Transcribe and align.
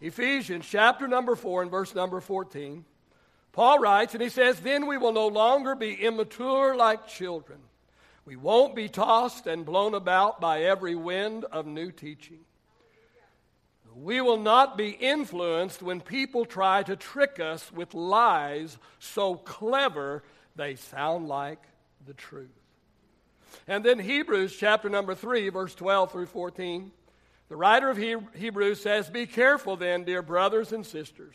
Ephesians 0.00 0.66
chapter 0.68 1.08
number 1.08 1.34
4 1.34 1.62
and 1.62 1.70
verse 1.70 1.94
number 1.94 2.20
14. 2.20 2.84
Paul 3.52 3.78
writes, 3.80 4.14
and 4.14 4.22
he 4.22 4.28
says, 4.28 4.60
Then 4.60 4.86
we 4.86 4.98
will 4.98 5.12
no 5.12 5.26
longer 5.26 5.74
be 5.74 5.94
immature 5.94 6.76
like 6.76 7.08
children. 7.08 7.58
We 8.24 8.36
won't 8.36 8.76
be 8.76 8.88
tossed 8.88 9.46
and 9.46 9.64
blown 9.64 9.94
about 9.94 10.40
by 10.40 10.62
every 10.62 10.94
wind 10.94 11.44
of 11.46 11.66
new 11.66 11.90
teaching. 11.90 12.40
We 13.94 14.20
will 14.20 14.38
not 14.38 14.76
be 14.76 14.90
influenced 14.90 15.82
when 15.82 16.00
people 16.00 16.44
try 16.44 16.84
to 16.84 16.94
trick 16.94 17.40
us 17.40 17.72
with 17.72 17.94
lies 17.94 18.78
so 19.00 19.34
clever 19.34 20.22
they 20.54 20.76
sound 20.76 21.26
like 21.26 21.62
the 22.06 22.14
truth. 22.14 22.50
And 23.66 23.84
then 23.84 23.98
Hebrews 23.98 24.54
chapter 24.56 24.88
number 24.88 25.14
3, 25.14 25.48
verse 25.48 25.74
12 25.74 26.12
through 26.12 26.26
14. 26.26 26.92
The 27.48 27.56
writer 27.56 27.88
of 27.88 27.96
Hebrews 27.96 28.80
says, 28.80 29.08
Be 29.08 29.26
careful 29.26 29.76
then, 29.76 30.04
dear 30.04 30.22
brothers 30.22 30.72
and 30.72 30.84
sisters. 30.84 31.34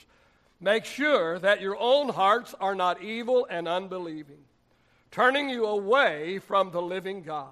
Make 0.59 0.85
sure 0.85 1.39
that 1.39 1.59
your 1.59 1.77
own 1.77 2.09
hearts 2.09 2.53
are 2.59 2.75
not 2.75 3.01
evil 3.01 3.47
and 3.49 3.67
unbelieving, 3.67 4.45
turning 5.11 5.49
you 5.49 5.65
away 5.65 6.39
from 6.39 6.71
the 6.71 6.81
living 6.81 7.23
God. 7.23 7.49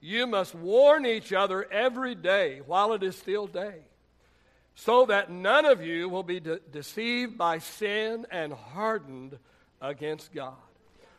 You 0.00 0.26
must 0.26 0.54
warn 0.54 1.06
each 1.06 1.32
other 1.32 1.66
every 1.72 2.14
day 2.14 2.60
while 2.66 2.92
it 2.92 3.02
is 3.02 3.16
still 3.16 3.46
day, 3.46 3.86
so 4.74 5.06
that 5.06 5.30
none 5.30 5.64
of 5.64 5.80
you 5.80 6.08
will 6.08 6.22
be 6.22 6.40
de- 6.40 6.58
deceived 6.58 7.38
by 7.38 7.58
sin 7.58 8.26
and 8.30 8.52
hardened 8.52 9.38
against 9.80 10.34
God. 10.34 10.52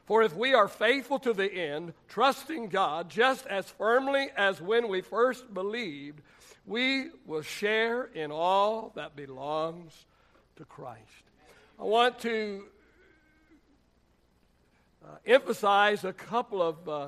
For 0.05 0.21
if 0.21 0.35
we 0.35 0.53
are 0.53 0.67
faithful 0.67 1.17
to 1.19 1.33
the 1.33 1.51
end, 1.51 1.93
trusting 2.07 2.69
God 2.69 3.09
just 3.09 3.47
as 3.47 3.67
firmly 3.71 4.29
as 4.37 4.61
when 4.61 4.87
we 4.87 5.01
first 5.01 5.51
believed, 5.51 6.21
we 6.65 7.09
will 7.25 7.41
share 7.41 8.05
in 8.05 8.31
all 8.31 8.91
that 8.95 9.15
belongs 9.15 10.05
to 10.57 10.65
Christ. 10.65 11.01
I 11.79 11.83
want 11.83 12.19
to 12.19 12.63
uh, 15.03 15.07
emphasize 15.25 16.03
a 16.03 16.13
couple 16.13 16.61
of 16.61 16.89
uh, 16.89 17.07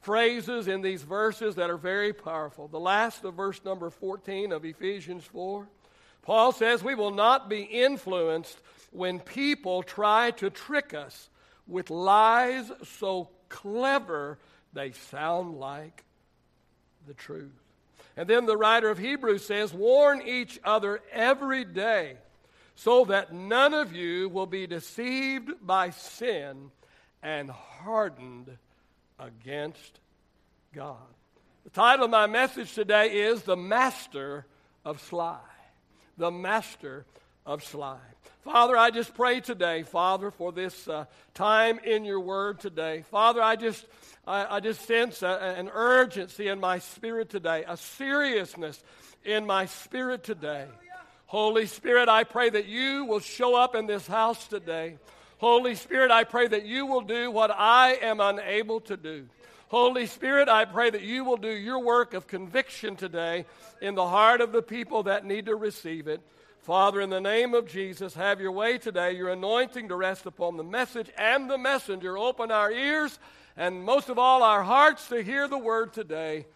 phrases 0.00 0.66
in 0.66 0.82
these 0.82 1.02
verses 1.02 1.54
that 1.56 1.70
are 1.70 1.76
very 1.76 2.12
powerful. 2.12 2.68
The 2.68 2.80
last 2.80 3.24
of 3.24 3.34
verse 3.34 3.60
number 3.64 3.90
14 3.90 4.52
of 4.52 4.64
Ephesians 4.64 5.24
4. 5.24 5.68
Paul 6.22 6.52
says, 6.52 6.82
We 6.82 6.94
will 6.94 7.10
not 7.10 7.48
be 7.48 7.62
influenced 7.62 8.58
when 8.90 9.20
people 9.20 9.82
try 9.82 10.32
to 10.32 10.50
trick 10.50 10.94
us 10.94 11.28
with 11.66 11.90
lies 11.90 12.70
so 12.84 13.28
clever 13.48 14.38
they 14.72 14.92
sound 14.92 15.58
like 15.58 16.04
the 17.06 17.14
truth. 17.14 17.61
And 18.16 18.28
then 18.28 18.46
the 18.46 18.56
writer 18.56 18.90
of 18.90 18.98
Hebrews 18.98 19.44
says, 19.44 19.72
Warn 19.72 20.22
each 20.22 20.60
other 20.64 21.00
every 21.12 21.64
day 21.64 22.16
so 22.74 23.04
that 23.06 23.32
none 23.32 23.74
of 23.74 23.94
you 23.94 24.28
will 24.28 24.46
be 24.46 24.66
deceived 24.66 25.50
by 25.62 25.90
sin 25.90 26.70
and 27.22 27.50
hardened 27.50 28.56
against 29.18 30.00
God. 30.74 30.96
The 31.64 31.70
title 31.70 32.06
of 32.06 32.10
my 32.10 32.26
message 32.26 32.74
today 32.74 33.20
is 33.20 33.42
The 33.42 33.56
Master 33.56 34.46
of 34.84 35.00
Sly. 35.00 35.38
The 36.18 36.30
Master 36.30 37.06
of 37.46 37.62
Sly. 37.62 37.98
Father, 38.42 38.76
I 38.76 38.90
just 38.90 39.14
pray 39.14 39.40
today, 39.40 39.84
Father, 39.84 40.32
for 40.32 40.50
this 40.50 40.88
uh, 40.88 41.04
time 41.34 41.78
in 41.84 42.04
your 42.04 42.18
word 42.18 42.58
today. 42.58 43.04
Father, 43.08 43.40
I 43.40 43.54
just, 43.54 43.86
I, 44.26 44.56
I 44.56 44.60
just 44.60 44.86
sense 44.86 45.22
a, 45.22 45.54
an 45.56 45.68
urgency 45.72 46.48
in 46.48 46.60
my 46.60 46.78
spirit 46.78 47.28
today, 47.28 47.64
a 47.66 47.76
seriousness 47.76 48.82
in 49.24 49.46
my 49.46 49.66
spirit 49.66 50.22
today. 50.22 50.66
Holy 51.26 51.66
Spirit, 51.66 52.08
I 52.08 52.24
pray 52.24 52.50
that 52.50 52.66
you 52.66 53.06
will 53.06 53.20
show 53.20 53.54
up 53.54 53.74
in 53.74 53.86
this 53.86 54.06
house 54.06 54.46
today. 54.46 54.98
Holy 55.38 55.74
Spirit, 55.74 56.10
I 56.10 56.24
pray 56.24 56.46
that 56.46 56.66
you 56.66 56.86
will 56.86 57.00
do 57.00 57.30
what 57.30 57.50
I 57.50 57.94
am 58.02 58.20
unable 58.20 58.80
to 58.82 58.96
do. 58.96 59.26
Holy 59.68 60.06
Spirit, 60.06 60.50
I 60.50 60.66
pray 60.66 60.90
that 60.90 61.00
you 61.00 61.24
will 61.24 61.38
do 61.38 61.50
your 61.50 61.78
work 61.78 62.12
of 62.12 62.26
conviction 62.26 62.94
today 62.94 63.46
in 63.80 63.94
the 63.94 64.06
heart 64.06 64.42
of 64.42 64.52
the 64.52 64.62
people 64.62 65.04
that 65.04 65.24
need 65.24 65.46
to 65.46 65.56
receive 65.56 66.06
it. 66.06 66.20
Father, 66.60 67.00
in 67.00 67.10
the 67.10 67.20
name 67.20 67.54
of 67.54 67.66
Jesus, 67.66 68.14
have 68.14 68.40
your 68.40 68.52
way 68.52 68.76
today. 68.76 69.16
Your 69.16 69.30
anointing 69.30 69.88
to 69.88 69.96
rest 69.96 70.26
upon 70.26 70.58
the 70.58 70.62
message 70.62 71.10
and 71.16 71.50
the 71.50 71.58
messenger. 71.58 72.18
Open 72.18 72.52
our 72.52 72.70
ears 72.70 73.18
and 73.56 73.84
most 73.84 74.08
of 74.08 74.18
all 74.18 74.42
our 74.42 74.62
hearts 74.62 75.08
to 75.08 75.22
hear 75.22 75.48
the 75.48 75.58
word 75.58 75.92
today. 75.92 76.46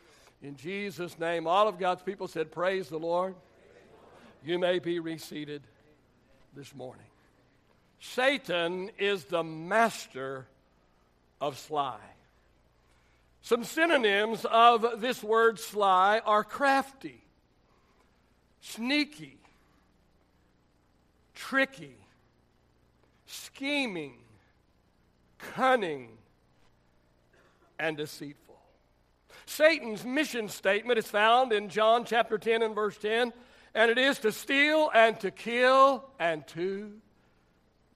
In 0.43 0.57
Jesus' 0.57 1.19
name, 1.19 1.47
all 1.47 1.69
of 1.69 1.79
God's 1.79 2.03
people 2.03 2.29
said, 2.29 2.53
Praise 2.53 2.89
the 2.89 2.99
Lord. 2.99 3.35
You 4.45 4.59
may 4.59 4.79
be 4.79 5.01
reseated 5.01 5.63
this 6.55 6.75
morning. 6.75 7.07
Satan 8.01 8.91
is 8.99 9.25
the 9.25 9.43
master 9.43 10.47
of 11.41 11.59
sly. 11.59 11.99
Some 13.43 13.65
synonyms 13.65 14.45
of 14.45 15.01
this 15.01 15.23
word 15.23 15.59
sly 15.61 16.21
are 16.25 16.45
crafty, 16.45 17.23
sneaky, 18.61 19.39
tricky, 21.35 21.97
scheming, 23.27 24.15
cunning, 25.39 26.09
and 27.79 27.97
deceitful. 27.97 28.59
Satan's 29.45 30.05
mission 30.05 30.49
statement 30.49 30.99
is 30.99 31.07
found 31.07 31.53
in 31.53 31.69
John 31.69 32.05
chapter 32.05 32.39
10 32.39 32.63
and 32.63 32.75
verse 32.75 32.97
10, 32.99 33.33
and 33.75 33.91
it 33.91 33.99
is 33.99 34.19
to 34.21 34.33
steal 34.33 34.91
and 34.95 35.19
to 35.21 35.31
kill 35.31 36.05
and 36.19 36.47
to 36.49 36.93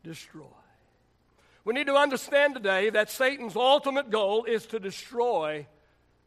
destroy. 0.05 0.45
We 1.65 1.75
need 1.75 1.89
to 1.89 1.97
understand 1.97 2.55
today 2.55 2.91
that 2.91 3.11
Satan's 3.11 3.57
ultimate 3.57 4.11
goal 4.11 4.45
is 4.45 4.67
to 4.67 4.79
destroy 4.79 5.67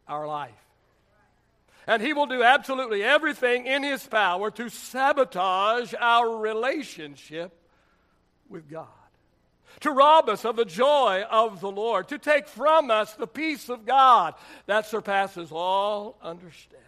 our 0.07 0.27
life. 0.27 0.51
And 1.87 2.01
he 2.01 2.13
will 2.13 2.27
do 2.27 2.43
absolutely 2.43 3.03
everything 3.03 3.65
in 3.65 3.83
his 3.83 4.05
power 4.05 4.51
to 4.51 4.69
sabotage 4.69 5.93
our 5.99 6.37
relationship 6.37 7.51
with 8.47 8.69
God, 8.69 8.87
to 9.83 9.91
rob 9.91 10.29
us 10.29 10.45
of 10.45 10.55
the 10.55 10.65
joy 10.65 11.23
of 11.29 11.59
the 11.59 11.69
Lord, 11.69 12.07
to 12.07 12.17
take 12.17 12.47
from 12.47 12.89
us 12.89 13.13
the 13.13 13.27
peace 13.27 13.69
of 13.69 13.85
God 13.85 14.33
that 14.65 14.85
surpasses 14.85 15.51
all 15.51 16.17
understanding, 16.21 16.79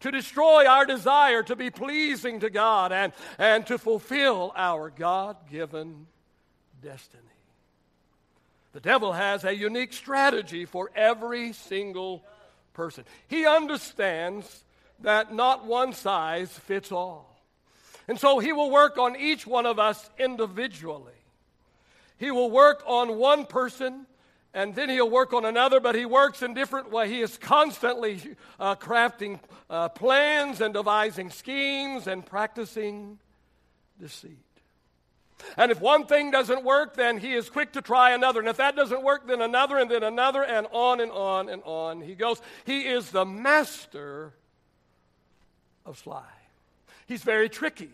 to 0.00 0.12
destroy 0.12 0.66
our 0.66 0.86
desire 0.86 1.42
to 1.42 1.56
be 1.56 1.68
pleasing 1.68 2.40
to 2.40 2.50
God 2.50 2.92
and, 2.92 3.12
and 3.38 3.66
to 3.66 3.76
fulfill 3.76 4.52
our 4.54 4.88
God 4.88 5.36
given 5.50 6.06
destiny. 6.80 7.22
The 8.72 8.80
devil 8.80 9.12
has 9.12 9.42
a 9.42 9.56
unique 9.56 9.92
strategy 9.92 10.64
for 10.64 10.92
every 10.94 11.54
single 11.54 12.22
person. 12.72 13.04
He 13.26 13.46
understands 13.46 14.64
that 15.00 15.34
not 15.34 15.66
one 15.66 15.92
size 15.92 16.50
fits 16.50 16.92
all. 16.92 17.36
And 18.06 18.20
so 18.20 18.38
he 18.38 18.52
will 18.52 18.70
work 18.70 18.96
on 18.96 19.16
each 19.16 19.44
one 19.44 19.66
of 19.66 19.80
us 19.80 20.08
individually. 20.18 21.15
He 22.18 22.30
will 22.30 22.50
work 22.50 22.82
on 22.86 23.18
one 23.18 23.46
person 23.46 24.06
and 24.56 24.74
then 24.74 24.88
he'll 24.88 25.10
work 25.10 25.34
on 25.34 25.44
another, 25.44 25.80
but 25.80 25.94
he 25.94 26.06
works 26.06 26.40
in 26.40 26.54
different 26.54 26.90
ways. 26.90 27.10
He 27.10 27.20
is 27.20 27.36
constantly 27.36 28.36
uh, 28.58 28.74
crafting 28.76 29.38
uh, 29.68 29.90
plans 29.90 30.62
and 30.62 30.72
devising 30.72 31.28
schemes 31.28 32.06
and 32.06 32.24
practicing 32.24 33.18
deceit. 34.00 34.38
And 35.58 35.70
if 35.70 35.78
one 35.78 36.06
thing 36.06 36.30
doesn't 36.30 36.64
work, 36.64 36.96
then 36.96 37.18
he 37.18 37.34
is 37.34 37.50
quick 37.50 37.72
to 37.72 37.82
try 37.82 38.12
another. 38.12 38.40
And 38.40 38.48
if 38.48 38.56
that 38.56 38.74
doesn't 38.74 39.02
work, 39.02 39.26
then 39.26 39.42
another, 39.42 39.76
and 39.76 39.90
then 39.90 40.02
another, 40.02 40.42
and 40.42 40.66
on 40.72 41.00
and 41.00 41.12
on 41.12 41.50
and 41.50 41.62
on 41.64 42.00
he 42.00 42.14
goes. 42.14 42.40
He 42.64 42.86
is 42.86 43.10
the 43.10 43.26
master 43.26 44.32
of 45.84 45.98
sly. 45.98 46.24
He's 47.06 47.22
very 47.22 47.50
tricky. 47.50 47.90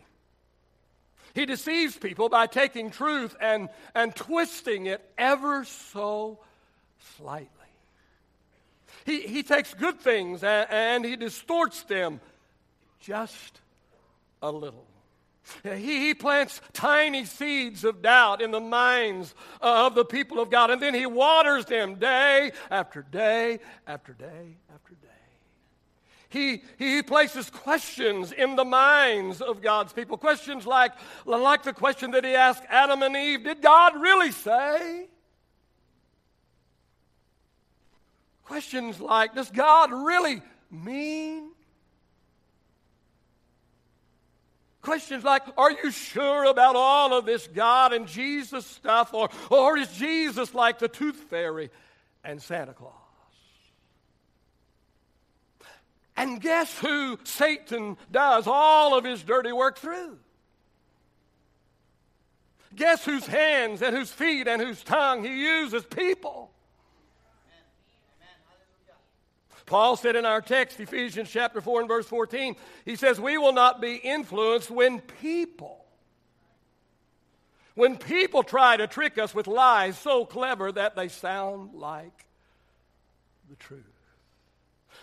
He 1.34 1.46
deceives 1.46 1.96
people 1.96 2.28
by 2.28 2.46
taking 2.46 2.90
truth 2.90 3.34
and, 3.40 3.68
and 3.94 4.14
twisting 4.14 4.86
it 4.86 5.02
ever 5.16 5.64
so 5.64 6.38
slightly. 7.16 7.48
He, 9.04 9.22
he 9.22 9.42
takes 9.42 9.74
good 9.74 10.00
things 10.00 10.44
and, 10.44 10.68
and 10.70 11.04
he 11.04 11.16
distorts 11.16 11.82
them 11.84 12.20
just 13.00 13.60
a 14.42 14.50
little. 14.50 14.86
He, 15.62 16.06
he 16.06 16.14
plants 16.14 16.60
tiny 16.72 17.24
seeds 17.24 17.84
of 17.84 18.02
doubt 18.02 18.40
in 18.40 18.50
the 18.50 18.60
minds 18.60 19.34
of 19.60 19.94
the 19.94 20.04
people 20.04 20.38
of 20.40 20.50
God, 20.50 20.70
and 20.70 20.80
then 20.80 20.94
he 20.94 21.06
waters 21.06 21.66
them 21.66 21.96
day 21.96 22.52
after 22.70 23.02
day 23.02 23.58
after 23.86 24.12
day 24.12 24.56
after 24.72 24.94
day. 24.94 25.11
He, 26.32 26.62
he 26.78 27.02
places 27.02 27.50
questions 27.50 28.32
in 28.32 28.56
the 28.56 28.64
minds 28.64 29.42
of 29.42 29.60
God's 29.60 29.92
people. 29.92 30.16
Questions 30.16 30.66
like, 30.66 30.92
like 31.26 31.62
the 31.62 31.74
question 31.74 32.12
that 32.12 32.24
he 32.24 32.34
asked 32.34 32.62
Adam 32.70 33.02
and 33.02 33.14
Eve 33.14 33.44
Did 33.44 33.60
God 33.60 34.00
really 34.00 34.32
say? 34.32 35.08
Questions 38.44 38.98
like, 38.98 39.34
Does 39.34 39.50
God 39.50 39.92
really 39.92 40.40
mean? 40.70 41.50
Questions 44.80 45.22
like, 45.22 45.42
are 45.56 45.70
you 45.70 45.90
sure 45.92 46.44
about 46.44 46.74
all 46.74 47.16
of 47.16 47.24
this 47.24 47.46
God 47.46 47.92
and 47.92 48.08
Jesus 48.08 48.66
stuff? 48.66 49.14
Or, 49.14 49.28
or 49.48 49.76
is 49.76 49.92
Jesus 49.92 50.54
like 50.54 50.80
the 50.80 50.88
tooth 50.88 51.14
fairy 51.14 51.70
and 52.24 52.42
Santa 52.42 52.72
Claus? 52.72 53.01
And 56.16 56.40
guess 56.40 56.78
who 56.78 57.18
Satan 57.24 57.96
does 58.10 58.46
all 58.46 58.96
of 58.96 59.04
his 59.04 59.22
dirty 59.22 59.52
work 59.52 59.78
through? 59.78 60.18
Guess 62.74 63.04
whose 63.04 63.26
hands 63.26 63.82
and 63.82 63.94
whose 63.94 64.10
feet 64.10 64.48
and 64.48 64.60
whose 64.60 64.82
tongue 64.82 65.24
he 65.24 65.42
uses? 65.42 65.84
People. 65.84 66.50
Paul 69.66 69.96
said 69.96 70.16
in 70.16 70.26
our 70.26 70.42
text, 70.42 70.80
Ephesians 70.80 71.30
chapter 71.30 71.60
4 71.60 71.80
and 71.80 71.88
verse 71.88 72.06
14, 72.06 72.56
he 72.84 72.96
says, 72.96 73.18
We 73.18 73.38
will 73.38 73.52
not 73.52 73.80
be 73.80 73.94
influenced 73.94 74.70
when 74.70 75.00
people, 75.00 75.84
when 77.74 77.96
people 77.96 78.42
try 78.42 78.76
to 78.76 78.86
trick 78.86 79.16
us 79.18 79.34
with 79.34 79.46
lies 79.46 79.96
so 79.96 80.26
clever 80.26 80.72
that 80.72 80.94
they 80.94 81.08
sound 81.08 81.74
like 81.74 82.26
the 83.48 83.56
truth. 83.56 83.91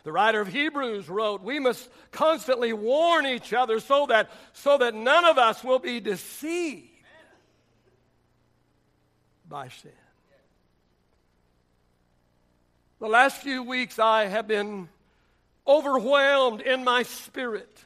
The 0.04 0.12
writer 0.12 0.42
of 0.42 0.48
Hebrews 0.48 1.10
wrote, 1.10 1.42
We 1.42 1.60
must 1.60 1.90
constantly 2.12 2.74
warn 2.74 3.26
each 3.26 3.54
other 3.54 3.80
so 3.80 4.06
that, 4.08 4.30
so 4.54 4.78
that 4.78 4.96
none 4.96 5.26
of 5.26 5.38
us 5.38 5.64
will 5.64 5.80
be 5.80 6.00
deceived 6.00 6.88
by 9.48 9.68
sin. 9.70 9.92
The 13.00 13.08
last 13.08 13.42
few 13.42 13.64
weeks, 13.64 13.98
I 13.98 14.26
have 14.26 14.48
been 14.48 14.90
overwhelmed 15.66 16.62
in 16.62 16.84
my 16.84 17.04
spirit. 17.04 17.86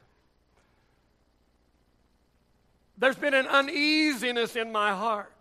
There's 2.98 3.16
been 3.16 3.34
an 3.34 3.48
uneasiness 3.48 4.56
in 4.56 4.72
my 4.72 4.94
heart. 4.94 5.33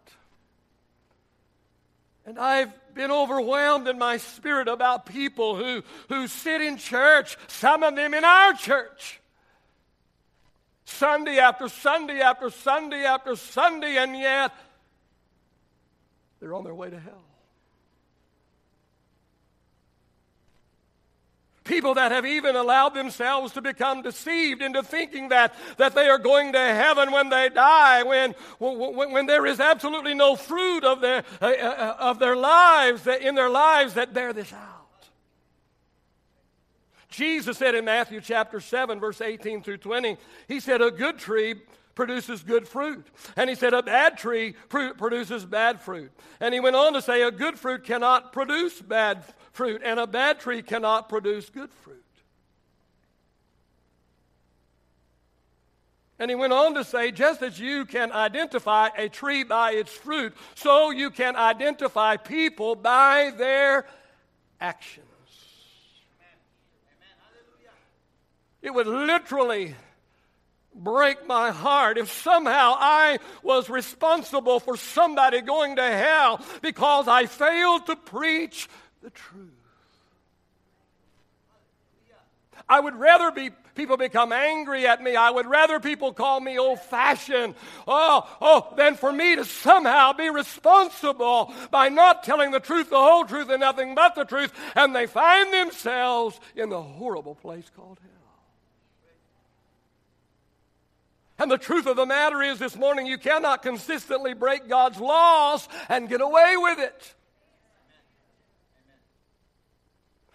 And 2.25 2.39
I've 2.39 2.73
been 2.95 3.11
overwhelmed 3.11 3.89
in 3.89 3.99
my 3.99 4.19
spirit 4.19 4.69
about 4.69 5.07
people 5.07 5.57
who, 5.57 5.83
who 6.09 6.29
sit 6.29 6.61
in 6.61 6.77
church, 6.77 7.37
some 7.49 7.83
of 7.83 7.97
them 7.97 8.15
in 8.15 8.25
our 8.25 8.53
church, 8.55 9.21
Sunday 10.85 11.39
after 11.39 11.69
Sunday 11.69 12.21
after 12.21 12.51
Sunday 12.51 13.05
after 13.05 13.35
Sunday, 13.35 13.97
and 13.97 14.17
yet 14.17 14.53
they're 16.39 16.55
on 16.55 16.65
their 16.65 16.75
way 16.75 16.91
to 16.91 16.99
hell. 16.99 17.25
People 21.65 21.95
that 21.95 22.11
have 22.11 22.27
even 22.27 22.57
allowed 22.57 22.95
themselves 22.95 23.53
to 23.53 23.63
become 23.63 24.03
deceived 24.03 24.63
into 24.63 24.83
thinking 24.83 25.29
that, 25.29 25.55
that 25.77 25.95
they 25.95 26.09
are 26.09 26.19
going 26.19 26.53
to 26.53 26.59
heaven 26.59 27.13
when 27.13 27.29
they 27.29 27.49
die, 27.49 28.03
when, 28.03 28.35
when, 28.59 29.13
when 29.13 29.27
there 29.27 29.47
is 29.47 29.61
absolutely 29.61 30.15
no 30.15 30.35
fruit 30.35 30.83
of 30.83 31.01
their, 31.01 31.23
uh, 31.41 31.47
uh, 31.47 31.97
of 32.01 32.19
their 32.19 32.35
lives, 32.35 33.05
that, 33.05 33.23
in 33.23 33.37
their 33.37 33.51
lives 33.51 33.95
that 33.95 34.13
bear 34.13 34.33
this 34.33 34.53
out. 34.53 34.83
Jesus 37.09 37.59
said 37.59 37.75
in 37.75 37.85
Matthew 37.85 38.21
chapter 38.21 38.59
7, 38.59 38.99
verse 38.99 39.21
18 39.21 39.63
through 39.63 39.77
20, 39.77 40.17
He 40.49 40.59
said, 40.59 40.81
A 40.81 40.91
good 40.91 41.19
tree 41.19 41.55
produces 41.95 42.43
good 42.43 42.67
fruit. 42.67 43.07
And 43.37 43.49
he 43.49 43.55
said, 43.55 43.75
A 43.75 43.83
bad 43.83 44.19
tree 44.19 44.55
pr- 44.69 44.95
produces 44.97 45.45
bad 45.45 45.81
fruit. 45.81 46.11
And 46.41 46.55
he 46.55 46.61
went 46.61 46.75
on 46.75 46.95
to 46.95 47.03
say, 47.03 47.23
A 47.23 47.31
good 47.31 47.59
fruit 47.59 47.85
cannot 47.85 48.33
produce 48.33 48.81
bad 48.81 49.25
fruit, 49.53 49.83
and 49.85 50.01
a 50.01 50.07
bad 50.07 50.41
tree 50.41 50.63
cannot 50.63 51.09
produce 51.09 51.49
good 51.51 51.71
fruit. 51.71 51.99
And 56.19 56.31
he 56.31 56.35
went 56.35 56.53
on 56.53 56.75
to 56.75 56.85
say, 56.85 57.11
just 57.11 57.43
as 57.43 57.59
you 57.59 57.85
can 57.85 58.13
identify 58.13 58.91
a 58.97 59.09
tree 59.09 59.43
by 59.43 59.73
its 59.73 59.93
fruit, 59.93 60.35
so 60.55 60.91
you 60.91 61.11
can 61.11 61.35
identify 61.35 62.17
people 62.17 62.77
by 62.77 63.33
their 63.37 63.87
actions. 64.61 65.07
It 68.63 68.73
would 68.73 68.87
literally 68.87 69.75
break 70.75 71.27
my 71.27 71.51
heart 71.51 71.99
if 71.99 72.11
somehow 72.11 72.77
I 72.79 73.19
was 73.43 73.69
responsible 73.69 74.61
for 74.61 74.77
somebody 74.77 75.41
going 75.41 75.77
to 75.77 75.83
hell 75.83 76.41
because 76.63 77.09
I 77.09 77.27
failed 77.27 77.87
to 77.87 77.97
preach 77.97 78.69
the 79.03 79.11
truth. 79.11 79.51
I 82.69 82.79
would 82.79 82.95
rather 82.95 83.31
be 83.31 83.51
people 83.75 83.97
become 83.97 84.33
angry 84.33 84.87
at 84.87 85.03
me. 85.03 85.17
I 85.17 85.31
would 85.31 85.47
rather 85.47 85.81
people 85.81 86.13
call 86.13 86.41
me 86.41 86.59
old 86.59 86.81
fashioned. 86.81 87.55
Oh, 87.89 88.29
oh, 88.41 88.75
than 88.77 88.95
for 88.95 89.13
me 89.13 89.37
to 89.37 89.45
somehow 89.45 90.13
be 90.13 90.31
responsible 90.31 91.53
by 91.71 91.89
not 91.89 92.23
telling 92.23 92.51
the 92.51 92.61
truth, 92.61 92.91
the 92.91 92.97
whole 92.97 93.25
truth, 93.25 93.49
and 93.49 93.61
nothing 93.61 93.95
but 93.95 94.15
the 94.15 94.25
truth, 94.25 94.53
and 94.77 94.95
they 94.95 95.07
find 95.07 95.53
themselves 95.53 96.39
in 96.55 96.69
the 96.69 96.83
horrible 96.83 97.35
place 97.35 97.71
called 97.75 97.99
hell. 98.01 98.11
And 101.39 101.51
the 101.51 101.59
truth 101.59 101.87
of 101.87 101.97
the 101.97 102.07
matter 102.07 102.43
is 102.43 102.59
this 102.59 102.77
morning, 102.77 103.07
you 103.07 103.19
cannot 103.19 103.63
consistently 103.63 104.35
break 104.35 104.69
God's 104.69 105.01
laws 105.01 105.69
and 105.89 106.09
get 106.09 106.21
away 106.21 106.55
with 106.57 106.79
it. 106.79 107.15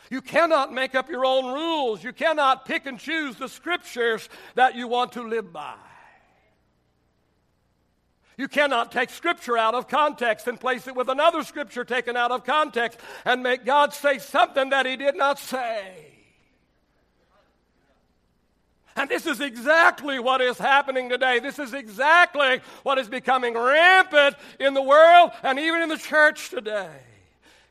You 0.09 0.21
cannot 0.21 0.73
make 0.73 0.95
up 0.95 1.09
your 1.09 1.25
own 1.25 1.53
rules. 1.53 2.03
You 2.03 2.13
cannot 2.13 2.65
pick 2.65 2.85
and 2.85 2.99
choose 2.99 3.35
the 3.35 3.49
scriptures 3.49 4.29
that 4.55 4.75
you 4.75 4.87
want 4.87 5.13
to 5.13 5.23
live 5.23 5.51
by. 5.51 5.75
You 8.37 8.47
cannot 8.47 8.91
take 8.91 9.09
scripture 9.09 9.57
out 9.57 9.73
of 9.73 9.87
context 9.87 10.47
and 10.47 10.59
place 10.59 10.87
it 10.87 10.95
with 10.95 11.09
another 11.09 11.43
scripture 11.43 11.83
taken 11.83 12.15
out 12.15 12.31
of 12.31 12.43
context 12.43 12.99
and 13.25 13.41
make 13.41 13.65
God 13.65 13.93
say 13.93 14.19
something 14.19 14.69
that 14.69 14.85
he 14.85 14.95
did 14.95 15.15
not 15.15 15.39
say. 15.39 16.13
And 18.95 19.09
this 19.09 19.25
is 19.25 19.41
exactly 19.41 20.19
what 20.19 20.41
is 20.41 20.57
happening 20.57 21.09
today. 21.09 21.39
This 21.39 21.59
is 21.59 21.73
exactly 21.73 22.61
what 22.83 22.97
is 22.97 23.07
becoming 23.07 23.55
rampant 23.55 24.35
in 24.59 24.73
the 24.73 24.81
world 24.81 25.31
and 25.43 25.59
even 25.59 25.81
in 25.83 25.89
the 25.89 25.97
church 25.97 26.49
today. 26.49 26.99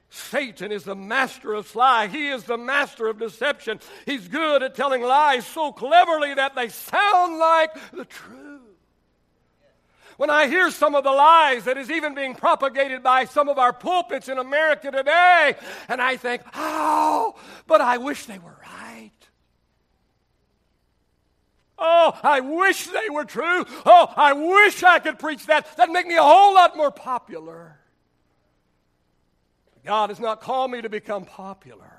Satan 0.08 0.72
is 0.72 0.84
the 0.84 0.94
master 0.94 1.52
of 1.52 1.74
lie. 1.74 2.06
He 2.06 2.28
is 2.28 2.44
the 2.44 2.56
master 2.56 3.08
of 3.08 3.18
deception. 3.18 3.80
He's 4.04 4.28
good 4.28 4.62
at 4.62 4.74
telling 4.74 5.02
lies 5.02 5.46
so 5.46 5.72
cleverly 5.72 6.34
that 6.34 6.54
they 6.54 6.68
sound 6.68 7.38
like 7.38 7.70
the 7.92 8.04
truth. 8.04 8.60
When 10.16 10.30
I 10.30 10.46
hear 10.46 10.70
some 10.70 10.94
of 10.94 11.04
the 11.04 11.10
lies 11.10 11.64
that 11.64 11.76
is 11.76 11.90
even 11.90 12.14
being 12.14 12.34
propagated 12.34 13.02
by 13.02 13.26
some 13.26 13.48
of 13.48 13.58
our 13.58 13.72
pulpits 13.72 14.28
in 14.28 14.38
America 14.38 14.90
today, 14.90 15.56
and 15.88 16.00
I 16.00 16.16
think, 16.16 16.42
oh, 16.54 17.34
but 17.66 17.82
I 17.82 17.98
wish 17.98 18.24
they 18.24 18.38
were 18.38 18.56
right. 18.62 19.10
Oh, 21.78 22.18
I 22.22 22.40
wish 22.40 22.86
they 22.86 23.10
were 23.10 23.26
true. 23.26 23.66
Oh, 23.84 24.12
I 24.16 24.32
wish 24.32 24.82
I 24.82 24.98
could 25.00 25.18
preach 25.18 25.44
that. 25.46 25.76
That'd 25.76 25.92
make 25.92 26.06
me 26.06 26.16
a 26.16 26.22
whole 26.22 26.54
lot 26.54 26.74
more 26.76 26.90
popular. 26.90 27.78
God 29.86 30.10
has 30.10 30.18
not 30.18 30.40
called 30.40 30.72
me 30.72 30.82
to 30.82 30.88
become 30.88 31.24
popular. 31.24 31.92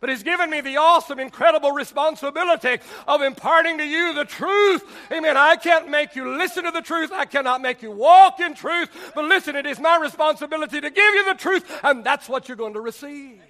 But 0.00 0.10
He's 0.10 0.22
given 0.22 0.48
me 0.48 0.60
the 0.60 0.76
awesome, 0.76 1.18
incredible 1.18 1.72
responsibility 1.72 2.78
of 3.08 3.22
imparting 3.22 3.78
to 3.78 3.84
you 3.84 4.14
the 4.14 4.24
truth. 4.24 4.84
Amen. 5.10 5.36
I 5.36 5.56
can't 5.56 5.90
make 5.90 6.14
you 6.14 6.36
listen 6.36 6.64
to 6.64 6.70
the 6.70 6.82
truth. 6.82 7.10
I 7.12 7.24
cannot 7.24 7.62
make 7.62 7.82
you 7.82 7.90
walk 7.90 8.38
in 8.38 8.54
truth. 8.54 9.12
But 9.14 9.24
listen, 9.24 9.56
it 9.56 9.66
is 9.66 9.80
my 9.80 9.98
responsibility 9.98 10.80
to 10.80 10.90
give 10.90 11.14
you 11.14 11.24
the 11.24 11.34
truth, 11.34 11.80
and 11.82 12.04
that's 12.04 12.28
what 12.28 12.48
you're 12.48 12.56
going 12.56 12.74
to 12.74 12.80
receive. 12.80 13.40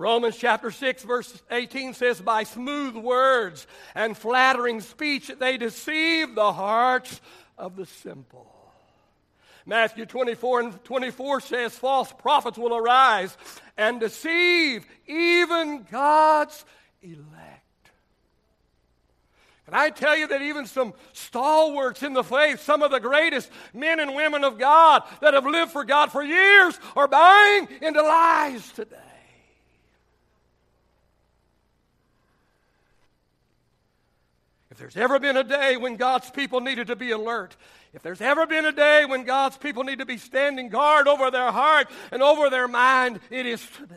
Romans 0.00 0.38
chapter 0.38 0.70
6, 0.70 1.02
verse 1.02 1.42
18 1.50 1.92
says, 1.92 2.22
By 2.22 2.44
smooth 2.44 2.96
words 2.96 3.66
and 3.94 4.16
flattering 4.16 4.80
speech 4.80 5.30
they 5.38 5.58
deceive 5.58 6.34
the 6.34 6.54
hearts 6.54 7.20
of 7.60 7.76
the 7.76 7.86
simple. 7.86 8.50
Matthew 9.66 10.06
24 10.06 10.60
and 10.60 10.84
24 10.84 11.40
says, 11.42 11.76
False 11.76 12.12
prophets 12.12 12.58
will 12.58 12.74
arise 12.74 13.36
and 13.76 14.00
deceive 14.00 14.86
even 15.06 15.86
God's 15.90 16.64
elect. 17.02 17.60
Can 19.66 19.74
I 19.74 19.90
tell 19.90 20.16
you 20.16 20.26
that 20.28 20.42
even 20.42 20.66
some 20.66 20.94
stalwarts 21.12 22.02
in 22.02 22.14
the 22.14 22.24
faith, 22.24 22.60
some 22.60 22.82
of 22.82 22.90
the 22.90 22.98
greatest 22.98 23.50
men 23.72 24.00
and 24.00 24.14
women 24.16 24.42
of 24.42 24.58
God 24.58 25.02
that 25.20 25.34
have 25.34 25.46
lived 25.46 25.70
for 25.70 25.84
God 25.84 26.10
for 26.10 26.24
years, 26.24 26.80
are 26.96 27.06
buying 27.06 27.68
into 27.80 28.02
lies 28.02 28.72
today? 28.72 28.96
There's 34.80 34.96
ever 34.96 35.20
been 35.20 35.36
a 35.36 35.44
day 35.44 35.76
when 35.76 35.96
God's 35.96 36.30
people 36.30 36.60
needed 36.60 36.86
to 36.86 36.96
be 36.96 37.10
alert, 37.10 37.54
if 37.92 38.02
there's 38.02 38.22
ever 38.22 38.46
been 38.46 38.64
a 38.64 38.72
day 38.72 39.04
when 39.04 39.24
God's 39.24 39.58
people 39.58 39.84
need 39.84 39.98
to 39.98 40.06
be 40.06 40.16
standing 40.16 40.70
guard 40.70 41.06
over 41.06 41.30
their 41.30 41.52
heart 41.52 41.88
and 42.10 42.22
over 42.22 42.48
their 42.48 42.66
mind, 42.66 43.20
it 43.30 43.44
is 43.44 43.64
today. 43.76 43.96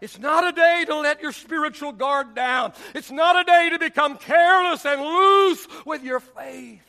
It's 0.00 0.18
not 0.18 0.48
a 0.48 0.52
day 0.52 0.84
to 0.86 0.98
let 0.98 1.22
your 1.22 1.30
spiritual 1.30 1.92
guard 1.92 2.34
down. 2.34 2.72
It's 2.94 3.10
not 3.10 3.38
a 3.38 3.44
day 3.44 3.68
to 3.70 3.78
become 3.78 4.16
careless 4.16 4.84
and 4.84 5.00
loose 5.00 5.68
with 5.84 6.02
your 6.02 6.18
faith. 6.18 6.80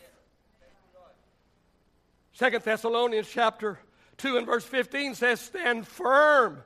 Second 2.31 2.63
Thessalonians 2.63 3.27
chapter 3.29 3.77
2 4.17 4.37
and 4.37 4.47
verse 4.47 4.63
15 4.63 5.13
says, 5.13 5.41
Stand 5.41 5.85
firm 5.85 6.63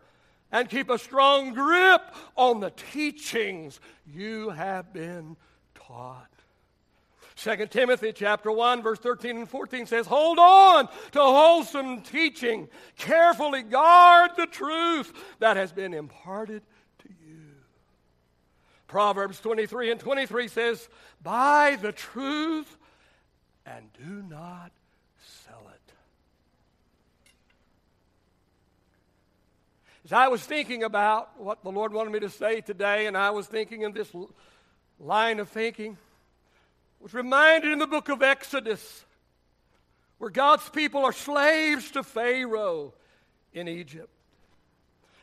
and 0.52 0.70
keep 0.70 0.90
a 0.90 0.98
strong 0.98 1.54
grip 1.54 2.02
on 2.36 2.60
the 2.60 2.72
teachings 2.72 3.80
you 4.06 4.50
have 4.50 4.94
been 4.94 5.36
taught. 5.76 6.28
2 7.36 7.68
Timothy 7.68 8.12
chapter 8.14 8.52
1 8.52 8.82
verse 8.82 8.98
13 9.00 9.38
and 9.38 9.50
14 9.50 9.86
says, 9.86 10.08
"Hold 10.08 10.40
on 10.40 10.88
to 11.12 11.20
wholesome 11.20 12.02
teaching. 12.02 12.68
Carefully 12.98 13.62
guard 13.62 14.32
the 14.36 14.48
truth 14.48 15.14
that 15.40 15.56
has 15.56 15.72
been 15.72 15.94
imparted 15.94 16.64
to 17.00 17.10
you." 17.10 17.54
Proverbs 18.88 19.40
23 19.40 19.92
and 19.92 20.00
23 20.00 20.48
says, 20.48 20.90
"Buy 21.22 21.76
the 21.76 21.92
truth 21.92 22.78
and 23.66 23.94
do 23.94 24.24
not 24.24 24.72
sell 25.20 25.68
it." 25.70 25.94
As 30.08 30.14
I 30.14 30.30
was 30.30 30.42
thinking 30.42 30.84
about 30.84 31.38
what 31.38 31.66
the 31.66 31.70
Lord 31.70 31.92
wanted 31.92 32.14
me 32.14 32.22
to 32.22 32.30
say 32.30 32.62
today, 32.62 33.08
and 33.08 33.18
I 33.18 33.32
was 33.32 33.46
thinking 33.46 33.82
in 33.82 33.92
this 33.92 34.10
line 35.02 35.42
of 35.42 35.50
thinking, 35.50 35.98
was 37.02 37.14
reminded 37.14 37.74
in 37.74 37.80
the 37.80 37.88
book 37.88 38.08
of 38.08 38.24
Exodus, 38.24 39.04
where 40.18 40.30
God's 40.30 40.70
people 40.70 41.04
are 41.04 41.12
slaves 41.12 41.92
to 41.92 42.04
Pharaoh 42.04 42.94
in 43.52 43.68
Egypt. 43.68 44.08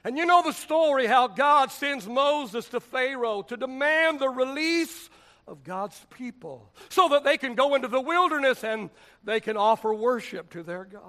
And 0.05 0.19
you 0.19 0.27
know 0.27 0.43
the 0.43 0.53
story 0.53 1.07
how 1.07 1.29
God 1.29 1.71
sends 1.71 2.07
Moses 2.07 2.69
to 2.69 2.79
Pharaoh 2.79 3.41
to 3.41 3.57
demand 3.57 4.21
the 4.21 4.29
release 4.29 5.09
of 5.49 5.65
God's 5.65 5.99
people 6.11 6.71
so 6.91 7.09
that 7.09 7.25
they 7.25 7.39
can 7.39 7.55
go 7.55 7.75
into 7.75 7.89
the 7.89 8.03
wilderness 8.03 8.63
and 8.63 8.91
they 9.25 9.41
can 9.41 9.57
offer 9.57 9.95
worship 9.95 10.51
to 10.51 10.63
their 10.63 10.85
God. 10.85 11.01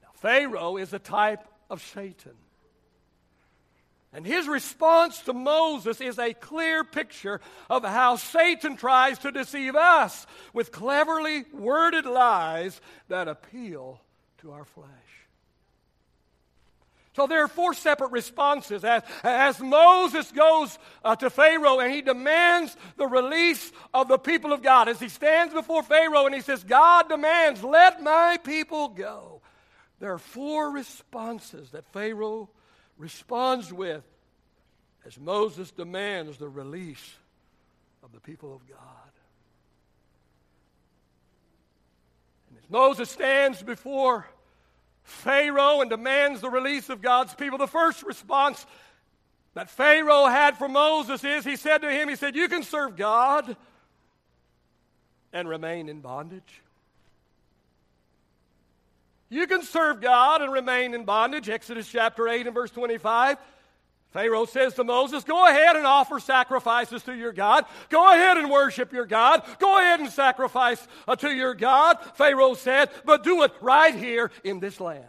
Now, 0.00 0.08
Pharaoh 0.14 0.78
is 0.78 0.94
a 0.94 0.98
type 0.98 1.48
of 1.72 1.82
Satan. 1.82 2.34
And 4.12 4.26
his 4.26 4.46
response 4.46 5.22
to 5.22 5.32
Moses 5.32 6.02
is 6.02 6.18
a 6.18 6.34
clear 6.34 6.84
picture 6.84 7.40
of 7.70 7.82
how 7.82 8.16
Satan 8.16 8.76
tries 8.76 9.18
to 9.20 9.32
deceive 9.32 9.74
us 9.74 10.26
with 10.52 10.70
cleverly 10.70 11.44
worded 11.50 12.04
lies 12.04 12.78
that 13.08 13.26
appeal 13.26 13.98
to 14.42 14.52
our 14.52 14.66
flesh. 14.66 14.86
So 17.16 17.26
there 17.26 17.42
are 17.42 17.48
four 17.48 17.72
separate 17.72 18.10
responses. 18.10 18.84
As, 18.84 19.02
as 19.24 19.58
Moses 19.60 20.30
goes 20.30 20.78
uh, 21.02 21.16
to 21.16 21.30
Pharaoh 21.30 21.80
and 21.80 21.90
he 21.90 22.02
demands 22.02 22.76
the 22.98 23.06
release 23.06 23.72
of 23.94 24.08
the 24.08 24.18
people 24.18 24.52
of 24.52 24.62
God, 24.62 24.88
as 24.88 25.00
he 25.00 25.08
stands 25.08 25.54
before 25.54 25.82
Pharaoh 25.82 26.26
and 26.26 26.34
he 26.34 26.42
says, 26.42 26.64
God 26.64 27.08
demands, 27.08 27.64
let 27.64 28.02
my 28.02 28.38
people 28.44 28.88
go. 28.88 29.31
There 30.02 30.12
are 30.12 30.18
four 30.18 30.72
responses 30.72 31.70
that 31.70 31.84
Pharaoh 31.92 32.50
responds 32.98 33.72
with 33.72 34.02
as 35.06 35.16
Moses 35.16 35.70
demands 35.70 36.38
the 36.38 36.48
release 36.48 37.14
of 38.02 38.10
the 38.10 38.18
people 38.18 38.52
of 38.52 38.68
God. 38.68 39.12
And 42.48 42.58
as 42.58 42.68
Moses 42.68 43.10
stands 43.10 43.62
before 43.62 44.26
Pharaoh 45.04 45.82
and 45.82 45.88
demands 45.88 46.40
the 46.40 46.50
release 46.50 46.88
of 46.88 47.00
God's 47.00 47.34
people, 47.36 47.58
the 47.58 47.68
first 47.68 48.02
response 48.02 48.66
that 49.54 49.70
Pharaoh 49.70 50.26
had 50.26 50.58
for 50.58 50.66
Moses 50.66 51.22
is 51.22 51.44
he 51.44 51.54
said 51.54 51.78
to 51.78 51.88
him, 51.92 52.08
He 52.08 52.16
said, 52.16 52.34
You 52.34 52.48
can 52.48 52.64
serve 52.64 52.96
God 52.96 53.56
and 55.32 55.48
remain 55.48 55.88
in 55.88 56.00
bondage. 56.00 56.61
You 59.32 59.46
can 59.46 59.62
serve 59.62 60.02
God 60.02 60.42
and 60.42 60.52
remain 60.52 60.92
in 60.92 61.06
bondage. 61.06 61.48
Exodus 61.48 61.88
chapter 61.88 62.28
8 62.28 62.48
and 62.48 62.54
verse 62.54 62.70
25. 62.70 63.38
Pharaoh 64.10 64.44
says 64.44 64.74
to 64.74 64.84
Moses, 64.84 65.24
Go 65.24 65.48
ahead 65.48 65.74
and 65.74 65.86
offer 65.86 66.20
sacrifices 66.20 67.02
to 67.04 67.14
your 67.14 67.32
God. 67.32 67.64
Go 67.88 68.12
ahead 68.12 68.36
and 68.36 68.50
worship 68.50 68.92
your 68.92 69.06
God. 69.06 69.42
Go 69.58 69.78
ahead 69.78 70.00
and 70.00 70.10
sacrifice 70.10 70.86
uh, 71.08 71.16
to 71.16 71.30
your 71.30 71.54
God. 71.54 71.96
Pharaoh 72.16 72.52
said, 72.52 72.90
But 73.06 73.24
do 73.24 73.42
it 73.42 73.52
right 73.62 73.94
here 73.94 74.30
in 74.44 74.60
this 74.60 74.78
land. 74.78 75.06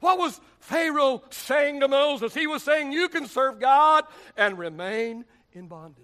What 0.00 0.18
was 0.18 0.40
Pharaoh 0.58 1.22
saying 1.30 1.78
to 1.80 1.88
Moses? 1.88 2.34
He 2.34 2.48
was 2.48 2.64
saying, 2.64 2.90
You 2.90 3.08
can 3.08 3.26
serve 3.28 3.60
God 3.60 4.06
and 4.36 4.58
remain 4.58 5.24
in 5.52 5.68
bondage. 5.68 6.02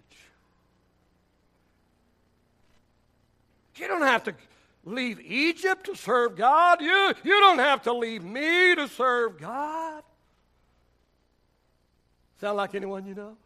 You 3.74 3.88
don't 3.88 4.02
have 4.02 4.22
to 4.24 4.34
leave 4.84 5.20
Egypt 5.20 5.86
to 5.86 5.94
serve 5.94 6.36
God. 6.36 6.80
You, 6.80 7.14
you 7.22 7.40
don't 7.40 7.58
have 7.58 7.82
to 7.82 7.92
leave 7.92 8.22
me 8.24 8.74
to 8.74 8.88
serve 8.88 9.38
God. 9.38 10.02
Sound 12.40 12.56
like 12.56 12.74
anyone 12.74 13.06
you 13.06 13.14
know? 13.14 13.36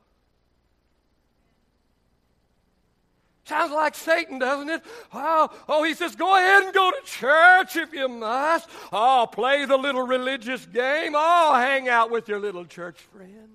Sounds 3.47 3.73
like 3.73 3.95
Satan, 3.95 4.39
doesn't 4.39 4.71
it? 4.71 4.83
Oh, 5.13 5.51
oh, 5.69 5.83
he 5.83 5.93
says, 5.93 6.17
go 6.17 6.35
ahead 6.35 6.63
and 6.63 6.73
go 6.73 6.91
to 6.91 7.05
church 7.05 7.77
if 7.77 7.93
you 7.93 8.09
must. 8.09 8.71
Oh, 8.91 9.29
play 9.31 9.67
the 9.67 9.77
little 9.77 10.07
religious 10.07 10.65
game. 10.65 11.13
Oh, 11.15 11.53
hang 11.55 11.89
out 11.89 12.11
with 12.11 12.27
your 12.27 12.39
little 12.39 12.65
church 12.65 12.99
friends. 13.13 13.54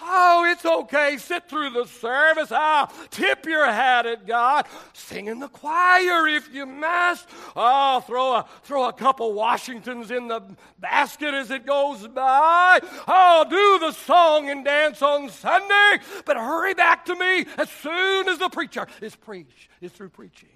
Oh, 0.00 0.44
it's 0.50 0.64
okay. 0.64 1.16
Sit 1.18 1.48
through 1.48 1.70
the 1.70 1.86
service. 1.86 2.48
Ah, 2.50 2.92
tip 3.10 3.46
your 3.46 3.64
hat 3.64 4.06
at 4.06 4.26
God. 4.26 4.66
Sing 4.92 5.26
in 5.26 5.38
the 5.38 5.48
choir 5.48 6.26
if 6.26 6.52
you 6.52 6.66
must. 6.66 7.28
Oh, 7.54 8.00
throw 8.00 8.34
a, 8.34 8.46
throw 8.64 8.88
a 8.88 8.92
couple 8.92 9.32
Washingtons 9.32 10.10
in 10.10 10.26
the 10.26 10.42
basket 10.78 11.32
as 11.32 11.50
it 11.50 11.64
goes 11.64 12.08
by. 12.08 12.80
Oh, 13.06 13.46
do 13.48 13.86
the 13.86 13.92
song 13.92 14.50
and 14.50 14.64
dance 14.64 15.00
on 15.00 15.30
Sunday. 15.30 15.98
But 16.24 16.36
hurry 16.36 16.74
back 16.74 17.04
to 17.06 17.14
me 17.14 17.46
as 17.56 17.70
soon 17.70 18.28
as 18.28 18.38
the 18.38 18.48
preacher 18.48 18.88
is 19.00 19.14
preach 19.14 19.68
is 19.80 19.92
through 19.92 20.08
preaching. 20.08 20.48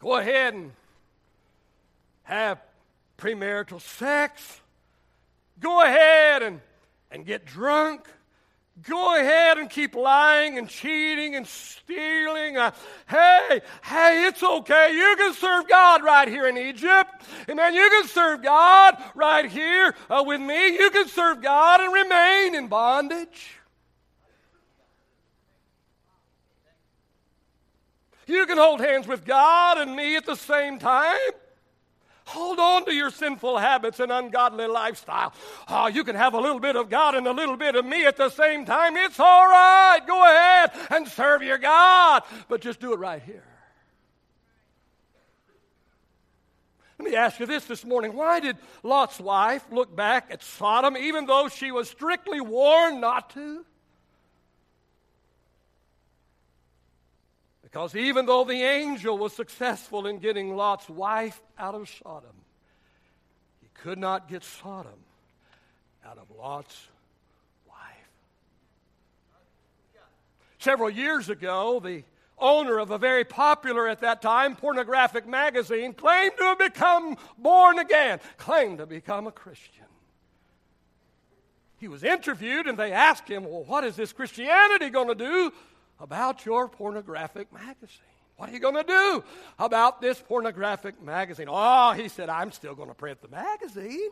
Go 0.00 0.16
ahead 0.16 0.54
and 0.54 0.72
have 2.24 2.60
premarital 3.18 3.80
sex 3.80 4.61
Go 5.62 5.80
ahead 5.82 6.42
and, 6.42 6.60
and 7.10 7.24
get 7.24 7.46
drunk. 7.46 8.08
Go 8.82 9.16
ahead 9.16 9.58
and 9.58 9.70
keep 9.70 9.94
lying 9.94 10.58
and 10.58 10.68
cheating 10.68 11.36
and 11.36 11.46
stealing. 11.46 12.56
Uh, 12.56 12.72
hey, 13.08 13.60
hey, 13.82 14.24
it's 14.26 14.42
okay. 14.42 14.92
You 14.92 15.14
can 15.16 15.34
serve 15.34 15.68
God 15.68 16.02
right 16.02 16.26
here 16.26 16.48
in 16.48 16.58
Egypt. 16.58 17.10
Amen. 17.48 17.74
You 17.74 17.88
can 17.88 18.08
serve 18.08 18.42
God 18.42 18.96
right 19.14 19.48
here 19.48 19.94
uh, 20.10 20.24
with 20.26 20.40
me. 20.40 20.78
You 20.78 20.90
can 20.90 21.06
serve 21.06 21.42
God 21.42 21.80
and 21.80 21.92
remain 21.92 22.54
in 22.56 22.66
bondage. 22.66 23.50
You 28.26 28.46
can 28.46 28.58
hold 28.58 28.80
hands 28.80 29.06
with 29.06 29.24
God 29.24 29.78
and 29.78 29.94
me 29.94 30.16
at 30.16 30.26
the 30.26 30.36
same 30.36 30.78
time. 30.78 31.18
Hold 32.32 32.58
on 32.58 32.84
to 32.86 32.94
your 32.94 33.10
sinful 33.10 33.58
habits 33.58 34.00
and 34.00 34.10
ungodly 34.10 34.66
lifestyle. 34.66 35.34
Oh, 35.68 35.86
you 35.86 36.02
can 36.02 36.16
have 36.16 36.32
a 36.32 36.40
little 36.40 36.60
bit 36.60 36.76
of 36.76 36.88
God 36.88 37.14
and 37.14 37.26
a 37.26 37.32
little 37.32 37.58
bit 37.58 37.76
of 37.76 37.84
me 37.84 38.06
at 38.06 38.16
the 38.16 38.30
same 38.30 38.64
time. 38.64 38.96
It's 38.96 39.20
all 39.20 39.46
right. 39.46 40.00
Go 40.06 40.22
ahead 40.22 40.70
and 40.90 41.06
serve 41.06 41.42
your 41.42 41.58
God, 41.58 42.22
but 42.48 42.62
just 42.62 42.80
do 42.80 42.94
it 42.94 42.98
right 42.98 43.22
here. 43.22 43.44
Let 46.98 47.10
me 47.10 47.16
ask 47.16 47.38
you 47.38 47.46
this 47.46 47.64
this 47.66 47.84
morning. 47.84 48.14
Why 48.14 48.40
did 48.40 48.56
Lot's 48.82 49.20
wife 49.20 49.64
look 49.70 49.94
back 49.94 50.28
at 50.30 50.42
Sodom 50.42 50.96
even 50.96 51.26
though 51.26 51.48
she 51.48 51.70
was 51.70 51.90
strictly 51.90 52.40
warned 52.40 53.00
not 53.00 53.30
to? 53.30 53.66
Because 57.72 57.96
even 57.96 58.26
though 58.26 58.44
the 58.44 58.62
angel 58.62 59.16
was 59.16 59.32
successful 59.32 60.06
in 60.06 60.18
getting 60.18 60.54
Lot's 60.54 60.90
wife 60.90 61.40
out 61.58 61.74
of 61.74 61.88
Sodom, 61.88 62.36
he 63.62 63.68
could 63.72 63.98
not 63.98 64.28
get 64.28 64.44
Sodom 64.44 64.92
out 66.06 66.18
of 66.18 66.24
Lot's 66.36 66.88
wife. 67.66 67.78
Several 70.58 70.90
years 70.90 71.30
ago, 71.30 71.80
the 71.80 72.04
owner 72.38 72.78
of 72.78 72.90
a 72.90 72.98
very 72.98 73.24
popular 73.24 73.88
at 73.88 74.00
that 74.00 74.20
time 74.20 74.54
pornographic 74.54 75.26
magazine 75.26 75.94
claimed 75.94 76.34
to 76.36 76.44
have 76.44 76.58
become 76.58 77.16
born 77.38 77.78
again, 77.78 78.20
claimed 78.36 78.78
to 78.78 78.86
become 78.86 79.26
a 79.26 79.32
Christian. 79.32 79.86
He 81.78 81.88
was 81.88 82.04
interviewed 82.04 82.66
and 82.66 82.78
they 82.78 82.92
asked 82.92 83.28
him, 83.28 83.44
Well, 83.44 83.64
what 83.64 83.82
is 83.82 83.96
this 83.96 84.12
Christianity 84.12 84.90
going 84.90 85.08
to 85.08 85.14
do 85.14 85.52
about 86.00 86.44
your 86.44 86.68
pornographic 86.68 87.52
magazine. 87.52 88.00
What 88.36 88.48
are 88.48 88.52
you 88.52 88.58
going 88.58 88.74
to 88.74 88.82
do 88.82 89.24
about 89.58 90.00
this 90.00 90.20
pornographic 90.20 91.00
magazine? 91.02 91.46
Oh, 91.48 91.92
he 91.92 92.08
said, 92.08 92.28
I'm 92.28 92.50
still 92.50 92.74
going 92.74 92.88
to 92.88 92.94
print 92.94 93.20
the 93.22 93.28
magazine. 93.28 94.10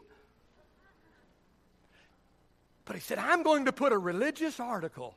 But 2.84 2.96
he 2.96 3.00
said, 3.00 3.18
I'm 3.18 3.42
going 3.42 3.64
to 3.64 3.72
put 3.72 3.92
a 3.92 3.98
religious 3.98 4.60
article 4.60 5.14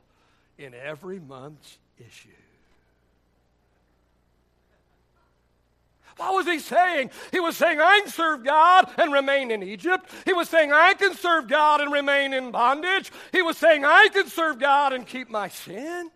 in 0.58 0.74
every 0.74 1.20
month's 1.20 1.78
issue. 1.98 2.28
What 6.16 6.34
was 6.34 6.46
he 6.46 6.60
saying? 6.60 7.10
He 7.32 7.40
was 7.40 7.56
saying, 7.56 7.80
I 7.80 8.00
can 8.02 8.10
serve 8.12 8.44
God 8.44 8.88
and 8.98 9.12
remain 9.12 9.50
in 9.50 9.62
Egypt. 9.62 10.08
He 10.24 10.32
was 10.32 10.48
saying, 10.48 10.72
I 10.72 10.94
can 10.94 11.14
serve 11.14 11.48
God 11.48 11.80
and 11.80 11.92
remain 11.92 12.32
in 12.32 12.52
bondage. 12.52 13.10
He 13.32 13.42
was 13.42 13.58
saying, 13.58 13.84
I 13.84 14.08
can 14.12 14.28
serve 14.28 14.60
God 14.60 14.92
and 14.92 15.06
keep 15.06 15.28
my 15.28 15.48
sin. 15.48 16.10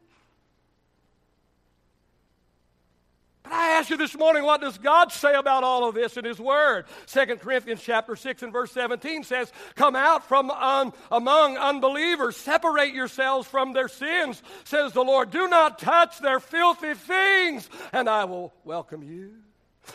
I 3.52 3.70
ask 3.70 3.90
you 3.90 3.96
this 3.96 4.16
morning, 4.16 4.44
what 4.44 4.60
does 4.60 4.78
God 4.78 5.12
say 5.12 5.34
about 5.34 5.64
all 5.64 5.88
of 5.88 5.94
this 5.94 6.16
in 6.16 6.24
His 6.24 6.38
Word? 6.38 6.86
2 7.06 7.36
Corinthians 7.36 7.82
chapter 7.82 8.16
6 8.16 8.42
and 8.42 8.52
verse 8.52 8.72
17 8.72 9.24
says, 9.24 9.52
Come 9.74 9.96
out 9.96 10.26
from 10.26 10.50
un- 10.50 10.92
among 11.10 11.56
unbelievers, 11.56 12.36
separate 12.36 12.94
yourselves 12.94 13.48
from 13.48 13.72
their 13.72 13.88
sins, 13.88 14.42
says 14.64 14.92
the 14.92 15.04
Lord. 15.04 15.30
Do 15.30 15.48
not 15.48 15.78
touch 15.78 16.18
their 16.20 16.40
filthy 16.40 16.94
things, 16.94 17.68
and 17.92 18.08
I 18.08 18.24
will 18.24 18.52
welcome 18.64 19.02
you. 19.02 19.34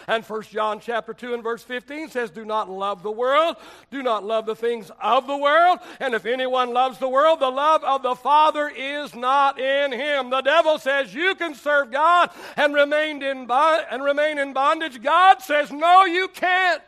And 0.07 0.23
1 0.23 0.41
John 0.43 0.79
chapter 0.79 1.13
2 1.13 1.33
and 1.33 1.43
verse 1.43 1.63
15 1.63 2.09
says, 2.09 2.29
Do 2.29 2.45
not 2.45 2.69
love 2.69 3.03
the 3.03 3.11
world, 3.11 3.55
do 3.91 4.03
not 4.03 4.23
love 4.23 4.45
the 4.45 4.55
things 4.55 4.91
of 5.01 5.27
the 5.27 5.37
world. 5.37 5.79
And 5.99 6.13
if 6.13 6.25
anyone 6.25 6.73
loves 6.73 6.97
the 6.97 7.09
world, 7.09 7.39
the 7.39 7.49
love 7.49 7.83
of 7.83 8.03
the 8.03 8.15
Father 8.15 8.69
is 8.69 9.15
not 9.15 9.59
in 9.59 9.91
him. 9.91 10.29
The 10.29 10.41
devil 10.41 10.77
says 10.77 11.13
you 11.13 11.35
can 11.35 11.55
serve 11.55 11.91
God 11.91 12.29
and 12.55 12.73
remain 12.73 13.21
in, 13.21 13.49
and 13.49 14.03
remain 14.03 14.37
in 14.37 14.53
bondage. 14.53 15.01
God 15.01 15.41
says, 15.41 15.71
No, 15.71 16.05
you 16.05 16.27
can't. 16.27 16.81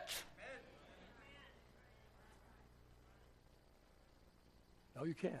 No, 4.96 5.04
you 5.04 5.14
can't. 5.14 5.34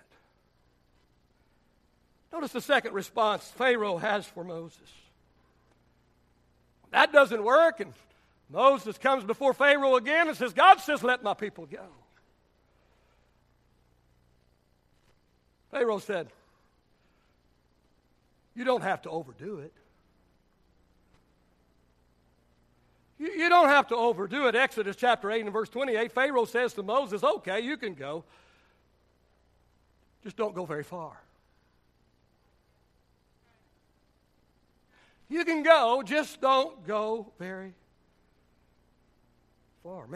Notice 2.32 2.52
the 2.52 2.60
second 2.60 2.92
response 2.92 3.50
Pharaoh 3.56 3.96
has 3.96 4.26
for 4.26 4.44
Moses. 4.44 4.92
That 6.90 7.12
doesn't 7.12 7.42
work. 7.42 7.80
And 7.80 7.92
Moses 8.50 8.96
comes 8.98 9.24
before 9.24 9.52
Pharaoh 9.54 9.96
again 9.96 10.28
and 10.28 10.36
says, 10.36 10.52
God 10.52 10.80
says, 10.80 11.02
let 11.02 11.22
my 11.22 11.34
people 11.34 11.66
go. 11.66 11.86
Pharaoh 15.70 15.98
said, 15.98 16.28
You 18.54 18.64
don't 18.64 18.82
have 18.82 19.02
to 19.02 19.10
overdo 19.10 19.58
it. 19.58 19.72
You, 23.18 23.32
you, 23.32 23.48
don't 23.48 23.68
have 23.68 23.88
to 23.88 23.96
overdo 23.96 24.46
it. 24.46 24.54
Exodus 24.54 24.96
chapter 24.96 25.30
8 25.30 25.44
and 25.44 25.52
verse 25.52 25.68
28, 25.68 26.12
Pharaoh 26.12 26.44
says 26.44 26.74
to 26.74 26.82
Moses, 26.82 27.22
Okay, 27.22 27.60
you 27.60 27.76
can 27.76 27.94
go. 27.94 28.24
Just 30.22 30.36
don't 30.36 30.54
go 30.54 30.64
very 30.64 30.84
far. 30.84 31.20
You 35.28 35.44
can 35.44 35.62
go, 35.62 36.02
just 36.04 36.40
don't 36.40 36.86
go 36.86 37.32
very 37.38 37.74
far. 39.82 40.06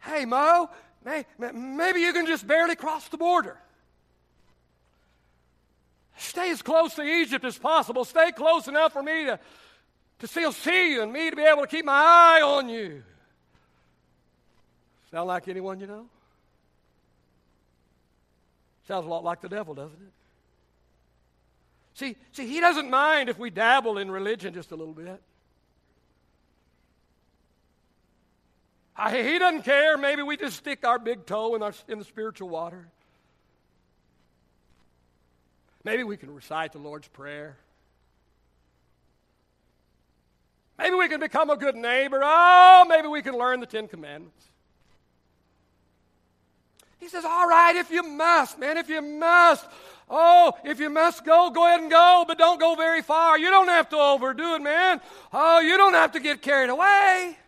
Hey, 0.00 0.24
Mo, 0.24 0.70
maybe 1.04 2.00
you 2.00 2.12
can 2.12 2.26
just 2.26 2.46
barely 2.46 2.76
cross 2.76 3.08
the 3.08 3.16
border. 3.16 3.58
Stay 6.16 6.50
as 6.50 6.62
close 6.62 6.94
to 6.94 7.02
Egypt 7.02 7.44
as 7.44 7.58
possible. 7.58 8.04
Stay 8.04 8.32
close 8.32 8.68
enough 8.68 8.92
for 8.92 9.02
me 9.02 9.24
to, 9.24 9.38
to 10.20 10.26
still 10.26 10.52
see 10.52 10.92
you 10.92 11.02
and 11.02 11.12
me 11.12 11.30
to 11.30 11.36
be 11.36 11.42
able 11.42 11.62
to 11.62 11.68
keep 11.68 11.84
my 11.84 11.92
eye 11.92 12.42
on 12.42 12.68
you. 12.68 13.02
Sound 15.10 15.28
like 15.28 15.48
anyone 15.48 15.80
you 15.80 15.86
know? 15.86 16.06
Sounds 18.86 19.06
a 19.06 19.08
lot 19.08 19.24
like 19.24 19.40
the 19.40 19.48
devil, 19.48 19.74
doesn't 19.74 20.00
it? 20.00 20.12
See, 21.94 22.16
see, 22.32 22.46
he 22.46 22.60
doesn't 22.60 22.90
mind 22.90 23.28
if 23.28 23.38
we 23.38 23.50
dabble 23.50 23.98
in 23.98 24.10
religion 24.10 24.52
just 24.52 24.72
a 24.72 24.76
little 24.76 24.94
bit. 24.94 25.22
He 29.10 29.38
doesn't 29.38 29.62
care. 29.62 29.96
Maybe 29.96 30.22
we 30.22 30.36
just 30.36 30.56
stick 30.56 30.86
our 30.86 30.98
big 30.98 31.26
toe 31.26 31.54
in, 31.56 31.62
our, 31.62 31.72
in 31.88 31.98
the 31.98 32.04
spiritual 32.04 32.48
water. 32.48 32.88
Maybe 35.82 36.04
we 36.04 36.16
can 36.16 36.34
recite 36.34 36.72
the 36.72 36.78
Lord's 36.78 37.08
Prayer. 37.08 37.56
Maybe 40.78 40.96
we 40.96 41.08
can 41.08 41.20
become 41.20 41.50
a 41.50 41.56
good 41.56 41.76
neighbor. 41.76 42.20
Oh, 42.22 42.86
maybe 42.88 43.06
we 43.08 43.22
can 43.22 43.36
learn 43.36 43.60
the 43.60 43.66
Ten 43.66 43.86
Commandments. 43.86 44.44
He 46.98 47.08
says, 47.08 47.24
All 47.24 47.46
right, 47.46 47.76
if 47.76 47.90
you 47.90 48.02
must, 48.02 48.58
man, 48.58 48.78
if 48.78 48.88
you 48.88 49.02
must. 49.02 49.66
Oh, 50.08 50.52
if 50.64 50.80
you 50.80 50.90
must 50.90 51.24
go, 51.24 51.50
go 51.50 51.66
ahead 51.66 51.80
and 51.80 51.90
go, 51.90 52.24
but 52.26 52.38
don't 52.38 52.60
go 52.60 52.74
very 52.74 53.02
far. 53.02 53.38
You 53.38 53.50
don't 53.50 53.68
have 53.68 53.88
to 53.90 53.96
overdo 53.96 54.54
it, 54.54 54.62
man. 54.62 55.00
Oh, 55.32 55.60
you 55.60 55.76
don't 55.76 55.94
have 55.94 56.12
to 56.12 56.20
get 56.20 56.42
carried 56.42 56.70
away. 56.70 57.38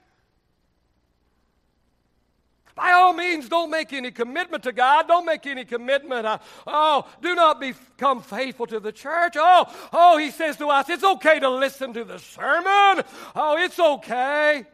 By 2.75 2.93
all 2.93 3.15
means, 3.15 3.49
don't 3.49 3.71
make 3.71 3.95
any 3.95 4.11
commitment 4.11 4.63
to 4.65 4.73
God. 4.73 5.09
Don't 5.09 5.25
make 5.25 5.47
any 5.47 5.65
commitment. 5.65 6.27
Uh, 6.27 6.39
oh, 6.67 7.09
do 7.23 7.35
not 7.35 7.59
become 7.59 8.21
faithful 8.21 8.67
to 8.67 8.79
the 8.79 8.93
church. 8.93 9.35
Oh, 9.37 9.67
oh, 9.95 10.19
he 10.19 10.31
says 10.31 10.59
to 10.59 10.69
us, 10.69 10.91
it's 10.91 11.03
okay 11.03 11.41
to 11.41 11.49
listen 11.49 11.95
to 11.95 12.05
the 12.05 12.19
sermon. 12.19 13.03
Oh, 13.35 13.57
it's 13.59 13.79
okay. 13.79 14.67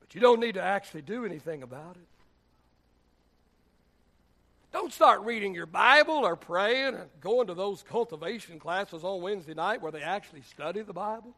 But 0.00 0.14
you 0.14 0.20
don't 0.20 0.38
need 0.38 0.54
to 0.54 0.62
actually 0.62 1.00
do 1.00 1.24
anything 1.24 1.62
about 1.62 1.96
it. 1.96 2.13
Don't 4.74 4.92
start 4.92 5.20
reading 5.20 5.54
your 5.54 5.66
Bible 5.66 6.26
or 6.26 6.34
praying 6.34 6.96
and 6.96 7.08
going 7.20 7.46
to 7.46 7.54
those 7.54 7.84
cultivation 7.84 8.58
classes 8.58 9.04
on 9.04 9.22
Wednesday 9.22 9.54
night 9.54 9.80
where 9.80 9.92
they 9.92 10.02
actually 10.02 10.42
study 10.42 10.82
the 10.82 10.92
Bible. 10.92 11.32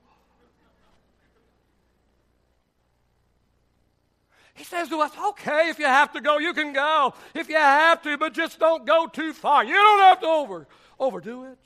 He 4.55 4.65
says 4.65 4.89
to 4.89 5.03
us, 5.03 5.13
okay, 5.23 5.69
if 5.69 5.79
you 5.79 5.85
have 5.85 6.15
to 6.15 6.23
go, 6.23 6.39
you 6.39 6.55
can 6.55 6.73
go. 6.73 7.13
If 7.35 7.51
you 7.51 7.57
have 7.57 8.01
to, 8.05 8.17
but 8.17 8.33
just 8.33 8.59
don't 8.59 8.87
go 8.87 9.07
too 9.07 9.35
far. 9.35 9.67
You 9.67 9.75
don't 9.75 10.01
have 10.01 10.21
to 10.21 10.27
over, 10.27 10.67
overdo 10.99 11.45
it. 11.45 11.59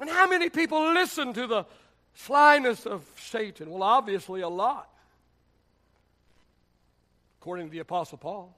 And 0.00 0.08
how 0.08 0.26
many 0.26 0.48
people 0.48 0.94
listen 0.94 1.34
to 1.34 1.46
the 1.46 1.66
slyness 2.14 2.86
of 2.86 3.04
Satan? 3.20 3.68
Well, 3.68 3.82
obviously, 3.82 4.40
a 4.40 4.48
lot 4.48 4.88
according 7.44 7.66
to 7.66 7.72
the 7.72 7.80
Apostle 7.80 8.16
Paul. 8.16 8.56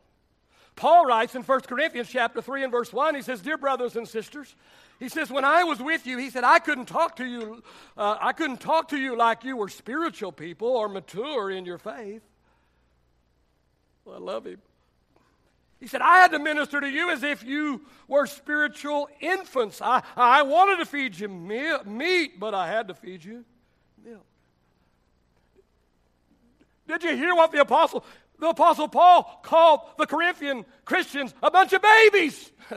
Paul 0.76 1.06
writes 1.06 1.34
in 1.34 1.42
1 1.42 1.60
Corinthians 1.62 2.08
chapter 2.08 2.40
3 2.40 2.62
and 2.62 2.70
verse 2.70 2.92
1, 2.92 3.16
he 3.16 3.22
says, 3.22 3.40
Dear 3.40 3.58
brothers 3.58 3.96
and 3.96 4.06
sisters, 4.06 4.54
he 5.00 5.08
says, 5.08 5.28
when 5.28 5.44
I 5.44 5.64
was 5.64 5.80
with 5.80 6.06
you, 6.06 6.18
he 6.18 6.30
said, 6.30 6.44
I 6.44 6.60
couldn't 6.60 6.86
talk 6.86 7.16
to 7.16 7.26
you, 7.26 7.64
uh, 7.96 8.16
I 8.20 8.32
couldn't 8.32 8.60
talk 8.60 8.90
to 8.90 8.96
you 8.96 9.16
like 9.16 9.42
you 9.42 9.56
were 9.56 9.68
spiritual 9.68 10.30
people 10.30 10.68
or 10.68 10.88
mature 10.88 11.50
in 11.50 11.66
your 11.66 11.78
faith. 11.78 12.22
Well, 14.04 14.14
I 14.14 14.18
love 14.20 14.46
him. 14.46 14.62
He 15.80 15.88
said, 15.88 16.00
I 16.00 16.18
had 16.18 16.30
to 16.30 16.38
minister 16.38 16.80
to 16.80 16.88
you 16.88 17.10
as 17.10 17.24
if 17.24 17.42
you 17.42 17.80
were 18.06 18.26
spiritual 18.26 19.08
infants. 19.18 19.82
I, 19.82 20.04
I 20.16 20.42
wanted 20.42 20.76
to 20.76 20.86
feed 20.86 21.18
you 21.18 21.26
meat, 21.26 22.38
but 22.38 22.54
I 22.54 22.68
had 22.68 22.86
to 22.86 22.94
feed 22.94 23.24
you 23.24 23.44
milk. 24.04 24.22
Did 26.86 27.02
you 27.02 27.16
hear 27.16 27.34
what 27.34 27.50
the 27.50 27.60
apostle 27.60 28.04
the 28.38 28.48
Apostle 28.48 28.88
Paul 28.88 29.40
called 29.42 29.80
the 29.98 30.06
Corinthian 30.06 30.64
Christians 30.84 31.34
a 31.42 31.50
bunch 31.50 31.72
of 31.72 31.82
babies. 31.82 32.52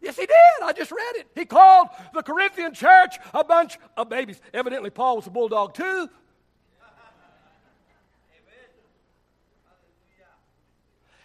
yes, 0.00 0.16
he 0.16 0.26
did. 0.26 0.62
I 0.62 0.72
just 0.72 0.90
read 0.90 1.16
it. 1.16 1.26
He 1.34 1.44
called 1.44 1.88
the 2.14 2.22
Corinthian 2.22 2.74
church 2.74 3.18
a 3.32 3.44
bunch 3.44 3.78
of 3.96 4.08
babies. 4.08 4.40
Evidently, 4.52 4.90
Paul 4.90 5.16
was 5.16 5.26
a 5.26 5.30
bulldog 5.30 5.74
too. 5.74 6.08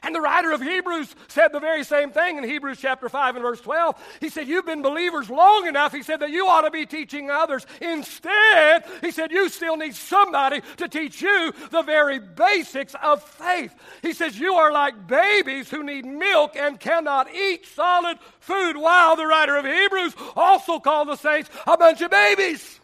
And 0.06 0.14
the 0.14 0.22
writer 0.22 0.52
of 0.52 0.62
Hebrews 0.62 1.16
said 1.30 1.48
the 1.52 1.60
very 1.60 1.84
same 1.84 2.12
thing 2.12 2.38
in 2.38 2.44
Hebrews 2.44 2.78
chapter 2.80 3.10
5 3.10 3.38
and 3.38 3.42
verse 3.42 3.60
12. 3.60 4.18
He 4.20 4.30
said, 4.30 4.48
You've 4.48 4.68
been 4.68 4.84
believers 4.84 5.32
long 5.32 5.66
enough. 5.66 5.92
He 5.92 6.04
said 6.04 6.20
that 6.20 6.30
you 6.30 6.46
ought 6.46 6.62
to 6.62 6.70
be 6.70 6.86
teaching 6.86 7.32
others. 7.32 7.66
Instead, 7.82 8.86
he 9.02 9.10
said, 9.10 9.32
You 9.32 9.50
still 9.50 9.78
need 9.78 9.96
somebody 9.96 10.62
to 10.78 10.88
teach 10.88 11.24
you 11.24 11.52
the 11.72 11.82
very 11.82 12.20
basics 12.20 12.94
of 13.02 13.24
faith. 13.24 13.74
He 14.04 14.14
says, 14.14 14.40
You 14.40 14.54
are 14.54 14.72
like 14.72 15.08
babies 15.08 15.72
who 15.72 15.82
need 15.82 16.06
milk 16.06 16.56
and 16.56 16.80
cannot 16.80 17.34
eat 17.34 17.66
solid 17.66 18.20
food, 18.40 18.78
while 18.78 19.16
the 19.16 19.26
writer 19.26 19.56
of 19.56 19.66
Hebrews 19.66 20.14
also 20.36 20.80
called 20.80 21.08
the 21.08 21.16
saints 21.16 21.50
a 21.66 21.76
bunch 21.78 22.02
of 22.02 22.12
babies. 22.12 22.80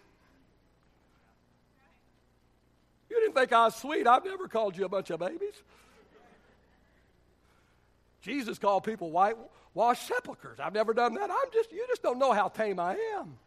You 3.12 3.20
didn't 3.20 3.36
think 3.36 3.54
I 3.54 3.66
was 3.66 3.76
sweet. 3.76 4.08
I've 4.08 4.26
never 4.26 4.48
called 4.48 4.76
you 4.76 4.86
a 4.86 4.90
bunch 4.90 5.12
of 5.12 5.20
babies. 5.20 5.62
Jesus 8.22 8.60
called 8.60 8.84
people 8.84 9.12
whitewashed 9.12 10.08
sepulchres. 10.08 10.60
I've 10.60 10.74
never 10.74 10.94
done 10.94 11.16
that. 11.16 11.30
I'm 11.30 11.52
just, 11.54 11.72
you 11.72 11.86
just 11.88 12.04
don't 12.04 12.20
know 12.20 12.32
how 12.32 12.48
tame 12.50 12.80
I 12.80 12.96
am. 13.16 13.38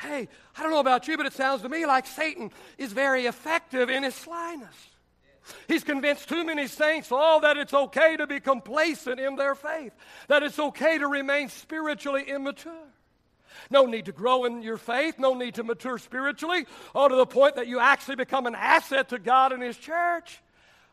Hey, 0.00 0.28
I 0.56 0.62
don't 0.62 0.70
know 0.70 0.78
about 0.78 1.08
you, 1.08 1.16
but 1.16 1.26
it 1.26 1.32
sounds 1.32 1.62
to 1.62 1.68
me 1.68 1.84
like 1.84 2.06
Satan 2.06 2.52
is 2.78 2.92
very 2.92 3.26
effective 3.26 3.90
in 3.90 4.04
his 4.04 4.14
slyness. 4.14 4.74
He's 5.66 5.82
convinced 5.82 6.28
too 6.28 6.44
many 6.44 6.66
saints, 6.66 7.08
oh, 7.10 7.40
that 7.40 7.56
it's 7.56 7.74
okay 7.74 8.16
to 8.16 8.26
be 8.26 8.38
complacent 8.38 9.18
in 9.18 9.36
their 9.36 9.54
faith, 9.54 9.92
that 10.28 10.42
it's 10.42 10.58
okay 10.58 10.98
to 10.98 11.08
remain 11.08 11.48
spiritually 11.48 12.22
immature. 12.28 12.72
No 13.70 13.86
need 13.86 14.04
to 14.04 14.12
grow 14.12 14.44
in 14.44 14.62
your 14.62 14.76
faith, 14.76 15.18
no 15.18 15.34
need 15.34 15.54
to 15.54 15.64
mature 15.64 15.98
spiritually, 15.98 16.66
oh, 16.94 17.08
to 17.08 17.16
the 17.16 17.26
point 17.26 17.56
that 17.56 17.66
you 17.66 17.80
actually 17.80 18.16
become 18.16 18.46
an 18.46 18.54
asset 18.54 19.08
to 19.08 19.18
God 19.18 19.52
and 19.52 19.62
His 19.62 19.76
church. 19.76 20.40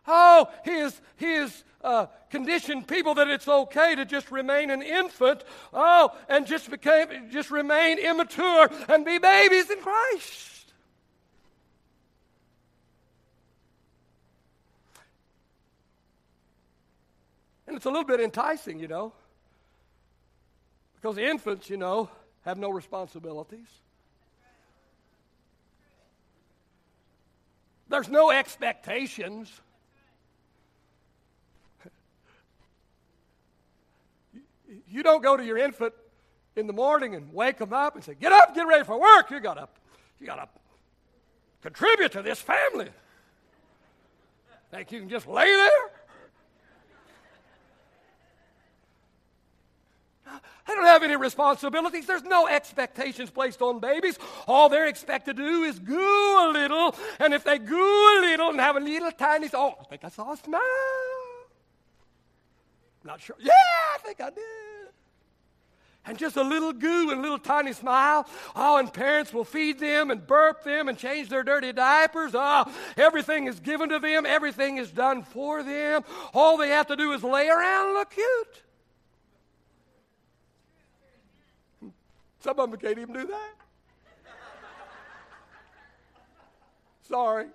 Oh, 0.07 0.49
he 0.63 0.71
is, 0.71 1.01
he 1.17 1.33
is 1.33 1.63
uh, 1.83 2.07
conditioned 2.29 2.87
people 2.87 3.15
that 3.15 3.27
it's 3.27 3.47
okay 3.47 3.95
to 3.95 4.05
just 4.05 4.31
remain 4.31 4.69
an 4.69 4.81
infant, 4.81 5.43
oh, 5.73 6.15
and 6.29 6.45
just, 6.45 6.69
became, 6.69 7.29
just 7.31 7.51
remain 7.51 7.99
immature 7.99 8.69
and 8.87 9.05
be 9.05 9.17
babies 9.17 9.69
in 9.69 9.79
Christ. 9.79 10.73
And 17.67 17.75
it's 17.75 17.85
a 17.85 17.89
little 17.89 18.05
bit 18.05 18.19
enticing, 18.19 18.79
you 18.79 18.87
know, 18.87 19.13
because 20.95 21.17
infants, 21.17 21.69
you 21.69 21.77
know, 21.77 22.09
have 22.43 22.57
no 22.57 22.69
responsibilities. 22.69 23.67
There's 27.87 28.09
no 28.09 28.31
expectations. 28.31 29.51
You 34.95 35.03
don't 35.03 35.21
go 35.21 35.35
to 35.35 35.43
your 35.43 35.57
infant 35.57 35.93
in 36.55 36.67
the 36.67 36.73
morning 36.73 37.15
and 37.15 37.33
wake 37.33 37.57
them 37.57 37.73
up 37.73 37.95
and 37.95 38.03
say, 38.03 38.15
Get 38.15 38.31
up, 38.31 38.55
get 38.55 38.65
ready 38.65 38.85
for 38.85 38.97
work. 38.97 39.29
You 39.29 39.41
got 39.41 39.55
to, 39.55 39.67
you 40.21 40.25
got 40.25 40.37
to 40.37 40.47
contribute 41.61 42.13
to 42.13 42.21
this 42.21 42.39
family. 42.39 42.87
Think 44.71 44.93
you 44.93 45.01
can 45.01 45.09
just 45.09 45.27
lay 45.27 45.47
there? 45.47 45.69
They 50.65 50.73
don't 50.73 50.85
have 50.85 51.03
any 51.03 51.17
responsibilities. 51.17 52.07
There's 52.07 52.23
no 52.23 52.47
expectations 52.47 53.29
placed 53.29 53.61
on 53.61 53.79
babies. 53.79 54.17
All 54.47 54.69
they're 54.69 54.87
expected 54.87 55.35
to 55.35 55.43
do 55.43 55.63
is 55.63 55.77
goo 55.77 55.93
a 55.93 56.49
little. 56.53 56.95
And 57.19 57.33
if 57.33 57.43
they 57.43 57.59
goo 57.59 57.75
a 57.75 58.21
little 58.21 58.49
and 58.49 58.59
have 58.61 58.77
a 58.77 58.79
little 58.79 59.11
tiny, 59.11 59.49
oh, 59.53 59.75
I 59.79 59.83
think 59.83 60.05
I 60.05 60.09
saw 60.09 60.31
a 60.31 60.37
smile. 60.37 60.61
Not 63.03 63.19
sure. 63.19 63.35
Yeah, 63.39 63.51
I 63.93 63.97
think 63.99 64.21
I 64.21 64.29
did. 64.29 64.74
And 66.07 66.17
just 66.17 66.37
a 66.37 66.43
little 66.43 66.71
goo 66.71 67.09
and 67.09 67.19
a 67.19 67.21
little 67.21 67.39
tiny 67.39 67.73
smile. 67.73 68.27
Oh, 68.55 68.77
and 68.77 68.93
parents 68.93 69.33
will 69.33 69.43
feed 69.43 69.79
them 69.79 70.11
and 70.11 70.25
burp 70.25 70.63
them 70.63 70.87
and 70.87 70.97
change 70.97 71.29
their 71.29 71.43
dirty 71.43 71.73
diapers. 71.73 72.31
Oh, 72.35 72.71
everything 72.95 73.47
is 73.47 73.59
given 73.59 73.89
to 73.89 73.99
them. 73.99 74.25
Everything 74.25 74.77
is 74.77 74.91
done 74.91 75.23
for 75.23 75.63
them. 75.63 76.03
All 76.33 76.57
they 76.57 76.69
have 76.69 76.87
to 76.87 76.95
do 76.95 77.11
is 77.13 77.23
lay 77.23 77.49
around 77.49 77.87
and 77.87 77.93
look 77.95 78.11
cute. 78.11 78.61
Some 82.39 82.59
of 82.59 82.69
them 82.69 82.79
can't 82.79 82.99
even 82.99 83.13
do 83.13 83.25
that. 83.25 83.55
Sorry. 87.07 87.47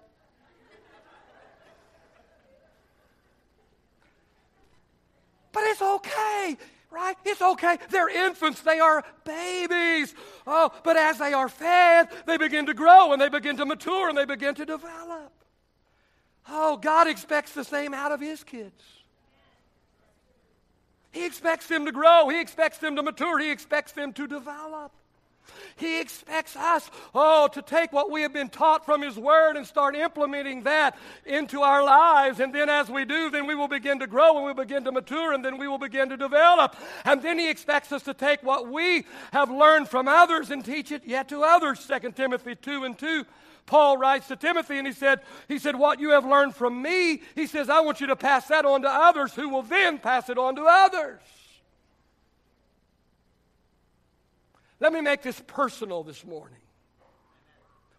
But 5.52 5.62
it's 5.64 5.82
okay, 5.82 6.56
right? 6.90 7.16
It's 7.24 7.40
okay. 7.40 7.79
They're 7.90 8.09
infants, 8.09 8.62
they 8.62 8.81
are 8.81 9.05
babies. 9.24 10.14
Oh, 10.46 10.72
but 10.83 10.96
as 10.96 11.18
they 11.18 11.33
are 11.33 11.48
fed, 11.48 12.09
they 12.26 12.37
begin 12.37 12.66
to 12.66 12.74
grow 12.74 13.12
and 13.12 13.20
they 13.20 13.29
begin 13.29 13.57
to 13.59 13.66
mature 13.66 14.09
and 14.09 14.18
they 14.18 14.24
begin 14.24 14.55
to 14.57 14.66
develop. 14.66 15.33
Oh, 16.48 16.76
God 16.76 17.07
expects 17.07 17.53
the 17.53 17.64
same 17.64 17.94
out 17.94 18.12
of 18.12 18.20
His 18.20 18.42
kids. 18.42 18.83
He 21.12 21.24
expects 21.24 21.66
them 21.66 21.87
to 21.87 21.92
grow. 21.92 22.29
He 22.29 22.40
expects 22.40 22.79
them 22.79 22.96
to 22.96 23.03
mature. 23.03 23.38
He 23.38 23.50
expects 23.50 23.92
them 23.92 24.12
to 24.12 24.26
develop. 24.26 24.92
He 25.76 26.00
expects 26.00 26.57
us, 26.57 26.90
oh, 27.14 27.48
to 27.48 27.62
take 27.62 27.92
what 27.92 28.11
we 28.11 28.22
have 28.22 28.33
been 28.33 28.50
taught 28.50 28.85
from 28.85 29.00
His 29.00 29.16
Word 29.16 29.57
and 29.57 29.66
start 29.66 29.96
implementing 29.96 30.62
that 30.64 30.98
into 31.24 31.62
our 31.62 31.83
lives. 31.83 32.38
And 32.38 32.55
then 32.55 32.68
as 32.68 32.90
we 32.90 33.05
do, 33.05 33.31
then 33.31 33.46
we 33.46 33.55
will 33.55 33.68
begin 33.68 33.98
to 34.00 34.07
grow 34.07 34.37
and 34.37 34.44
we'll 34.44 34.55
begin 34.55 34.85
to 34.85 34.92
mature 34.92 35.33
and 35.33 35.44
then 35.44 35.57
we 35.59 35.68
will 35.68 35.79
begin 35.79 36.11
to 36.11 36.16
develop. 36.16 36.76
And 37.05 37.22
then 37.22 37.38
He 37.38 37.48
expects 37.48 37.92
us 37.92 38.03
to 38.03 38.14
take 38.14 38.42
what 38.42 38.68
we 38.68 39.07
have 39.33 39.50
learned 39.50 39.88
from 39.88 40.07
others 40.07 40.50
and 40.50 40.64
teach 40.64 40.92
it 40.92 41.03
yet 41.07 41.29
to 41.31 41.42
others. 41.42 41.87
2 41.87 42.12
Timothy 42.12 42.55
2 42.55 42.85
and 42.85 42.98
2 42.98 43.24
Paul 43.66 43.98
writes 43.98 44.26
to 44.29 44.37
Timothy 44.37 44.79
and 44.79 44.87
he 44.87 44.92
said, 44.92 45.20
he 45.46 45.59
said, 45.59 45.76
What 45.76 46.00
you 46.00 46.11
have 46.11 46.26
learned 46.26 46.57
from 46.57 46.83
me, 46.83 47.22
he 47.37 47.46
says, 47.46 47.70
I 47.70 47.81
want 47.81 48.00
you 48.00 48.09
to 48.09 48.16
pass 48.16 48.48
that 48.48 48.64
on 48.64 48.83
to 48.83 48.88
others 48.88 49.33
who 49.35 49.48
will 49.48 49.62
then 49.62 49.98
pass 49.98 50.29
it 50.29 50.38
on 50.38 50.57
to 50.57 50.64
others. 50.64 51.20
Let 54.81 54.93
me 54.95 55.03
make 55.03 55.23
this 55.23 55.40
personal 55.47 56.03
this 56.03 56.25
morning. 56.25 56.57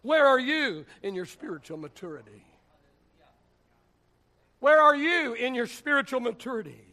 Where 0.02 0.26
are 0.26 0.38
you 0.38 0.84
in 1.02 1.14
your 1.14 1.26
spiritual 1.26 1.78
maturity? 1.78 2.44
Where 4.58 4.80
are 4.80 4.94
you 4.94 5.34
in 5.34 5.54
your 5.54 5.66
spiritual 5.66 6.20
maturity? 6.20 6.84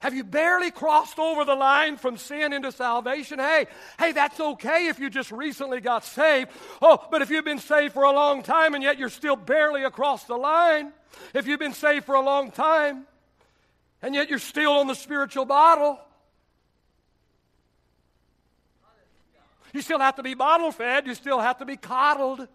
Have 0.00 0.14
you 0.14 0.24
barely 0.24 0.72
crossed 0.72 1.20
over 1.20 1.44
the 1.44 1.54
line 1.54 1.96
from 1.96 2.16
sin 2.16 2.52
into 2.52 2.72
salvation? 2.72 3.38
Hey, 3.38 3.66
hey, 4.00 4.10
that's 4.10 4.40
okay 4.40 4.88
if 4.88 4.98
you 4.98 5.08
just 5.08 5.30
recently 5.30 5.80
got 5.80 6.04
saved. 6.04 6.50
Oh, 6.80 7.06
but 7.08 7.22
if 7.22 7.30
you've 7.30 7.44
been 7.44 7.60
saved 7.60 7.94
for 7.94 8.02
a 8.02 8.10
long 8.10 8.42
time 8.42 8.74
and 8.74 8.82
yet 8.82 8.98
you're 8.98 9.08
still 9.08 9.36
barely 9.36 9.84
across 9.84 10.24
the 10.24 10.36
line, 10.36 10.92
if 11.34 11.46
you've 11.46 11.60
been 11.60 11.72
saved 11.72 12.04
for 12.04 12.16
a 12.16 12.20
long 12.20 12.50
time 12.50 13.06
and 14.02 14.12
yet 14.12 14.28
you're 14.28 14.40
still 14.40 14.72
on 14.72 14.88
the 14.88 14.94
spiritual 14.94 15.44
bottle, 15.44 16.00
you 19.72 19.80
still 19.80 19.98
have 19.98 20.16
to 20.16 20.22
be 20.22 20.34
bottle 20.34 20.70
fed, 20.70 21.06
you 21.06 21.14
still 21.14 21.40
have 21.40 21.58
to 21.58 21.64
be 21.64 21.76
coddled. 21.76 22.46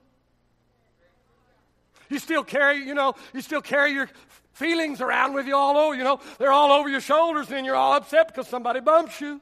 You 2.09 2.19
still 2.19 2.43
carry, 2.43 2.77
you 2.77 2.93
know, 2.93 3.15
you 3.33 3.41
still 3.41 3.61
carry 3.61 3.91
your 3.91 4.09
feelings 4.53 5.01
around 5.01 5.33
with 5.33 5.45
you 5.45 5.55
all 5.55 5.77
over, 5.77 5.95
you 5.95 6.03
know, 6.03 6.19
they're 6.39 6.51
all 6.51 6.71
over 6.71 6.89
your 6.89 7.01
shoulders 7.01 7.51
and 7.51 7.65
you're 7.65 7.75
all 7.75 7.93
upset 7.93 8.27
because 8.27 8.47
somebody 8.47 8.79
bumps 8.79 9.19
you. 9.21 9.41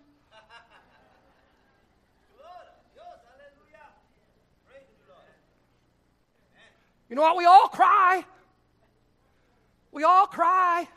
You 7.09 7.15
know 7.15 7.21
what? 7.21 7.37
We 7.37 7.45
all 7.45 7.67
cry. 7.67 8.25
We 9.91 10.03
all 10.03 10.25
cry. 10.27 10.87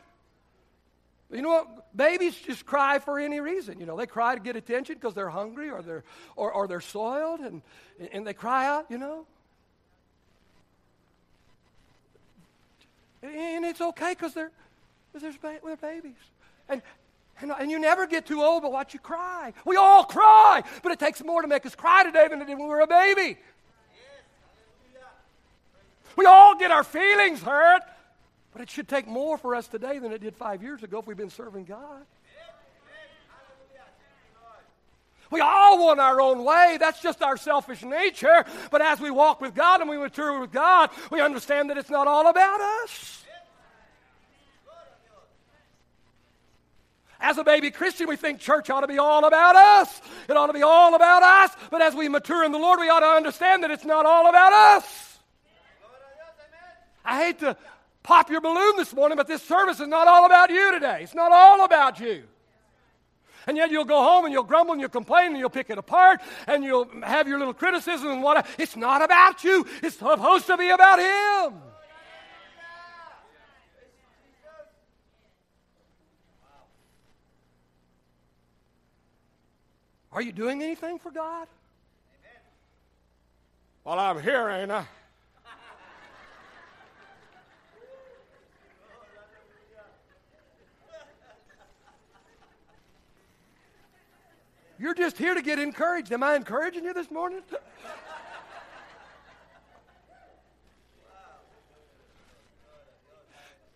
You 1.31 1.41
know 1.41 1.49
what? 1.49 1.78
Babies 1.95 2.35
just 2.35 2.65
cry 2.65 2.99
for 2.99 3.19
any 3.19 3.39
reason. 3.39 3.79
You 3.79 3.85
know, 3.85 3.97
they 3.97 4.05
cry 4.05 4.35
to 4.35 4.41
get 4.41 4.55
attention 4.55 4.95
because 4.95 5.13
they're 5.15 5.29
hungry 5.29 5.69
or 5.69 5.81
they're, 5.81 6.03
or, 6.35 6.51
or 6.51 6.67
they're 6.67 6.81
soiled 6.81 7.39
and, 7.39 7.61
and 8.11 8.25
they 8.25 8.33
cry 8.33 8.67
out, 8.67 8.85
you 8.89 8.97
know. 8.97 9.25
And 13.23 13.65
it's 13.65 13.81
okay 13.81 14.11
because 14.11 14.33
they're, 14.33 14.51
they're, 15.13 15.33
they're 15.41 15.75
babies. 15.75 16.13
And, 16.69 16.81
and, 17.41 17.51
and 17.51 17.71
you 17.71 17.79
never 17.79 18.05
get 18.05 18.25
too 18.25 18.41
old 18.41 18.61
but 18.61 18.71
watch 18.71 18.93
you 18.93 18.99
cry. 18.99 19.53
We 19.65 19.75
all 19.75 20.03
cry, 20.03 20.63
but 20.83 20.91
it 20.91 20.99
takes 20.99 21.23
more 21.23 21.41
to 21.41 21.47
make 21.47 21.65
us 21.65 21.75
cry 21.75 22.03
today 22.03 22.27
than 22.27 22.41
it 22.41 22.45
did 22.45 22.57
when 22.57 22.67
we 22.67 22.73
were 22.73 22.81
a 22.81 22.87
baby. 22.87 23.37
We 26.15 26.25
all 26.25 26.57
get 26.57 26.69
our 26.69 26.83
feelings 26.83 27.41
hurt, 27.41 27.81
but 28.51 28.61
it 28.61 28.69
should 28.69 28.87
take 28.87 29.07
more 29.07 29.37
for 29.37 29.55
us 29.55 29.67
today 29.67 29.99
than 29.99 30.11
it 30.11 30.21
did 30.21 30.35
five 30.35 30.63
years 30.63 30.83
ago 30.83 30.99
if 30.99 31.07
we've 31.07 31.17
been 31.17 31.29
serving 31.29 31.65
God. 31.65 32.05
We 35.31 35.41
all 35.41 35.85
want 35.85 35.99
our 35.99 36.19
own 36.19 36.43
way. 36.43 36.77
That's 36.79 37.01
just 37.01 37.21
our 37.21 37.37
selfish 37.37 37.83
nature. 37.83 38.45
But 38.71 38.81
as 38.81 38.99
we 38.99 39.11
walk 39.11 39.41
with 39.41 39.53
God 39.53 39.79
and 39.79 39.89
we 39.89 39.97
mature 39.97 40.39
with 40.39 40.51
God, 40.51 40.89
we 41.11 41.21
understand 41.21 41.69
that 41.69 41.77
it's 41.77 41.89
not 41.89 42.07
all 42.07 42.27
about 42.27 42.59
us. 42.61 43.23
As 47.21 47.37
a 47.37 47.43
baby 47.43 47.69
Christian, 47.69 48.07
we 48.07 48.15
think 48.15 48.39
church 48.39 48.69
ought 48.69 48.81
to 48.81 48.87
be 48.87 48.97
all 48.97 49.25
about 49.25 49.55
us. 49.55 50.01
It 50.29 50.37
ought 50.37 50.47
to 50.47 50.53
be 50.53 50.63
all 50.63 50.95
about 50.95 51.21
us. 51.21 51.55
But 51.69 51.81
as 51.81 51.93
we 51.93 52.07
mature 52.07 52.45
in 52.45 52.51
the 52.51 52.57
Lord, 52.57 52.79
we 52.79 52.89
ought 52.89 53.01
to 53.01 53.05
understand 53.05 53.63
that 53.63 53.71
it's 53.71 53.85
not 53.85 54.05
all 54.05 54.29
about 54.29 54.53
us. 54.53 55.19
I 57.03 57.23
hate 57.23 57.39
to 57.39 57.57
pop 58.03 58.29
your 58.29 58.41
balloon 58.41 58.77
this 58.77 58.93
morning, 58.93 59.15
but 59.15 59.27
this 59.27 59.41
service 59.41 59.79
is 59.79 59.87
not 59.87 60.07
all 60.07 60.25
about 60.25 60.49
you 60.49 60.71
today. 60.71 60.99
It's 61.03 61.15
not 61.15 61.31
all 61.31 61.63
about 61.63 61.99
you. 61.99 62.23
And 63.47 63.57
yet 63.57 63.71
you'll 63.71 63.85
go 63.85 64.03
home 64.03 64.25
and 64.25 64.33
you'll 64.33 64.43
grumble 64.43 64.73
and 64.73 64.81
you'll 64.81 64.89
complain 64.89 65.27
and 65.27 65.37
you'll 65.37 65.49
pick 65.49 65.69
it 65.69 65.77
apart 65.77 66.21
and 66.45 66.63
you'll 66.63 66.87
have 67.03 67.27
your 67.27 67.39
little 67.39 67.53
criticism 67.53 68.11
and 68.11 68.21
what. 68.21 68.45
It's 68.57 68.75
not 68.75 69.01
about 69.01 69.43
you. 69.43 69.65
It's 69.81 69.97
supposed 69.97 70.45
to 70.47 70.57
be 70.57 70.69
about 70.69 70.99
Him. 70.99 71.61
Are 80.11 80.21
you 80.21 80.31
doing 80.31 80.61
anything 80.63 80.99
for 80.99 81.11
God? 81.11 81.47
Well, 83.83 83.97
I'm 83.97 84.21
here, 84.21 84.49
ain't 84.49 84.71
I? 84.71 84.85
You're 94.79 94.93
just 94.93 95.17
here 95.17 95.33
to 95.33 95.41
get 95.41 95.59
encouraged. 95.59 96.13
Am 96.13 96.23
I 96.23 96.35
encouraging 96.35 96.85
you 96.85 96.93
this 96.93 97.11
morning? 97.11 97.41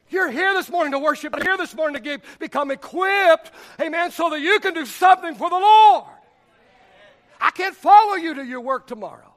You're 0.09 0.31
here 0.31 0.53
this 0.53 0.69
morning 0.69 0.93
to 0.93 0.99
worship, 0.99 1.35
here 1.41 1.57
this 1.57 1.75
morning 1.75 1.95
to 1.95 2.01
give, 2.01 2.21
become 2.39 2.71
equipped, 2.71 3.51
amen, 3.81 4.11
so 4.11 4.29
that 4.29 4.39
you 4.39 4.59
can 4.59 4.73
do 4.75 4.85
something 4.85 5.35
for 5.35 5.49
the 5.49 5.57
Lord. 5.57 6.05
I 7.41 7.49
can't 7.51 7.75
follow 7.75 8.13
you 8.13 8.35
to 8.35 8.45
your 8.45 8.61
work 8.61 8.87
tomorrow. 8.87 9.33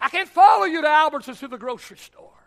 I 0.00 0.08
can't 0.08 0.28
follow 0.28 0.64
you 0.64 0.80
to 0.82 0.86
Albertsons 0.86 1.40
to 1.40 1.48
the 1.48 1.58
grocery 1.58 1.98
store. 1.98 2.37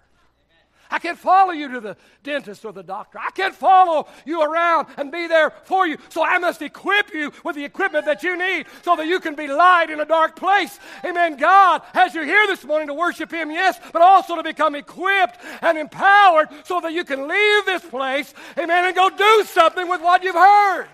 I 0.92 1.00
can't 1.00 1.18
follow 1.18 1.52
you 1.52 1.72
to 1.72 1.80
the 1.80 1.98
dentist 2.22 2.66
or 2.66 2.74
the 2.74 2.84
doctor. 2.84 3.18
I 3.18 3.32
can't 3.32 3.56
follow 3.56 4.08
you 4.26 4.42
around 4.42 4.88
and 4.98 5.12
be 5.12 5.26
there 5.28 5.52
for 5.64 5.88
you. 5.88 5.98
So 6.10 6.24
I 6.24 6.38
must 6.38 6.62
equip 6.62 7.14
you 7.14 7.32
with 7.46 7.56
the 7.56 7.64
equipment 7.64 8.06
that 8.06 8.24
you 8.24 8.38
need 8.38 8.66
so 8.84 8.98
that 8.98 9.08
you 9.08 9.22
can 9.22 9.34
be 9.34 9.48
light 9.48 9.90
in 9.90 10.02
a 10.02 10.06
dark 10.06 10.36
place. 10.36 10.80
Amen. 11.06 11.38
God 11.38 11.82
has 11.94 12.14
you 12.14 12.24
here 12.24 12.46
this 12.48 12.66
morning 12.66 12.90
to 12.90 12.94
worship 12.94 13.32
Him, 13.32 13.52
yes, 13.52 13.80
but 13.94 14.02
also 14.02 14.36
to 14.36 14.44
become 14.44 14.76
equipped 14.76 15.38
and 15.62 15.78
empowered 15.78 16.50
so 16.66 16.82
that 16.82 16.92
you 16.92 17.06
can 17.06 17.28
leave 17.28 17.66
this 17.66 17.84
place, 17.84 18.34
amen, 18.58 18.86
and 18.86 18.96
go 18.96 19.10
do 19.10 19.44
something 19.46 19.88
with 19.88 20.02
what 20.02 20.24
you've 20.24 20.36
heard. 20.36 20.88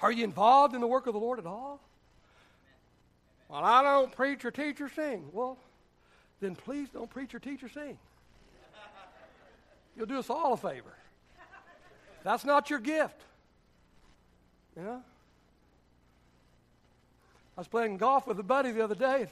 Are 0.00 0.12
you 0.12 0.24
involved 0.24 0.74
in 0.74 0.80
the 0.80 0.86
work 0.86 1.06
of 1.06 1.14
the 1.14 1.20
Lord 1.20 1.38
at 1.38 1.46
all? 1.46 1.80
Well, 3.48 3.62
I 3.62 3.82
don't 3.82 4.12
preach 4.12 4.44
or 4.44 4.50
teach 4.50 4.80
or 4.80 4.88
sing. 4.88 5.28
Well, 5.32 5.58
then 6.40 6.56
please 6.56 6.88
don't 6.88 7.08
preach 7.08 7.34
or 7.34 7.38
teach 7.38 7.62
or 7.62 7.68
sing. 7.68 7.98
You'll 9.96 10.06
do 10.06 10.18
us 10.18 10.28
all 10.28 10.52
a 10.52 10.56
favor. 10.56 10.94
That's 12.22 12.44
not 12.44 12.70
your 12.70 12.80
gift. 12.80 13.20
You 14.76 14.82
know? 14.82 15.02
I 17.56 17.60
was 17.60 17.68
playing 17.68 17.96
golf 17.96 18.26
with 18.26 18.38
a 18.38 18.42
buddy 18.42 18.72
the 18.72 18.84
other 18.84 18.94
day. 18.94 19.28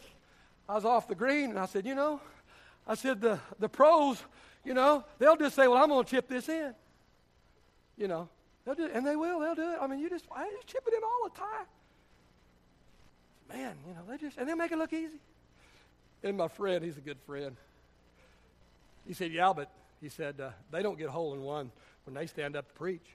I 0.68 0.74
was 0.74 0.84
off 0.84 1.08
the 1.08 1.14
green, 1.14 1.50
and 1.50 1.58
I 1.58 1.66
said, 1.66 1.84
you 1.84 1.94
know, 1.94 2.20
I 2.86 2.94
said, 2.94 3.20
the, 3.20 3.38
the 3.58 3.68
pros, 3.68 4.22
you 4.64 4.72
know, 4.72 5.04
they'll 5.18 5.36
just 5.36 5.56
say, 5.56 5.68
well, 5.68 5.82
I'm 5.82 5.88
going 5.88 6.04
to 6.04 6.10
chip 6.10 6.28
this 6.28 6.48
in. 6.48 6.74
You 7.98 8.08
know, 8.08 8.28
they'll 8.64 8.74
do 8.74 8.86
it, 8.86 8.92
and 8.94 9.06
they 9.06 9.16
will. 9.16 9.40
They'll 9.40 9.54
do 9.54 9.72
it. 9.72 9.78
I 9.80 9.86
mean, 9.86 9.98
you 9.98 10.08
just, 10.08 10.24
I 10.34 10.48
just 10.50 10.66
chip 10.66 10.84
it 10.86 10.94
in 10.94 11.02
all 11.02 11.28
the 11.28 11.38
time 11.38 11.66
man, 13.48 13.76
you 13.86 13.94
know, 13.94 14.00
they 14.08 14.16
just, 14.16 14.38
and 14.38 14.48
they 14.48 14.54
make 14.54 14.72
it 14.72 14.78
look 14.78 14.92
easy. 14.92 15.20
And 16.22 16.36
my 16.36 16.48
friend, 16.48 16.84
he's 16.84 16.96
a 16.96 17.02
good 17.02 17.18
friend. 17.26 17.56
He 19.06 19.12
said, 19.12 19.32
yeah, 19.32 19.52
but 19.54 19.70
he 20.00 20.08
said, 20.08 20.40
uh, 20.40 20.50
they 20.70 20.82
don't 20.82 20.98
get 20.98 21.08
hole 21.10 21.34
in 21.34 21.42
one 21.42 21.70
when 22.04 22.14
they 22.14 22.26
stand 22.26 22.56
up 22.56 22.66
to 22.68 22.74
preach. 22.74 23.06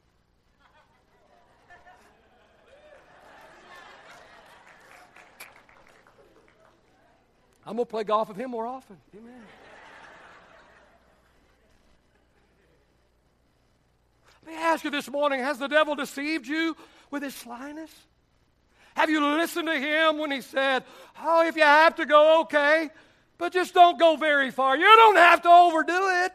I'm 7.65 7.75
going 7.75 7.85
to 7.85 7.91
play 7.91 8.03
golf 8.03 8.29
with 8.29 8.37
him 8.37 8.49
more 8.49 8.65
often. 8.65 8.97
Amen. 9.15 9.43
Let 14.43 14.55
me 14.55 14.59
ask 14.59 14.83
you 14.83 14.89
this 14.89 15.07
morning 15.07 15.39
has 15.41 15.59
the 15.59 15.67
devil 15.67 15.93
deceived 15.93 16.47
you 16.47 16.75
with 17.11 17.21
his 17.21 17.35
slyness? 17.35 17.91
Have 18.99 19.09
you 19.09 19.25
listened 19.25 19.69
to 19.69 19.79
him 19.79 20.17
when 20.17 20.29
he 20.29 20.41
said, 20.41 20.83
Oh, 21.23 21.47
if 21.47 21.55
you 21.55 21.63
have 21.63 21.95
to 21.95 22.05
go, 22.05 22.41
okay, 22.41 22.89
but 23.37 23.53
just 23.53 23.73
don't 23.73 23.97
go 23.97 24.17
very 24.17 24.51
far? 24.51 24.75
You 24.75 24.83
don't 24.83 25.15
have 25.15 25.41
to 25.43 25.49
overdo 25.49 26.25
it. 26.25 26.33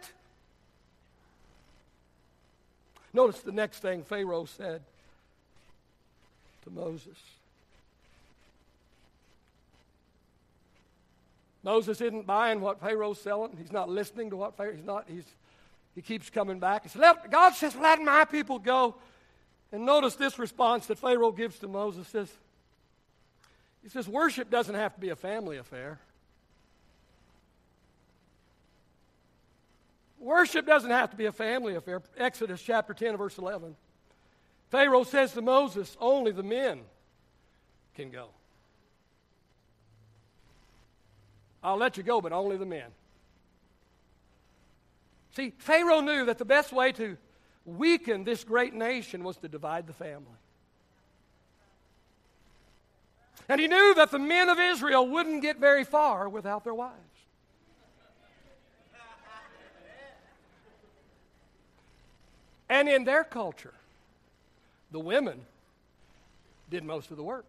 Notice 3.13 3.43
the 3.43 3.53
next 3.53 3.81
thing 3.81 4.03
Pharaoh 4.03 4.47
said 4.47 4.81
to 6.63 6.71
Moses. 6.71 7.19
Moses 11.63 12.01
isn't 12.01 12.27
buying 12.27 12.63
what 12.63 12.81
Pharaoh's 12.81 13.21
selling. 13.21 13.59
He's 13.61 13.73
not 13.73 13.91
listening 13.91 14.31
to 14.31 14.37
what 14.37 14.57
Pharaoh. 14.57 14.75
He's 14.75 14.87
not. 14.87 15.05
He's. 15.07 15.27
He 15.95 16.01
keeps 16.01 16.31
coming 16.31 16.61
back. 16.61 16.85
He 16.85 16.89
says, 16.89 17.03
let, 17.03 17.31
God 17.31 17.55
says, 17.55 17.77
"Let 17.77 18.01
my 18.01 18.25
people 18.25 18.59
go." 18.59 18.95
And 19.71 19.85
notice 19.85 20.15
this 20.15 20.39
response 20.39 20.87
that 20.87 20.99
Pharaoh 20.99 21.31
gives 21.31 21.59
to 21.59 21.69
Moses: 21.69 22.09
says, 22.09 22.33
he 23.85 23.91
says, 23.91 24.09
worship 24.09 24.51
doesn't 24.51 24.75
have 24.75 24.95
to 24.95 25.01
be 25.01 25.11
a 25.11 25.17
family 25.17 25.59
affair. 25.59 26.01
Worship 30.19 30.67
doesn't 30.67 30.91
have 30.91 31.11
to 31.11 31.17
be 31.17 31.27
a 31.27 31.33
family 31.33 31.75
affair. 31.75 32.01
Exodus 32.17 32.63
chapter 32.63 32.95
10, 32.95 33.19
verse 33.19 33.37
11. 33.37 33.77
Pharaoh 34.71 35.05
says 35.05 35.35
to 35.35 35.43
Moses, 35.43 35.99
Only 36.01 36.33
the 36.33 36.43
men 36.43 36.81
can 37.95 38.11
go. 38.11 38.29
I'll 41.63 41.77
let 41.77 41.99
you 41.99 42.03
go, 42.03 42.23
but 42.23 42.33
only 42.33 42.57
the 42.57 42.65
men. 42.65 42.91
See, 45.37 45.53
Pharaoh 45.59 46.01
knew 46.01 46.25
that 46.25 46.39
the 46.39 46.47
best 46.47 46.73
way 46.73 46.93
to 46.93 47.19
weaken 47.67 48.25
this 48.25 48.45
great 48.45 48.73
nation 48.73 49.25
was 49.25 49.37
to 49.39 49.49
divide 49.49 49.87
the 49.87 49.93
family. 49.93 50.39
And 53.49 53.61
he 53.61 53.69
knew 53.69 53.95
that 53.95 54.11
the 54.11 54.19
men 54.19 54.49
of 54.49 54.59
Israel 54.59 55.07
wouldn't 55.07 55.43
get 55.43 55.59
very 55.59 55.85
far 55.85 56.29
without 56.29 56.65
their 56.65 56.75
wives. 56.75 56.99
And 62.69 62.89
in 62.89 63.05
their 63.05 63.25
culture, 63.25 63.75
the 64.91 64.99
women 64.99 65.41
did 66.71 66.83
most 66.83 67.11
of 67.11 67.17
the 67.17 67.23
work. 67.23 67.45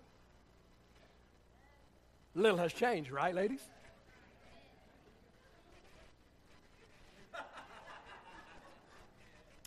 Little 2.36 2.58
has 2.58 2.73
changed, 2.73 3.12
right, 3.12 3.34
ladies? 3.34 3.62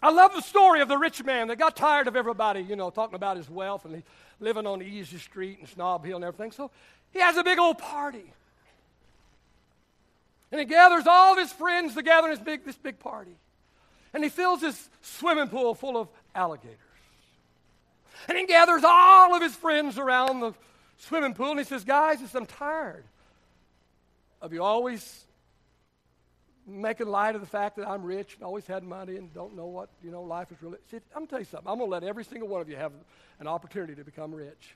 I 0.01 0.11
love 0.11 0.33
the 0.33 0.43
story 0.43 0.81
of 0.81 0.89
the 0.89 0.97
rich 0.97 1.25
man 1.25 1.49
that 1.49 1.59
got 1.59 1.75
tired 1.75 2.07
of 2.07 2.15
everybody, 2.15 2.61
you 2.61 2.77
know, 2.77 2.91
talking 2.91 3.17
about 3.17 3.37
his 3.37 3.51
wealth 3.51 3.85
and 3.85 4.03
living 4.39 4.67
on 4.67 4.81
easy 4.81 5.19
street 5.19 5.59
and 5.59 5.69
Snob 5.69 6.05
Hill 6.05 6.17
and 6.17 6.25
everything. 6.25 6.53
So 6.53 6.71
he 7.13 7.19
has 7.19 7.37
a 7.37 7.43
big 7.43 7.59
old 7.59 7.79
party. 7.79 8.33
And 10.53 10.61
he 10.61 10.65
gathers 10.65 11.07
all 11.07 11.33
of 11.33 11.39
his 11.39 11.53
friends 11.53 11.95
together 11.95 12.29
in 12.29 12.35
this 12.35 12.43
big, 12.43 12.65
this 12.65 12.77
big 12.77 13.01
party. 13.01 13.35
And 14.15 14.23
he 14.23 14.31
fills 14.31 14.61
his 14.61 14.89
swimming 15.03 15.49
pool 15.49 15.75
full 15.75 15.97
of 15.97 16.09
alligators. 16.35 16.79
And 18.29 18.39
he 18.39 18.47
gathers 18.47 18.83
all 18.85 19.35
of 19.35 19.43
his 19.43 19.55
friends 19.55 19.99
around 19.99 20.41
the 20.41 20.55
swimming 20.99 21.35
pool 21.35 21.51
and 21.51 21.59
he 21.59 21.65
says, 21.65 21.85
Guys, 21.85 22.21
I'm 22.35 22.47
tired 22.47 23.05
of 24.41 24.53
you 24.53 24.63
always 24.63 25.25
making 26.69 27.09
light 27.09 27.35
of 27.35 27.41
the 27.41 27.47
fact 27.47 27.77
that 27.77 27.89
I'm 27.89 28.03
rich 28.03 28.35
and 28.35 28.45
always 28.45 28.67
had 28.67 28.85
money 28.85 29.17
and 29.17 29.33
don't 29.33 29.57
know 29.57 29.67
what, 29.67 29.89
you 30.05 30.11
know, 30.11 30.23
life 30.23 30.53
is 30.53 30.63
really. 30.63 30.79
See, 30.91 30.99
I'm 31.15 31.21
going 31.21 31.27
to 31.27 31.31
tell 31.31 31.39
you 31.41 31.47
something. 31.47 31.69
I'm 31.69 31.79
going 31.79 31.91
to 31.91 31.93
let 31.93 32.05
every 32.05 32.25
single 32.25 32.49
one 32.49 32.61
of 32.61 32.69
you 32.69 32.77
have 32.77 32.93
an 33.41 33.47
opportunity 33.47 33.95
to 33.95 34.05
become 34.05 34.35
rich. 34.35 34.75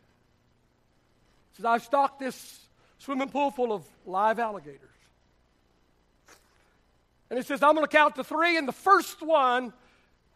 He 1.53 1.57
says, 1.57 1.65
I've 1.65 1.83
stocked 1.83 2.19
this 2.19 2.61
swimming 2.99 3.29
pool 3.29 3.51
full 3.51 3.73
of 3.73 3.85
live 4.07 4.39
alligators. 4.39 4.81
And 7.29 7.39
he 7.39 7.45
says, 7.45 7.63
I'm 7.63 7.75
going 7.75 7.87
to 7.87 7.91
count 7.91 8.17
to 8.17 8.25
three, 8.25 8.57
and 8.57 8.69
the 8.69 8.73
first 8.73 9.23
one 9.23 9.73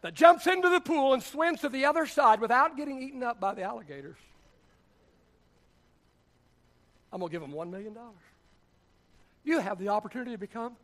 that 0.02 0.14
jumps 0.14 0.46
into 0.46 0.68
the 0.68 0.80
pool 0.80 1.14
and 1.14 1.22
swims 1.22 1.60
to 1.60 1.68
the 1.68 1.84
other 1.84 2.06
side 2.06 2.40
without 2.40 2.76
getting 2.76 3.02
eaten 3.02 3.22
up 3.22 3.40
by 3.40 3.54
the 3.54 3.62
alligators, 3.62 4.16
I'm 7.12 7.20
going 7.20 7.30
to 7.30 7.38
give 7.38 7.42
him 7.42 7.54
$1 7.54 7.70
million. 7.70 7.96
You 9.44 9.60
have 9.60 9.78
the 9.78 9.88
opportunity 9.88 10.32
to 10.32 10.38
become 10.38 10.76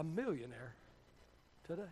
a 0.00 0.04
millionaire 0.04 0.74
today. 1.66 1.82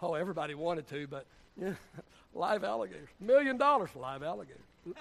Oh, 0.00 0.14
everybody 0.14 0.54
wanted 0.54 0.88
to, 0.88 1.08
but 1.08 1.26
yeah, 1.60 1.74
live 2.34 2.62
alligators. 2.62 3.08
Million 3.20 3.58
dollars 3.58 3.90
for 3.90 3.98
live 3.98 4.22
alligators. 4.22 4.62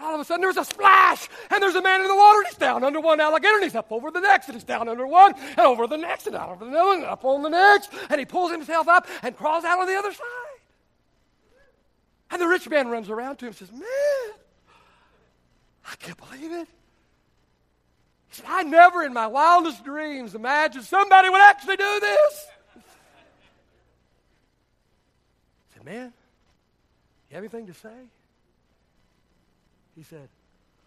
All 0.00 0.14
of 0.14 0.20
a 0.20 0.24
sudden, 0.24 0.40
there's 0.40 0.56
a 0.56 0.64
splash, 0.64 1.28
and 1.50 1.62
there's 1.62 1.74
a 1.74 1.82
man 1.82 2.00
in 2.00 2.08
the 2.08 2.14
water, 2.14 2.38
and 2.38 2.46
he's 2.46 2.56
down 2.56 2.82
under 2.82 3.00
one 3.00 3.20
alligator, 3.20 3.56
and 3.56 3.64
he's 3.64 3.74
up 3.74 3.92
over 3.92 4.10
the 4.10 4.20
next, 4.20 4.46
and 4.46 4.54
he's 4.54 4.64
down 4.64 4.88
under 4.88 5.06
one, 5.06 5.34
and 5.34 5.58
over 5.58 5.86
the 5.86 5.98
next, 5.98 6.26
and 6.26 6.34
out 6.34 6.48
over 6.48 6.64
the 6.64 6.70
other, 6.70 6.94
and 6.94 7.04
up 7.04 7.22
on 7.26 7.42
the 7.42 7.50
next, 7.50 7.90
and 8.08 8.18
he 8.18 8.24
pulls 8.24 8.50
himself 8.50 8.88
up 8.88 9.06
and 9.22 9.36
crawls 9.36 9.64
out 9.64 9.78
on 9.78 9.86
the 9.86 9.94
other 9.94 10.12
side. 10.12 10.24
And 12.30 12.40
the 12.40 12.46
rich 12.46 12.66
man 12.66 12.88
runs 12.88 13.10
around 13.10 13.36
to 13.40 13.44
him 13.44 13.48
and 13.48 13.56
says, 13.56 13.70
Man, 13.70 13.82
I 15.84 15.96
can't 15.98 16.16
believe 16.16 16.52
it. 16.52 16.68
I 18.46 18.62
never 18.62 19.02
in 19.04 19.12
my 19.12 19.26
wildest 19.26 19.84
dreams 19.84 20.34
imagined 20.34 20.84
somebody 20.84 21.28
would 21.28 21.40
actually 21.40 21.76
do 21.76 22.00
this. 22.00 22.46
I 22.76 22.80
said, 25.74 25.84
Man, 25.84 26.12
you 27.28 27.34
have 27.34 27.42
anything 27.42 27.66
to 27.66 27.74
say? 27.74 27.88
He 29.96 30.02
said, 30.04 30.28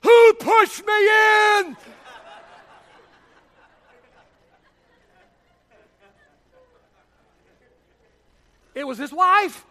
Who 0.02 0.34
pushed 0.40 0.86
me 0.86 0.94
in? 0.94 1.78
it 8.76 8.86
was 8.86 8.98
his 8.98 9.12
wife. 9.12 9.66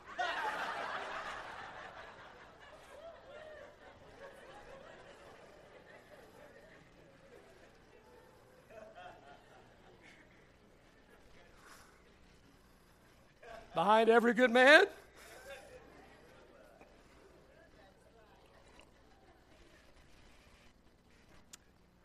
Behind 13.74 14.08
every 14.08 14.34
good 14.34 14.50
man 14.50 14.84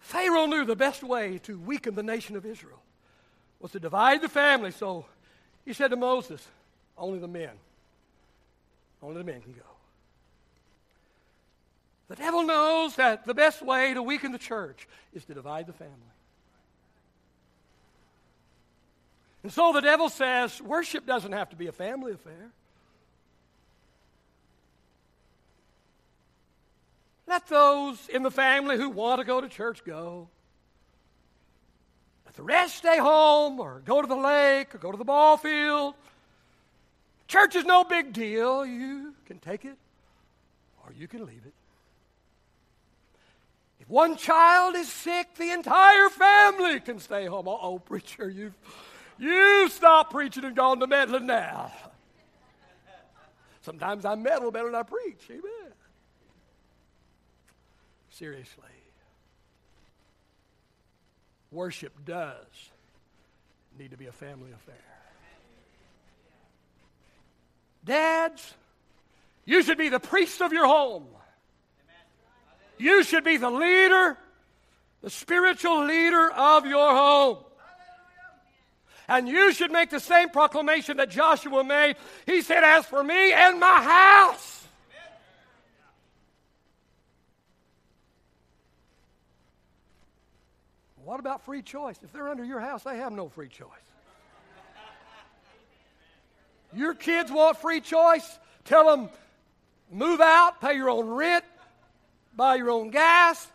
Pharaoh 0.08 0.45
knew 0.45 0.63
the 0.63 0.75
best 0.75 1.03
way 1.03 1.38
to 1.39 1.60
weaken 1.60 1.93
the 1.95 2.01
nation 2.01 2.38
of 2.38 2.45
Israel 2.45 2.82
was 3.60 3.71
to 3.71 3.80
divide 3.80 4.21
the 4.21 4.30
family. 4.30 4.71
So 4.71 5.06
he 5.65 5.73
said 5.73 5.89
to 5.89 5.97
Moses, 5.97 6.47
Only 6.97 7.19
the 7.19 7.27
men. 7.27 7.51
Only 9.03 9.17
the 9.17 9.25
men 9.25 9.41
can 9.41 9.51
go. 9.51 9.60
The 12.08 12.15
devil 12.15 12.43
knows 12.43 12.95
that 12.95 13.25
the 13.25 13.34
best 13.34 13.62
way 13.62 13.93
to 13.93 14.01
weaken 14.01 14.32
the 14.32 14.38
church 14.38 14.88
is 15.13 15.25
to 15.25 15.34
divide 15.34 15.67
the 15.67 15.73
family. 15.73 15.93
And 19.43 19.52
so 19.52 19.71
the 19.71 19.82
devil 19.82 20.10
says 20.10 20.62
worship 20.62 21.06
doesn't 21.06 21.32
have 21.32 21.50
to 21.52 21.56
be 21.56 21.67
a 21.67 21.71
family 21.71 22.13
affair. 22.13 22.52
Let 27.28 27.47
those 27.47 28.08
in 28.08 28.23
the 28.23 28.32
family 28.32 28.78
who 28.78 28.89
want 28.89 29.19
to 29.19 29.26
go 29.26 29.41
to 29.41 29.50
church 29.50 29.84
go. 29.84 30.30
Let 32.26 32.36
the 32.36 32.43
rest 32.43 32.78
stay 32.78 32.97
home 32.97 33.60
or 33.60 33.82
go 33.86 34.02
to 34.02 34.08
the 34.08 34.15
lake 34.15 34.73
or 34.73 34.78
go 34.78 34.91
to 34.91 34.97
the 34.97 35.04
ball 35.04 35.38
field. 35.38 35.95
Church 37.28 37.56
is 37.56 37.65
no 37.65 37.84
big 37.84 38.13
deal. 38.13 38.65
You 38.65 39.13
can 39.26 39.39
take 39.39 39.65
it 39.65 39.78
or 40.86 40.93
you 40.93 41.08
can 41.08 41.26
leave 41.26 41.41
it. 41.45 41.54
If 43.82 43.89
one 43.89 44.15
child 44.15 44.76
is 44.76 44.91
sick, 44.91 45.36
the 45.36 45.52
entire 45.52 46.10
family 46.10 46.80
can 46.80 47.00
stay 47.00 47.26
home. 47.26 47.47
Oh, 47.47 47.80
preacher, 47.80 48.30
you've, 48.30 48.56
you 49.19 49.69
stop 49.69 50.12
preaching 50.12 50.45
and 50.45 50.56
gone 50.56 50.80
to 50.80 50.88
meddling 50.88 51.25
now. 51.25 51.71
Sometimes 53.62 54.06
I 54.06 54.15
meddle 54.15 54.51
better 54.51 54.67
than 54.67 54.75
I 54.75 54.84
preach. 54.84 55.23
Amen 55.30 55.73
seriously. 58.17 58.63
Worship 61.51 61.93
does 62.03 62.71
need 63.77 63.91
to 63.91 63.97
be 63.97 64.08
a 64.08 64.12
family 64.12 64.51
affair. 64.51 64.75
Dads, 67.86 68.53
you 69.45 69.62
should 69.62 69.77
be 69.77 69.89
the 69.89 69.99
priest 69.99 70.41
of 70.41 70.51
your 70.51 70.65
home. 70.65 71.06
You 72.80 73.03
should 73.03 73.23
be 73.23 73.38
the 73.38 73.49
leader, 73.49 74.17
the 75.01 75.10
spiritual 75.10 75.86
leader 75.86 76.30
of 76.32 76.65
your 76.65 76.95
home. 76.95 77.38
And 79.08 79.28
you 79.28 79.54
should 79.54 79.72
make 79.72 79.89
the 79.89 80.00
same 80.00 80.30
proclamation 80.30 80.98
that 80.98 81.10
Joshua 81.10 81.63
made. 81.63 81.96
He 82.26 82.41
said, 82.41 82.63
As 82.63 82.86
for 82.86 83.04
me 83.04 83.32
and 83.34 83.60
my 83.60 83.82
house, 83.82 84.58
What 91.08 91.22
about 91.22 91.46
free 91.46 91.62
choice? 91.62 91.98
If 92.04 92.12
they're 92.12 92.28
under 92.28 92.43
your 92.43 92.60
house, 92.60 92.84
they 92.84 92.98
have 92.98 93.13
no 93.13 93.30
free 93.30 93.48
choice. 93.48 93.70
Your 96.74 96.93
kids 96.93 97.32
want 97.32 97.56
free 97.60 97.80
choice? 97.80 98.38
Tell 98.65 98.86
them, 98.91 99.10
move 99.89 100.20
out, 100.20 100.60
pay 100.60 100.76
your 100.76 100.89
own 100.89 101.08
rent, 101.08 101.46
buy 102.36 102.56
your 102.56 102.70
own 102.70 102.89
gas, 102.89 103.48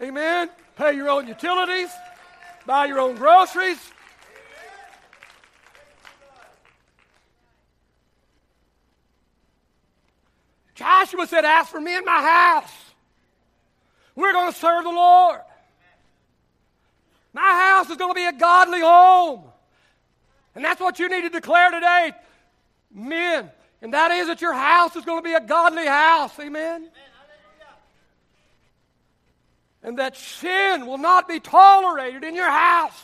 amen, 0.00 0.48
pay 0.76 0.94
your 0.94 1.10
own 1.10 1.28
utilities, 1.28 1.90
buy 2.64 2.86
your 2.86 3.00
own 3.00 3.16
groceries. 3.16 3.78
Joshua 10.78 11.26
said, 11.26 11.44
Ask 11.44 11.72
for 11.72 11.80
me 11.80 11.96
in 11.96 12.04
my 12.04 12.22
house. 12.22 12.72
We're 14.14 14.32
going 14.32 14.52
to 14.52 14.58
serve 14.58 14.84
the 14.84 14.90
Lord. 14.90 15.40
My 17.32 17.40
house 17.42 17.90
is 17.90 17.96
going 17.96 18.10
to 18.10 18.14
be 18.14 18.24
a 18.24 18.32
godly 18.32 18.80
home. 18.80 19.42
And 20.54 20.64
that's 20.64 20.80
what 20.80 21.00
you 21.00 21.08
need 21.08 21.22
to 21.22 21.30
declare 21.30 21.72
today, 21.72 22.12
men. 22.94 23.50
And 23.82 23.92
that 23.92 24.12
is 24.12 24.28
that 24.28 24.40
your 24.40 24.54
house 24.54 24.94
is 24.94 25.04
going 25.04 25.18
to 25.18 25.28
be 25.28 25.34
a 25.34 25.40
godly 25.40 25.86
house. 25.86 26.38
Amen. 26.38 26.88
And 29.82 29.98
that 29.98 30.16
sin 30.16 30.86
will 30.86 30.98
not 30.98 31.26
be 31.26 31.40
tolerated 31.40 32.22
in 32.22 32.36
your 32.36 32.50
house. 32.50 33.00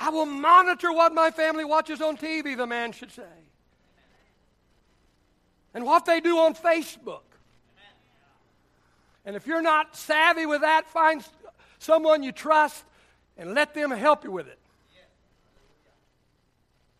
I 0.00 0.08
will 0.08 0.26
monitor 0.26 0.92
what 0.92 1.12
my 1.12 1.30
family 1.30 1.64
watches 1.64 2.00
on 2.00 2.16
TV, 2.16 2.56
the 2.56 2.66
man 2.66 2.92
should 2.92 3.12
say. 3.12 3.22
And 5.74 5.84
what 5.84 6.06
they 6.06 6.20
do 6.20 6.38
on 6.38 6.54
Facebook. 6.54 7.20
And 9.26 9.36
if 9.36 9.46
you're 9.46 9.62
not 9.62 9.94
savvy 9.94 10.46
with 10.46 10.62
that, 10.62 10.88
find 10.88 11.22
someone 11.78 12.22
you 12.22 12.32
trust 12.32 12.82
and 13.36 13.54
let 13.54 13.74
them 13.74 13.90
help 13.90 14.24
you 14.24 14.32
with 14.32 14.48
it. 14.48 14.58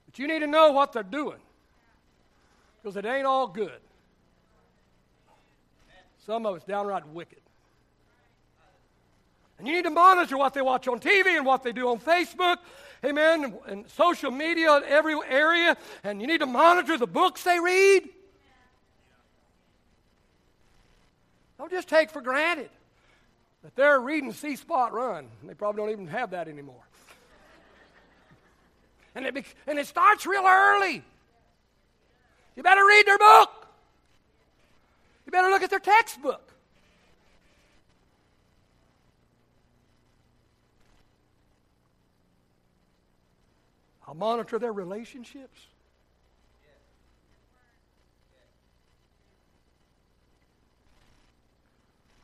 But 0.07 0.19
you 0.19 0.29
need 0.29 0.41
to 0.41 0.47
know 0.47 0.73
what 0.73 0.93
they're 0.93 1.03
doing 1.03 1.41
because 2.83 2.97
it 2.97 3.07
ain't 3.07 3.27
all 3.27 3.47
good. 3.47 3.81
Some 6.27 6.45
of 6.45 6.57
it's 6.57 6.65
downright 6.67 7.09
wicked. 7.09 7.39
And 9.59 9.69
you 9.69 9.75
need 9.75 9.85
to 9.85 9.91
monitor 9.91 10.37
what 10.39 10.55
they 10.55 10.63
watch 10.63 10.89
on 10.89 11.01
TV 11.01 11.37
and 11.37 11.45
what 11.45 11.63
they 11.63 11.73
do 11.73 11.89
on 11.89 11.99
Facebook, 11.99 12.59
amen, 13.05 13.55
and, 13.67 13.89
social 13.91 14.31
media 14.31 14.77
in 14.77 14.85
every 14.85 15.17
area. 15.29 15.77
And 16.05 16.21
you 16.21 16.27
need 16.27 16.41
to 16.41 16.47
monitor 16.47 16.99
the 16.99 17.07
books 17.07 17.45
they 17.45 17.59
read. 17.59 18.09
Don't 21.59 21.71
just 21.71 21.89
take 21.89 22.11
for 22.11 22.23
granted 22.23 22.71
that 23.63 23.77
they're 23.77 24.01
reading 24.01 24.33
See 24.33 24.57
Spot 24.57 24.93
Run. 24.93 25.29
They 25.45 25.55
probably 25.55 25.83
don't 25.83 25.91
even 25.91 26.07
have 26.07 26.31
that 26.31 26.49
anymore. 26.49 26.83
and, 29.15 29.27
it 29.27 29.35
be, 29.35 29.45
and 29.67 29.79
it 29.79 29.87
starts 29.87 30.25
real 30.25 30.45
early. 30.47 31.03
You 32.57 32.63
better 32.63 32.85
read 32.85 33.07
their 33.07 33.19
book. 33.19 33.67
You 35.27 35.33
better 35.33 35.49
look 35.49 35.63
at 35.63 35.71
their 35.71 35.79
textbook. 35.79 36.51
I'll 44.11 44.17
monitor 44.17 44.59
their 44.59 44.73
relationships. 44.73 45.69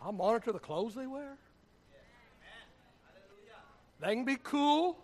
I'll 0.03 0.11
monitor 0.11 0.51
the 0.51 0.59
clothes 0.59 0.97
they 0.97 1.07
wear. 1.07 1.37
They 4.01 4.14
can 4.16 4.24
be 4.24 4.37
cool, 4.43 4.99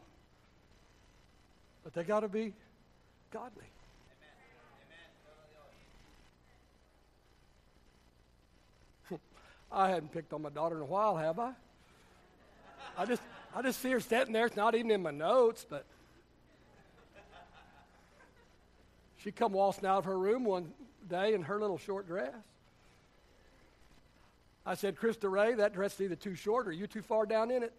but 1.85 1.95
they 1.95 2.03
got 2.03 2.21
to 2.21 2.29
be 2.29 2.53
godly. 3.31 3.67
I 9.71 9.89
hadn't 9.89 10.13
picked 10.13 10.33
on 10.33 10.43
my 10.43 10.51
daughter 10.51 10.75
in 10.75 10.83
a 10.83 10.87
while, 10.87 11.17
have 11.17 11.39
I? 11.39 11.53
I 12.99 13.05
just, 13.05 13.23
I 13.55 13.63
just 13.63 13.81
see 13.81 13.93
her 13.93 14.01
sitting 14.01 14.33
there. 14.33 14.47
It's 14.47 14.57
not 14.57 14.75
even 14.75 14.91
in 14.91 15.01
my 15.01 15.13
notes, 15.13 15.65
but 15.71 15.87
she 19.23 19.31
come 19.31 19.53
waltzing 19.53 19.87
out 19.87 19.99
of 19.99 20.05
her 20.07 20.19
room 20.19 20.45
one 20.45 20.73
day 21.09 21.35
in 21.35 21.43
her 21.43 21.61
little 21.61 21.79
short 21.79 22.07
dress. 22.07 22.35
I 24.67 24.75
said, 24.75 24.97
Krista 24.97 25.31
Ray, 25.31 25.55
that 25.55 25.75
dress 25.75 25.95
is 25.95 26.03
either 26.03 26.17
too 26.17 26.35
short 26.35 26.67
or 26.67 26.73
you 26.73 26.87
too 26.87 27.03
far 27.03 27.27
down 27.27 27.51
in 27.51 27.63
it. 27.63 27.73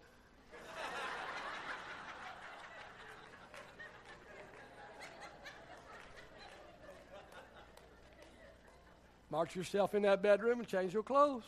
March 9.30 9.56
yourself 9.56 9.96
in 9.96 10.04
that 10.04 10.22
bedroom 10.22 10.60
and 10.60 10.68
change 10.68 10.94
your 10.94 11.04
clothes. 11.04 11.44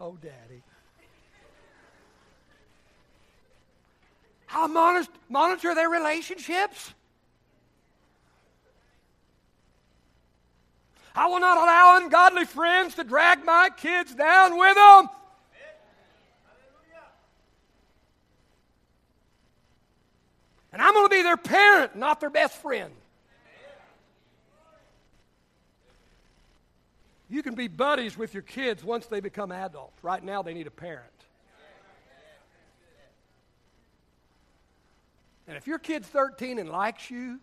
Oh, 0.00 0.16
Daddy. 0.22 0.62
I'll 4.48 4.68
monitor, 4.68 5.10
monitor 5.28 5.74
their 5.74 5.90
relationships. 5.90 6.94
I 11.14 11.26
will 11.28 11.40
not 11.40 11.56
allow 11.56 11.98
ungodly 12.02 12.44
friends 12.44 12.96
to 12.96 13.04
drag 13.04 13.44
my 13.44 13.70
kids 13.76 14.14
down 14.14 14.58
with 14.58 14.74
them. 14.74 15.08
And 20.72 20.82
I'm 20.82 20.92
going 20.92 21.06
to 21.06 21.14
be 21.14 21.22
their 21.22 21.36
parent, 21.36 21.94
not 21.94 22.18
their 22.18 22.30
best 22.30 22.56
friend. 22.56 22.92
You 27.30 27.44
can 27.44 27.54
be 27.54 27.68
buddies 27.68 28.18
with 28.18 28.34
your 28.34 28.42
kids 28.42 28.82
once 28.82 29.06
they 29.06 29.20
become 29.20 29.52
adults. 29.52 30.02
Right 30.02 30.22
now, 30.22 30.42
they 30.42 30.52
need 30.52 30.66
a 30.66 30.72
parent. 30.72 31.10
And 35.46 35.56
if 35.56 35.66
your 35.66 35.78
kid's 35.78 36.08
13 36.08 36.58
and 36.58 36.68
likes 36.68 37.10
you, 37.10 37.38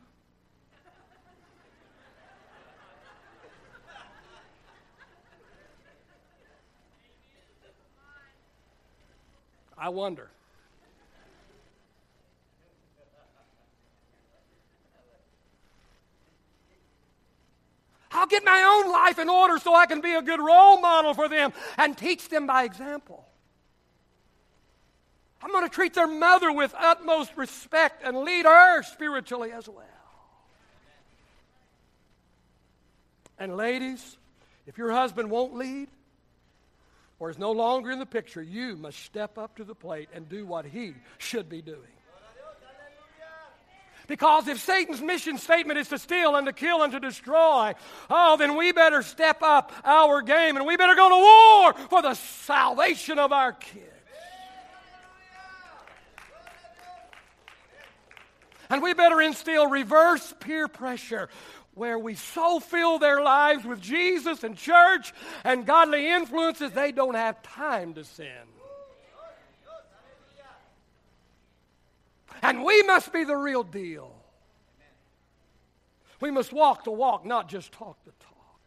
I 9.81 9.89
wonder. 9.89 10.29
I'll 18.11 18.27
get 18.27 18.45
my 18.45 18.83
own 18.83 18.91
life 18.91 19.17
in 19.17 19.27
order 19.27 19.57
so 19.57 19.73
I 19.73 19.87
can 19.87 20.01
be 20.01 20.13
a 20.13 20.21
good 20.21 20.39
role 20.39 20.79
model 20.79 21.15
for 21.15 21.27
them 21.27 21.51
and 21.79 21.97
teach 21.97 22.29
them 22.29 22.45
by 22.45 22.65
example. 22.65 23.25
I'm 25.41 25.51
going 25.51 25.67
to 25.67 25.73
treat 25.73 25.95
their 25.95 26.05
mother 26.05 26.51
with 26.51 26.75
utmost 26.77 27.35
respect 27.35 28.03
and 28.05 28.17
lead 28.17 28.45
her 28.45 28.83
spiritually 28.83 29.51
as 29.51 29.67
well. 29.67 29.85
And 33.39 33.57
ladies, 33.57 34.17
if 34.67 34.77
your 34.77 34.91
husband 34.91 35.31
won't 35.31 35.55
lead 35.55 35.87
or 37.21 37.29
is 37.29 37.37
no 37.37 37.51
longer 37.51 37.91
in 37.91 37.99
the 37.99 38.05
picture, 38.05 38.41
you 38.41 38.75
must 38.75 38.97
step 38.97 39.37
up 39.37 39.55
to 39.55 39.63
the 39.63 39.75
plate 39.75 40.09
and 40.11 40.27
do 40.27 40.43
what 40.43 40.65
he 40.65 40.95
should 41.19 41.47
be 41.47 41.61
doing. 41.61 41.77
Because 44.07 44.47
if 44.47 44.59
Satan's 44.59 45.01
mission 45.01 45.37
statement 45.37 45.77
is 45.77 45.87
to 45.89 45.99
steal 45.99 46.35
and 46.35 46.47
to 46.47 46.51
kill 46.51 46.81
and 46.81 46.91
to 46.93 46.99
destroy, 46.99 47.75
oh, 48.09 48.37
then 48.37 48.57
we 48.57 48.71
better 48.71 49.03
step 49.03 49.43
up 49.43 49.71
our 49.85 50.23
game 50.23 50.57
and 50.57 50.65
we 50.65 50.75
better 50.77 50.95
go 50.95 51.09
to 51.09 51.15
war 51.15 51.87
for 51.89 52.01
the 52.01 52.15
salvation 52.15 53.19
of 53.19 53.31
our 53.31 53.53
kids. 53.53 53.85
And 58.71 58.81
we 58.81 58.95
better 58.95 59.21
instill 59.21 59.67
reverse 59.67 60.33
peer 60.39 60.67
pressure 60.67 61.29
where 61.81 61.97
we 61.97 62.13
so 62.13 62.59
fill 62.59 62.99
their 62.99 63.23
lives 63.23 63.65
with 63.65 63.81
Jesus 63.81 64.43
and 64.43 64.55
church 64.55 65.15
and 65.43 65.65
godly 65.65 66.11
influences 66.11 66.69
they 66.73 66.91
don't 66.91 67.15
have 67.15 67.41
time 67.41 67.95
to 67.95 68.03
sin. 68.03 68.27
And 72.43 72.63
we 72.63 72.83
must 72.83 73.11
be 73.11 73.23
the 73.23 73.35
real 73.35 73.63
deal. 73.63 74.13
We 76.19 76.29
must 76.29 76.53
walk 76.53 76.83
the 76.83 76.91
walk, 76.91 77.25
not 77.25 77.49
just 77.49 77.71
talk 77.71 77.97
the 78.05 78.11
talk. 78.11 78.59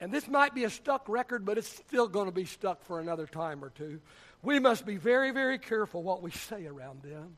And 0.00 0.10
this 0.10 0.26
might 0.26 0.56
be 0.56 0.64
a 0.64 0.70
stuck 0.70 1.08
record, 1.08 1.44
but 1.44 1.58
it's 1.58 1.68
still 1.68 2.08
going 2.08 2.26
to 2.26 2.34
be 2.34 2.44
stuck 2.44 2.84
for 2.86 2.98
another 2.98 3.28
time 3.28 3.64
or 3.64 3.70
two. 3.70 4.00
We 4.42 4.58
must 4.58 4.84
be 4.84 4.96
very, 4.96 5.30
very 5.30 5.60
careful 5.60 6.02
what 6.02 6.22
we 6.22 6.32
say 6.32 6.66
around 6.66 7.02
them. 7.04 7.36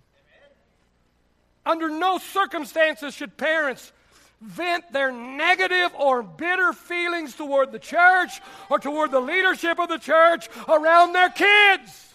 Under 1.67 1.91
no 1.91 2.17
circumstances 2.17 3.13
should 3.13 3.37
parents 3.37 3.93
vent 4.41 4.91
their 4.93 5.13
negative 5.13 5.93
or 5.99 6.23
bitter 6.23 6.73
feelings 6.73 7.35
toward 7.35 7.73
the 7.73 7.79
church 7.79 8.41
or 8.71 8.79
toward 8.79 9.11
the 9.11 9.21
leadership 9.21 9.79
of 9.79 9.89
the 9.89 9.99
church 9.99 10.49
around 10.69 11.13
their 11.13 11.29
kids. 11.31 12.07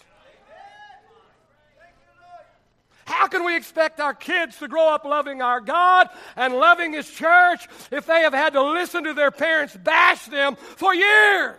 How 3.04 3.28
can 3.28 3.44
we 3.44 3.56
expect 3.56 4.00
our 4.00 4.14
kids 4.14 4.58
to 4.58 4.66
grow 4.66 4.88
up 4.88 5.04
loving 5.04 5.40
our 5.40 5.60
God 5.60 6.08
and 6.34 6.54
loving 6.54 6.92
His 6.92 7.08
church 7.08 7.68
if 7.92 8.04
they 8.04 8.22
have 8.22 8.34
had 8.34 8.54
to 8.54 8.62
listen 8.62 9.04
to 9.04 9.14
their 9.14 9.30
parents 9.30 9.76
bash 9.76 10.24
them 10.26 10.56
for 10.56 10.92
years? 10.92 11.56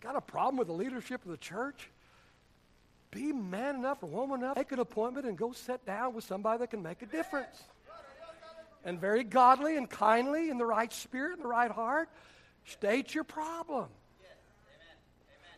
Got 0.00 0.14
a 0.14 0.20
problem 0.20 0.56
with 0.56 0.68
the 0.68 0.72
leadership 0.72 1.24
of 1.24 1.32
the 1.32 1.36
church? 1.36 1.90
Be 3.16 3.32
man 3.32 3.76
enough 3.76 4.02
or 4.02 4.08
woman 4.08 4.40
enough, 4.40 4.56
make 4.56 4.70
an 4.72 4.78
appointment 4.78 5.26
and 5.26 5.38
go 5.38 5.52
sit 5.52 5.86
down 5.86 6.12
with 6.12 6.24
somebody 6.24 6.58
that 6.58 6.70
can 6.70 6.82
make 6.82 7.00
a 7.00 7.06
difference. 7.06 7.62
And 8.84 9.00
very 9.00 9.24
godly 9.24 9.78
and 9.78 9.88
kindly, 9.88 10.50
in 10.50 10.58
the 10.58 10.66
right 10.66 10.92
spirit, 10.92 11.38
in 11.38 11.42
the 11.42 11.48
right 11.48 11.70
heart, 11.70 12.10
state 12.66 13.14
your 13.14 13.24
problem. 13.24 13.86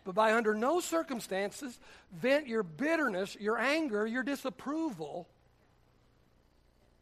But 0.05 0.15
by 0.15 0.35
under 0.35 0.55
no 0.55 0.79
circumstances 0.79 1.77
vent 2.13 2.47
your 2.47 2.63
bitterness, 2.63 3.37
your 3.41 3.59
anger, 3.59 4.07
your 4.07 4.23
disapproval 4.23 5.27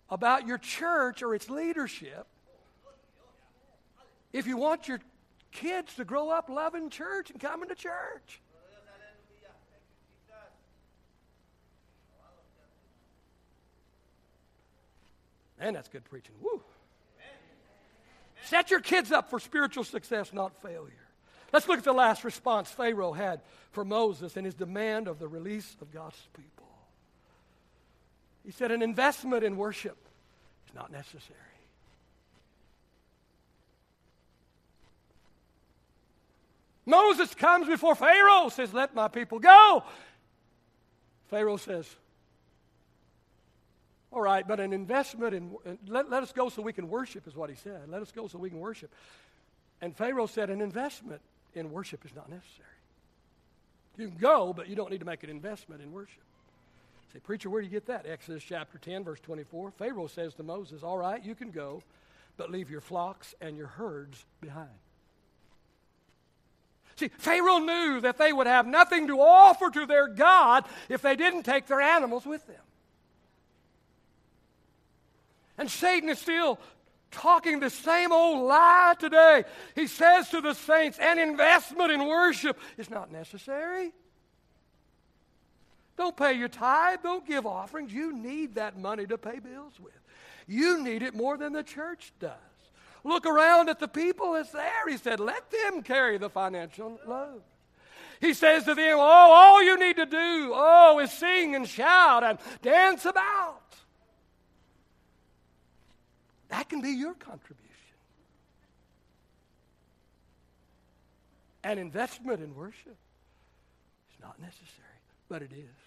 about 0.09 0.47
your 0.47 0.57
church 0.57 1.23
or 1.23 1.35
its 1.35 1.51
leadership. 1.51 2.27
If 4.33 4.47
you 4.47 4.57
want 4.57 4.89
your 4.89 5.01
kids 5.53 5.97
to 5.97 6.07
grow 6.07 6.31
up 6.31 6.49
loving 6.49 6.89
church 6.89 7.31
and 7.31 7.39
coming 7.39 7.69
to 7.69 7.75
church. 7.75 8.41
Man, 15.61 15.75
that's 15.75 15.89
good 15.89 16.05
preaching. 16.05 16.35
Woo. 16.41 16.63
Set 18.45 18.71
your 18.71 18.81
kids 18.81 19.11
up 19.11 19.31
for 19.31 19.41
spiritual 19.41 19.85
success, 19.85 20.33
not 20.33 20.61
failure. 20.63 20.93
Let's 21.53 21.69
look 21.69 21.79
at 21.79 21.85
the 21.85 21.93
last 21.93 22.25
response 22.25 22.71
Pharaoh 22.71 23.13
had 23.13 23.41
for 23.73 23.85
Moses 23.85 24.37
and 24.37 24.45
his 24.45 24.55
demand 24.55 25.09
of 25.09 25.19
the 25.19 25.29
release 25.29 25.77
of 25.81 25.93
God's 25.93 26.21
people. 26.35 26.67
He 28.45 28.53
said, 28.53 28.71
An 28.71 28.83
investment 28.83 29.43
in 29.43 29.57
worship 29.57 29.97
is 30.69 30.75
not 30.75 30.93
necessary. 30.93 31.41
Moses 36.85 37.35
comes 37.35 37.67
before 37.67 37.97
Pharaoh, 37.97 38.49
says, 38.49 38.73
Let 38.73 38.95
my 38.95 39.09
people 39.09 39.41
go. 39.41 39.83
Pharaoh 41.29 41.57
says, 41.57 41.89
All 44.17 44.23
right, 44.23 44.49
but 44.49 44.61
an 44.61 44.73
investment 44.73 45.35
in, 45.35 45.55
let, 45.89 46.09
let 46.09 46.23
us 46.23 46.33
go 46.33 46.49
so 46.49 46.63
we 46.63 46.73
can 46.73 46.89
worship, 46.89 47.29
is 47.29 47.37
what 47.37 47.51
he 47.51 47.57
said. 47.57 47.83
Let 47.87 48.01
us 48.01 48.13
go 48.13 48.29
so 48.29 48.39
we 48.39 48.49
can 48.49 48.61
worship. 48.61 48.91
And 49.83 49.95
Pharaoh 49.95 50.25
said, 50.25 50.49
An 50.49 50.63
investment 50.63 51.21
in 51.53 51.71
worship 51.71 52.03
is 52.07 52.15
not 52.17 52.31
necessary. 52.31 52.67
You 53.99 54.09
can 54.09 54.17
go, 54.17 54.55
but 54.55 54.71
you 54.71 54.75
don't 54.75 54.91
need 54.91 55.01
to 55.01 55.05
make 55.05 55.23
an 55.23 55.29
investment 55.29 55.83
in 55.83 55.93
worship. 55.93 56.23
Say, 57.13 57.19
preacher, 57.19 57.51
where 57.51 57.61
do 57.61 57.67
you 57.67 57.71
get 57.71 57.89
that? 57.89 58.07
Exodus 58.07 58.43
chapter 58.43 58.79
10, 58.79 59.05
verse 59.05 59.21
24. 59.21 59.73
Pharaoh 59.73 60.07
says 60.07 60.33
to 60.37 60.43
Moses, 60.43 60.83
All 60.83 60.97
right, 60.97 61.23
you 61.23 61.35
can 61.35 61.51
go, 61.51 61.83
but 62.39 62.51
leave 62.51 62.71
your 62.71 62.81
flocks 62.81 63.35
and 63.43 63.55
your 63.55 63.67
herds 63.67 64.25
behind. 64.41 64.71
See, 66.97 67.09
Pharaoh 67.19 67.59
knew 67.59 68.01
that 68.01 68.17
they 68.17 68.33
would 68.33 68.47
have 68.47 68.67
nothing 68.67 69.09
to 69.09 69.21
offer 69.21 69.69
to 69.69 69.85
their 69.85 70.09
God 70.09 70.65
if 70.89 71.03
they 71.03 71.17
didn't 71.17 71.43
take 71.43 71.67
their 71.67 71.83
animals 71.83 72.25
with 72.25 72.47
them. 72.47 72.57
And 75.59 75.71
Satan 75.71 76.09
is 76.09 76.19
still 76.19 76.59
talking 77.11 77.61
the 77.61 77.71
same 77.71 78.13
old 78.13 78.47
lie 78.47 78.95
today. 78.99 79.45
He 79.75 79.87
says 79.87 80.29
to 80.31 80.41
the 80.41 80.55
saints, 80.55 80.99
an 80.99 81.19
investment 81.19 81.91
in 81.91 82.07
worship 82.07 82.59
is 82.77 82.91
not 82.91 83.11
necessary. 83.11 83.93
Don't 85.97 86.17
pay 86.17 86.35
your 86.35 86.49
tithe, 86.49 87.01
don't 87.03 87.27
give 87.27 87.47
offerings. 87.47 87.93
You 87.93 88.13
need 88.13 88.57
that 88.57 88.79
money 88.79 89.07
to 89.07 89.17
pay 89.17 89.39
bills 89.39 89.73
with. 89.81 89.95
You 90.47 90.83
need 90.83 91.03
it 91.03 91.15
more 91.15 91.37
than 91.39 91.53
the 91.53 91.63
church 91.63 92.13
does. 92.21 92.33
Look 93.03 93.25
around 93.25 93.69
at 93.69 93.79
the 93.79 93.89
people 93.89 94.33
that's 94.33 94.51
there. 94.51 94.89
He 94.89 94.97
said, 94.97 95.21
let 95.21 95.51
them 95.51 95.83
carry 95.83 96.19
the 96.19 96.29
financial 96.29 97.01
load. 97.07 97.43
He 98.21 98.35
says 98.35 98.65
to 98.65 98.75
them, 98.75 98.97
Oh, 98.99 99.03
all 99.03 99.63
you 99.63 99.79
need 99.79 99.97
to 99.97 100.07
do, 100.07 100.53
oh, 100.55 100.99
is 101.03 101.13
sing 101.13 101.55
and 101.55 101.69
shout 101.69 102.25
and 102.25 102.39
dance 102.63 103.05
about. 103.05 103.66
That 106.49 106.69
can 106.69 106.81
be 106.81 106.91
your 106.91 107.15
contribution. 107.15 107.67
An 111.65 111.79
investment 111.79 112.41
in 112.41 112.55
worship 112.55 112.97
is 114.13 114.21
not 114.23 114.41
necessary, 114.41 115.01
but 115.29 115.43
it 115.43 115.51
is. 115.53 115.87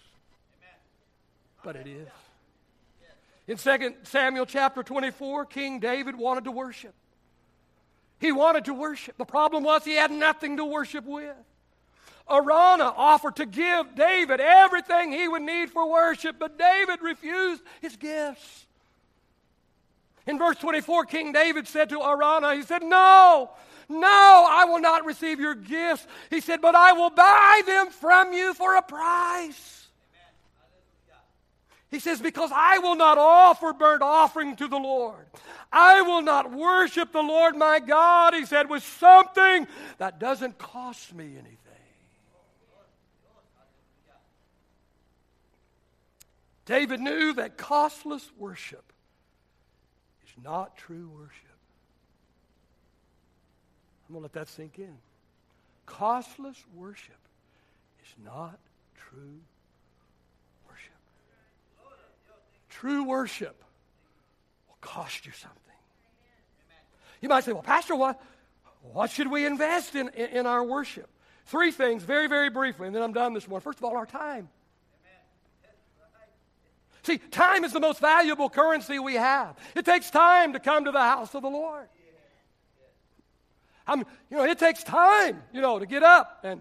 But 1.64 1.76
it 1.76 1.86
is. 1.86 2.08
In 3.46 3.56
2 3.56 3.94
Samuel 4.04 4.46
chapter 4.46 4.82
24, 4.82 5.46
King 5.46 5.80
David 5.80 6.16
wanted 6.16 6.44
to 6.44 6.50
worship. 6.50 6.94
He 8.18 8.30
wanted 8.30 8.66
to 8.66 8.74
worship. 8.74 9.16
The 9.16 9.24
problem 9.24 9.64
was 9.64 9.82
he 9.82 9.94
had 9.94 10.10
nothing 10.10 10.58
to 10.58 10.64
worship 10.64 11.04
with. 11.04 11.34
Araunah 12.28 12.94
offered 12.96 13.36
to 13.36 13.46
give 13.46 13.94
David 13.96 14.40
everything 14.40 15.12
he 15.12 15.26
would 15.26 15.42
need 15.42 15.70
for 15.70 15.90
worship, 15.90 16.36
but 16.38 16.58
David 16.58 17.02
refused 17.02 17.62
his 17.80 17.96
gifts. 17.96 18.66
In 20.26 20.38
verse 20.38 20.56
24, 20.58 21.06
King 21.06 21.32
David 21.32 21.66
said 21.66 21.88
to 21.90 21.98
Araunah, 21.98 22.54
he 22.54 22.62
said, 22.62 22.82
No, 22.82 23.50
no, 23.88 24.46
I 24.48 24.66
will 24.66 24.80
not 24.80 25.04
receive 25.04 25.40
your 25.40 25.54
gifts. 25.54 26.06
He 26.28 26.40
said, 26.40 26.60
But 26.60 26.74
I 26.74 26.92
will 26.92 27.10
buy 27.10 27.62
them 27.66 27.90
from 27.90 28.32
you 28.32 28.54
for 28.54 28.76
a 28.76 28.82
price. 28.82 29.88
He 31.90 31.98
says, 31.98 32.20
Because 32.20 32.50
I 32.54 32.78
will 32.78 32.94
not 32.94 33.18
offer 33.18 33.72
burnt 33.72 34.02
offering 34.02 34.56
to 34.56 34.68
the 34.68 34.78
Lord. 34.78 35.26
I 35.72 36.02
will 36.02 36.22
not 36.22 36.52
worship 36.52 37.12
the 37.12 37.22
Lord 37.22 37.56
my 37.56 37.80
God, 37.80 38.34
he 38.34 38.44
said, 38.44 38.68
with 38.68 38.82
something 38.82 39.66
that 39.98 40.18
doesn't 40.18 40.58
cost 40.58 41.14
me 41.14 41.24
anything. 41.24 41.56
David 46.66 47.00
knew 47.00 47.32
that 47.32 47.56
costless 47.56 48.30
worship 48.38 48.89
is 50.36 50.44
not 50.44 50.76
true 50.76 51.10
worship. 51.14 51.34
I'm 54.08 54.14
going 54.14 54.20
to 54.20 54.24
let 54.24 54.32
that 54.32 54.48
sink 54.48 54.78
in. 54.78 54.96
Costless 55.86 56.56
worship 56.74 57.18
is 58.04 58.24
not 58.24 58.58
true 58.96 59.40
worship. 60.68 60.92
True 62.68 63.04
worship 63.04 63.62
will 64.68 64.78
cost 64.80 65.26
you 65.26 65.32
something. 65.32 65.58
You 67.20 67.28
might 67.28 67.44
say, 67.44 67.52
well, 67.52 67.62
Pastor, 67.62 67.94
what, 67.94 68.20
what 68.92 69.10
should 69.10 69.30
we 69.30 69.44
invest 69.46 69.94
in, 69.94 70.08
in, 70.10 70.26
in 70.30 70.46
our 70.46 70.64
worship? 70.64 71.08
Three 71.46 71.70
things, 71.70 72.02
very, 72.02 72.28
very 72.28 72.50
briefly, 72.50 72.86
and 72.86 72.96
then 72.96 73.02
I'm 73.02 73.12
done 73.12 73.34
this 73.34 73.46
morning. 73.46 73.62
First 73.62 73.78
of 73.78 73.84
all, 73.84 73.96
our 73.96 74.06
time. 74.06 74.48
See, 77.02 77.18
time 77.18 77.64
is 77.64 77.72
the 77.72 77.80
most 77.80 78.00
valuable 78.00 78.50
currency 78.50 78.98
we 78.98 79.14
have. 79.14 79.56
It 79.74 79.84
takes 79.84 80.10
time 80.10 80.52
to 80.52 80.60
come 80.60 80.84
to 80.84 80.92
the 80.92 81.00
house 81.00 81.34
of 81.34 81.42
the 81.42 81.48
Lord. 81.48 81.88
I'm, 83.86 84.00
you 84.30 84.36
know, 84.36 84.44
it 84.44 84.58
takes 84.58 84.84
time, 84.84 85.42
you 85.52 85.60
know, 85.60 85.78
to 85.78 85.86
get 85.86 86.02
up 86.02 86.40
and, 86.44 86.60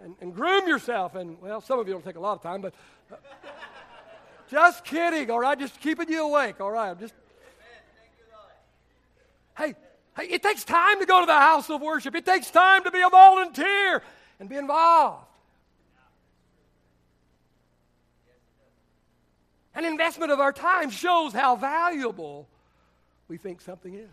and, 0.00 0.14
and 0.20 0.34
groom 0.34 0.68
yourself. 0.68 1.14
And, 1.14 1.40
well, 1.40 1.60
some 1.60 1.78
of 1.78 1.88
you 1.88 1.94
don't 1.94 2.04
take 2.04 2.16
a 2.16 2.20
lot 2.20 2.34
of 2.34 2.42
time, 2.42 2.60
but 2.60 2.74
uh, 3.10 3.16
just 4.48 4.84
kidding, 4.84 5.30
all 5.30 5.40
right? 5.40 5.58
Just 5.58 5.80
keeping 5.80 6.08
you 6.08 6.24
awake, 6.24 6.60
all 6.60 6.70
right? 6.70 6.90
I'm 6.90 6.98
just. 6.98 7.14
Hey, 9.56 9.74
hey, 10.16 10.26
it 10.26 10.42
takes 10.42 10.62
time 10.62 11.00
to 11.00 11.06
go 11.06 11.20
to 11.20 11.26
the 11.26 11.32
house 11.32 11.68
of 11.68 11.80
worship. 11.80 12.14
It 12.14 12.24
takes 12.24 12.50
time 12.50 12.84
to 12.84 12.90
be 12.92 13.00
a 13.00 13.08
volunteer 13.08 14.02
and 14.38 14.48
be 14.48 14.56
involved. 14.56 15.27
An 19.78 19.84
investment 19.84 20.32
of 20.32 20.40
our 20.40 20.52
time 20.52 20.90
shows 20.90 21.32
how 21.32 21.54
valuable 21.54 22.48
we 23.28 23.36
think 23.36 23.60
something 23.60 23.94
is. 23.94 24.10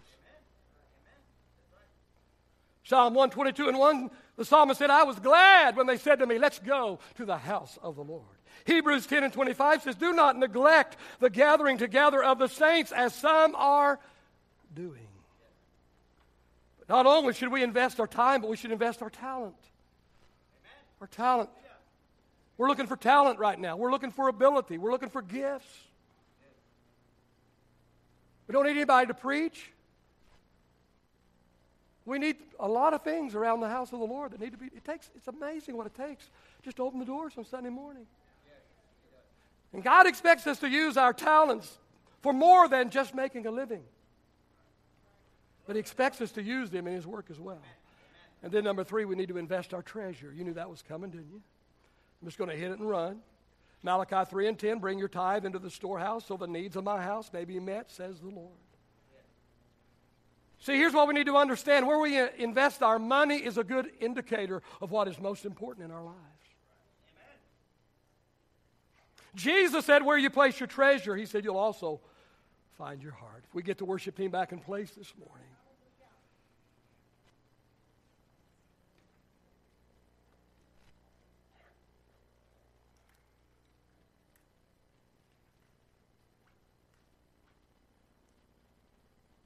Psalm 2.84 3.16
122 3.16 3.70
and 3.70 3.80
1, 3.80 4.12
the 4.38 4.46
psalmist 4.46 4.78
said, 4.78 4.92
I 4.92 5.06
was 5.06 5.18
glad 5.18 5.76
when 5.76 5.88
they 5.88 5.98
said 5.98 6.20
to 6.20 6.28
me, 6.28 6.38
Let's 6.38 6.60
go 6.60 7.00
to 7.16 7.26
the 7.26 7.40
house 7.40 7.80
of 7.82 7.96
the 7.96 8.04
Lord. 8.04 8.28
Hebrews 8.66 9.08
10 9.08 9.24
and 9.24 9.34
25 9.34 9.82
says, 9.82 9.96
Do 9.96 10.14
not 10.14 10.38
neglect 10.38 10.98
the 11.20 11.32
gathering 11.32 11.80
together 11.80 12.24
of 12.24 12.38
the 12.38 12.48
saints 12.48 12.92
as 12.92 13.16
some 13.16 13.56
are 13.56 14.00
doing. 14.76 15.08
But 16.78 16.90
not 16.90 17.08
only 17.08 17.34
should 17.34 17.52
we 17.52 17.64
invest 17.64 18.00
our 18.00 18.06
time, 18.06 18.42
but 18.42 18.52
we 18.52 18.58
should 18.58 18.72
invest 18.72 19.02
our 19.02 19.10
talent. 19.10 19.56
Our 21.02 21.08
talent. 21.08 21.50
We're 22.58 22.68
looking 22.68 22.88
for 22.88 22.96
talent 22.96 23.40
right 23.40 23.60
now. 23.60 23.76
We're 23.76 23.92
looking 23.92 24.12
for 24.12 24.28
ability. 24.28 24.78
We're 24.78 24.92
looking 24.92 25.10
for 25.10 25.22
gifts. 25.22 25.68
We 28.48 28.54
don't 28.54 28.66
need 28.66 28.72
anybody 28.72 29.08
to 29.08 29.14
preach. 29.14 29.72
We 32.06 32.20
need 32.20 32.38
a 32.60 32.68
lot 32.68 32.94
of 32.94 33.02
things 33.02 33.34
around 33.34 33.62
the 33.62 33.70
house 33.70 33.92
of 33.92 34.00
the 34.00 34.06
Lord 34.06 34.32
that 34.32 34.40
need 34.40 34.52
to 34.52 34.58
be. 34.58 34.68
It 34.68 34.86
takes. 34.86 35.10
It's 35.16 35.28
amazing 35.28 35.76
what 35.76 35.88
it 35.88 35.96
takes 35.96 36.30
just 36.64 36.78
to 36.78 36.84
open 36.84 37.00
the 37.00 37.06
doors 37.06 37.34
on 37.38 37.46
Sunday 37.46 37.72
morning. 37.72 38.06
And 39.74 39.84
God 39.84 40.08
expects 40.08 40.48
us 40.48 40.60
to 40.60 40.70
use 40.70 40.96
our 40.96 41.12
talents 41.12 41.78
for 42.22 42.32
more 42.32 42.70
than 42.70 42.92
just 42.92 43.14
making 43.14 43.46
a 43.48 43.52
living. 43.52 43.84
But 45.66 45.76
He 45.76 45.80
expects 45.80 46.22
us 46.22 46.32
to 46.34 46.44
use 46.44 46.70
them 46.70 46.88
in 46.88 46.94
His 46.94 47.08
work 47.08 47.26
as 47.30 47.40
well. 47.40 47.62
And 48.44 48.52
then 48.52 48.64
number 48.64 48.84
three, 48.84 49.06
we 49.06 49.16
need 49.16 49.30
to 49.30 49.38
invest 49.38 49.74
our 49.74 49.82
treasure. 49.82 50.32
You 50.32 50.44
knew 50.44 50.54
that 50.54 50.70
was 50.70 50.84
coming, 50.88 51.10
didn't 51.10 51.32
you? 51.32 51.42
I'm 52.22 52.28
just 52.28 52.38
going 52.38 52.50
to 52.50 52.56
hit 52.56 52.72
it 52.72 52.80
and 52.80 52.90
run. 52.90 53.20
Malachi 53.84 54.30
3 54.30 54.48
and 54.48 54.60
10 54.60 54.80
bring 54.80 54.98
your 54.98 55.08
tithe 55.08 55.46
into 55.46 55.60
the 55.60 55.70
storehouse 55.70 56.26
so 56.26 56.38
the 56.38 56.48
needs 56.48 56.76
of 56.76 56.84
my 56.84 57.02
house 57.02 57.32
may 57.32 57.46
be 57.46 57.60
met, 57.60 57.92
says 57.92 58.20
the 58.20 58.30
Lord. 58.30 58.58
See, 60.60 60.74
here's 60.78 60.94
what 60.94 61.08
we 61.08 61.14
need 61.14 61.28
to 61.28 61.38
understand 61.38 61.86
where 61.86 62.00
we 62.00 62.20
invest 62.40 62.82
our 62.82 62.98
money 62.98 63.36
is 63.36 63.60
a 63.60 63.64
good 63.64 63.92
indicator 64.00 64.64
of 64.82 64.90
what 64.90 65.08
is 65.08 65.20
most 65.20 65.46
important 65.46 65.86
in 65.86 65.92
our 65.92 66.04
lives. 66.04 66.18
Jesus 69.36 69.86
said, 69.86 70.04
Where 70.04 70.18
you 70.18 70.30
place 70.30 70.60
your 70.60 70.68
treasure, 70.68 71.16
he 71.16 71.26
said, 71.26 71.44
you'll 71.44 71.58
also 71.58 72.00
find 72.78 73.04
your 73.04 73.12
heart. 73.12 73.44
If 73.48 73.54
we 73.54 73.62
get 73.62 73.78
the 73.78 73.86
worship 73.86 74.18
team 74.18 74.32
back 74.32 74.52
in 74.52 74.60
place 74.60 74.92
this 74.92 75.14
morning. 75.20 75.48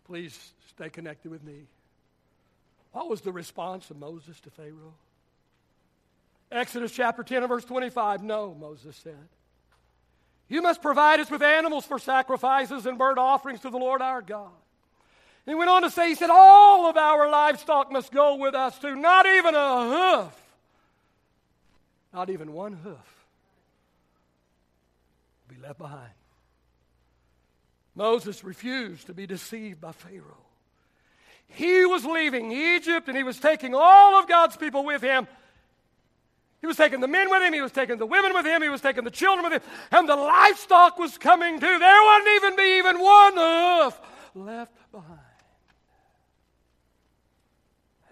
Please 0.09 0.53
stay 0.69 0.89
connected 0.89 1.29
with 1.29 1.43
me. 1.43 1.67
What 2.93 3.07
was 3.07 3.21
the 3.21 3.31
response 3.31 3.91
of 3.91 3.97
Moses 3.99 4.39
to 4.39 4.49
Pharaoh? 4.49 4.95
Exodus 6.51 6.91
chapter 6.91 7.21
10 7.21 7.43
and 7.43 7.47
verse 7.47 7.63
25. 7.63 8.23
No, 8.23 8.55
Moses 8.59 8.95
said. 8.95 9.27
You 10.47 10.63
must 10.63 10.81
provide 10.81 11.19
us 11.19 11.29
with 11.29 11.43
animals 11.43 11.85
for 11.85 11.99
sacrifices 11.99 12.87
and 12.87 12.97
burnt 12.97 13.19
offerings 13.19 13.59
to 13.59 13.69
the 13.69 13.77
Lord 13.77 14.01
our 14.01 14.23
God. 14.23 14.49
And 15.45 15.53
he 15.53 15.55
went 15.55 15.69
on 15.69 15.83
to 15.83 15.91
say, 15.91 16.09
He 16.09 16.15
said, 16.15 16.31
All 16.31 16.87
of 16.89 16.97
our 16.97 17.29
livestock 17.29 17.91
must 17.91 18.11
go 18.11 18.33
with 18.33 18.55
us 18.55 18.79
too, 18.79 18.95
not 18.95 19.27
even 19.27 19.53
a 19.53 20.23
hoof. 20.23 20.41
Not 22.11 22.31
even 22.31 22.51
one 22.53 22.73
hoof 22.73 23.25
will 25.47 25.55
be 25.55 25.61
left 25.61 25.77
behind. 25.77 26.09
Moses 27.99 28.45
refused 28.45 29.07
to 29.07 29.13
be 29.13 29.27
deceived 29.27 29.81
by 29.81 29.91
Pharaoh. 29.91 30.45
He 31.47 31.85
was 31.85 32.05
leaving 32.05 32.49
Egypt 32.49 33.09
and 33.09 33.17
he 33.17 33.23
was 33.23 33.37
taking 33.37 33.75
all 33.75 34.17
of 34.17 34.25
God's 34.25 34.55
people 34.55 34.85
with 34.85 35.01
him. 35.01 35.27
He 36.61 36.67
was 36.67 36.77
taking 36.77 37.01
the 37.01 37.09
men 37.09 37.29
with 37.29 37.43
him, 37.43 37.51
he 37.51 37.59
was 37.59 37.73
taking 37.73 37.97
the 37.97 38.05
women 38.05 38.33
with 38.33 38.45
him, 38.45 38.61
he 38.61 38.69
was 38.69 38.79
taking 38.79 39.03
the 39.03 39.11
children 39.11 39.43
with 39.43 39.61
him, 39.61 39.69
and 39.91 40.07
the 40.07 40.15
livestock 40.15 40.97
was 40.97 41.17
coming 41.17 41.59
too. 41.59 41.79
There 41.79 42.03
wouldn't 42.03 42.35
even 42.35 42.55
be 42.55 42.77
even 42.77 42.99
one 43.01 43.33
hoof 43.35 43.99
left 44.33 44.91
behind. 44.93 45.19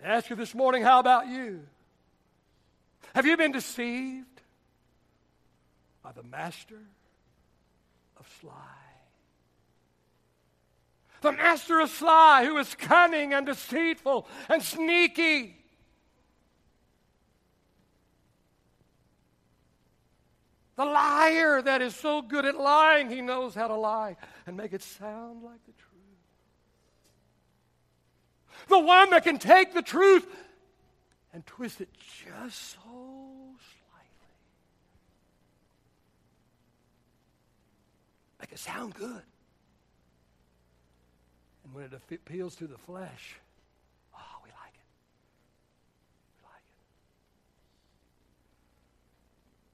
I 0.03 0.07
ask 0.07 0.29
you 0.29 0.35
this 0.35 0.53
morning, 0.53 0.83
how 0.83 0.99
about 0.99 1.27
you? 1.27 1.61
Have 3.15 3.25
you 3.25 3.37
been 3.37 3.53
deceived 3.53 4.41
by 6.03 6.11
the 6.11 6.23
master 6.23 6.81
of 8.17 8.27
sly? 8.41 8.76
The 11.21 11.31
master 11.31 11.79
of 11.79 11.89
sly, 11.89 12.45
who 12.45 12.57
is 12.57 12.75
cunning 12.75 13.33
and 13.33 13.45
deceitful 13.45 14.27
and 14.49 14.61
sneaky. 14.61 15.55
The 20.75 20.85
liar 20.85 21.61
that 21.63 21.81
is 21.81 21.95
so 21.95 22.21
good 22.21 22.45
at 22.45 22.55
lying, 22.55 23.09
he 23.09 23.21
knows 23.21 23.55
how 23.55 23.67
to 23.67 23.75
lie 23.75 24.15
and 24.45 24.55
make 24.55 24.73
it 24.73 24.83
sound 24.83 25.41
like 25.43 25.65
the 25.65 25.71
truth. 25.71 25.87
The 28.69 28.79
one 28.79 29.09
that 29.09 29.23
can 29.23 29.39
take 29.39 29.73
the 29.73 29.81
truth 29.81 30.27
and 31.33 31.45
twist 31.45 31.81
it 31.81 31.89
just 32.25 32.73
so 32.73 32.79
slightly. 32.83 34.27
Make 38.39 38.51
it 38.51 38.59
sound 38.59 38.93
good. 38.93 39.23
And 41.67 41.75
when 41.75 41.83
it 41.85 41.93
appeals 41.93 42.55
to 42.55 42.67
the 42.67 42.77
flesh, 42.77 43.35
oh, 44.15 44.41
we 44.43 44.49
like 44.49 44.73
it. 44.73 44.87
We 46.39 46.43
like 46.45 46.63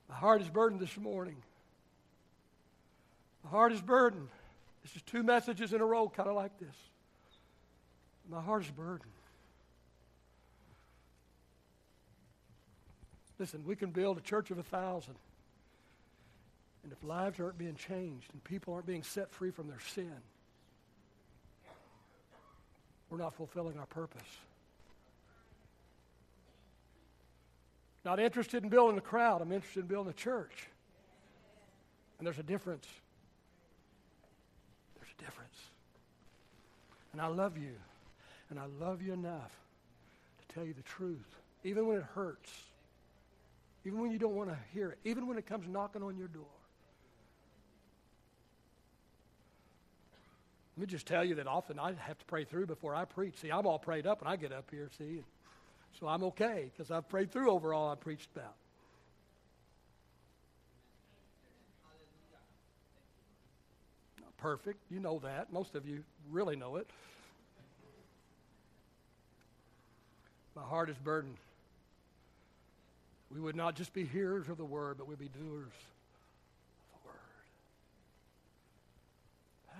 it. 0.08 0.10
My 0.10 0.16
heart 0.16 0.42
is 0.42 0.50
burdened 0.50 0.82
this 0.82 0.98
morning. 0.98 1.36
My 3.44 3.52
heart 3.52 3.74
is 3.74 3.82
burdened. 3.82 4.30
This 4.82 4.96
is 4.96 5.02
two 5.04 5.22
messages 5.22 5.72
in 5.72 5.82
a 5.82 5.86
row, 5.86 6.10
kind 6.10 6.28
of 6.30 6.36
like 6.36 6.58
this. 6.60 6.76
My 8.30 8.42
heart 8.42 8.64
is 8.64 8.72
burdened. 8.72 9.12
Listen, 13.38 13.64
we 13.66 13.76
can 13.76 13.92
build 13.92 14.18
a 14.18 14.22
church 14.22 14.52
of 14.52 14.58
a 14.58 14.64
thousand. 14.64 15.16
And 16.84 16.92
if 16.92 17.04
lives 17.04 17.40
aren't 17.40 17.58
being 17.58 17.76
changed 17.76 18.32
and 18.34 18.44
people 18.44 18.74
aren't 18.74 18.86
being 18.86 19.04
set 19.04 19.32
free 19.32 19.52
from 19.52 19.68
their 19.68 19.80
sin, 19.80 20.16
we're 23.14 23.20
not 23.20 23.36
fulfilling 23.36 23.78
our 23.78 23.86
purpose. 23.86 24.24
Not 28.04 28.20
interested 28.20 28.64
in 28.64 28.70
building 28.70 28.98
a 28.98 29.02
crowd, 29.02 29.40
I'm 29.40 29.52
interested 29.52 29.82
in 29.82 29.86
building 29.86 30.10
a 30.10 30.16
church. 30.16 30.68
And 32.18 32.26
there's 32.26 32.40
a 32.40 32.44
difference. 32.44 32.88
There's 34.96 35.12
a 35.20 35.22
difference. 35.24 35.56
And 37.12 37.22
I 37.22 37.28
love 37.28 37.56
you. 37.56 37.76
And 38.50 38.58
I 38.58 38.66
love 38.84 39.04
you 39.04 39.14
enough 39.14 39.52
to 40.40 40.56
tell 40.56 40.66
you 40.66 40.74
the 40.74 40.82
truth, 40.82 41.38
even 41.64 41.86
when 41.86 41.98
it 41.98 42.06
hurts, 42.16 42.52
even 43.86 44.02
when 44.02 44.10
you 44.10 44.18
don't 44.18 44.36
want 44.36 44.50
to 44.50 44.58
hear 44.74 44.90
it, 44.90 44.98
even 45.04 45.28
when 45.28 45.38
it 45.38 45.46
comes 45.46 45.68
knocking 45.68 46.02
on 46.02 46.18
your 46.18 46.30
door. 46.30 46.46
Let 50.76 50.82
me 50.82 50.88
just 50.88 51.06
tell 51.06 51.24
you 51.24 51.36
that 51.36 51.46
often 51.46 51.78
I 51.78 51.94
have 51.94 52.18
to 52.18 52.26
pray 52.26 52.46
through 52.46 52.66
before 52.66 52.96
I 52.96 53.06
preach. 53.06 53.38
See, 53.38 53.52
I'm 53.52 53.68
all 53.68 53.78
prayed 53.78 54.08
up 54.08 54.24
when 54.24 54.32
I 54.32 54.36
get 54.36 54.52
up 54.52 54.66
here, 54.72 54.90
see. 54.98 55.24
So 56.00 56.08
I'm 56.08 56.24
okay 56.24 56.72
because 56.72 56.90
I've 56.90 57.08
prayed 57.08 57.32
through 57.32 57.52
over 57.52 57.76
all 57.76 57.92
I 57.92 57.96
preached 57.96 58.30
about. 58.36 58.56
Not 64.20 64.36
perfect. 64.38 64.80
You 64.90 65.00
know 65.00 65.20
that. 65.20 65.54
Most 65.54 65.76
of 65.76 65.88
you 65.88 66.04
really 66.32 66.56
know 66.56 66.78
it. 66.78 66.88
My 70.56 70.64
heart 70.64 70.90
is 70.90 70.98
burdened. 70.98 71.38
We 73.32 73.40
would 73.40 73.56
not 73.56 73.76
just 73.76 73.94
be 73.94 74.06
hearers 74.06 74.50
of 74.50 74.58
the 74.58 74.66
word, 74.66 74.98
but 74.98 75.08
we'd 75.08 75.20
be 75.20 75.30
doers 75.30 75.72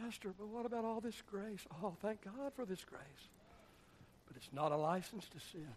Pastor, 0.02 0.34
but 0.38 0.48
what 0.48 0.66
about 0.66 0.86
all 0.86 1.00
this 1.00 1.22
grace? 1.30 1.66
Oh, 1.84 1.96
thank 2.02 2.24
God 2.24 2.54
for 2.56 2.66
this 2.66 2.84
grace. 2.84 3.30
But 4.28 4.38
it's 4.38 4.50
not 4.54 4.72
a 4.72 4.78
license 4.78 5.28
to 5.30 5.40
sin. 5.52 5.68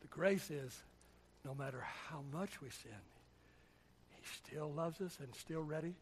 The 0.00 0.08
grace 0.08 0.50
is 0.50 0.82
no 1.44 1.54
matter 1.54 1.84
how 2.08 2.22
much 2.32 2.60
we 2.60 2.70
sin, 2.70 2.92
He 4.10 4.22
still 4.48 4.72
loves 4.72 5.00
us 5.00 5.18
and 5.22 5.34
still 5.34 5.62
ready 5.62 5.94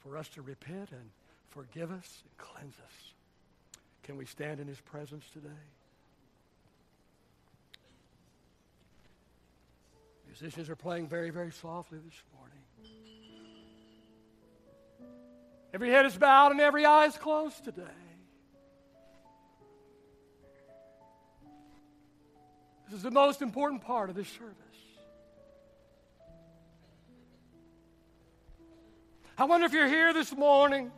for 0.00 0.16
us 0.16 0.28
to 0.30 0.42
repent 0.42 0.90
and 0.90 1.10
forgive 1.50 1.90
us 1.90 2.22
and 2.24 2.38
cleanse 2.38 2.74
us. 2.74 3.12
Can 4.02 4.16
we 4.16 4.26
stand 4.26 4.60
in 4.60 4.66
His 4.66 4.80
presence 4.80 5.24
today? 5.32 5.48
Musicians 10.26 10.68
are 10.68 10.76
playing 10.76 11.08
very, 11.08 11.30
very 11.30 11.50
softly 11.50 11.98
this 12.04 12.22
morning. 12.36 12.65
Every 15.76 15.90
head 15.90 16.06
is 16.06 16.16
bowed 16.16 16.52
and 16.52 16.60
every 16.62 16.86
eye 16.86 17.04
is 17.04 17.18
closed 17.18 17.62
today. 17.62 17.82
This 22.86 22.96
is 22.96 23.02
the 23.02 23.10
most 23.10 23.42
important 23.42 23.82
part 23.82 24.08
of 24.08 24.16
this 24.16 24.26
service. 24.26 24.54
I 29.36 29.44
wonder 29.44 29.66
if 29.66 29.74
you're 29.74 29.86
here 29.86 30.14
this 30.14 30.34
morning. 30.34 30.90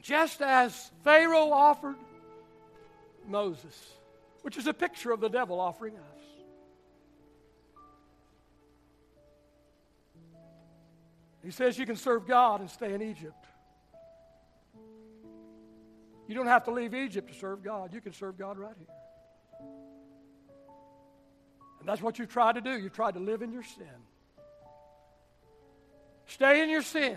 Just 0.00 0.40
as 0.40 0.92
Pharaoh 1.02 1.50
offered 1.50 1.96
Moses, 3.26 3.76
which 4.42 4.56
is 4.56 4.68
a 4.68 4.72
picture 4.72 5.10
of 5.10 5.18
the 5.18 5.28
devil 5.28 5.58
offering 5.58 5.96
us. 5.96 6.25
He 11.46 11.52
says 11.52 11.78
you 11.78 11.86
can 11.86 11.94
serve 11.94 12.26
God 12.26 12.60
and 12.60 12.68
stay 12.68 12.92
in 12.92 13.00
Egypt. 13.00 13.46
You 16.26 16.34
don't 16.34 16.48
have 16.48 16.64
to 16.64 16.72
leave 16.72 16.92
Egypt 16.92 17.32
to 17.32 17.38
serve 17.38 17.62
God. 17.62 17.94
You 17.94 18.00
can 18.00 18.12
serve 18.12 18.36
God 18.36 18.58
right 18.58 18.74
here. 18.76 19.68
And 21.78 21.88
that's 21.88 22.02
what 22.02 22.18
you've 22.18 22.30
tried 22.30 22.56
to 22.56 22.60
do. 22.60 22.70
You've 22.70 22.94
tried 22.94 23.14
to 23.14 23.20
live 23.20 23.42
in 23.42 23.52
your 23.52 23.62
sin. 23.62 23.86
Stay 26.26 26.64
in 26.64 26.68
your 26.68 26.82
sin. 26.82 27.16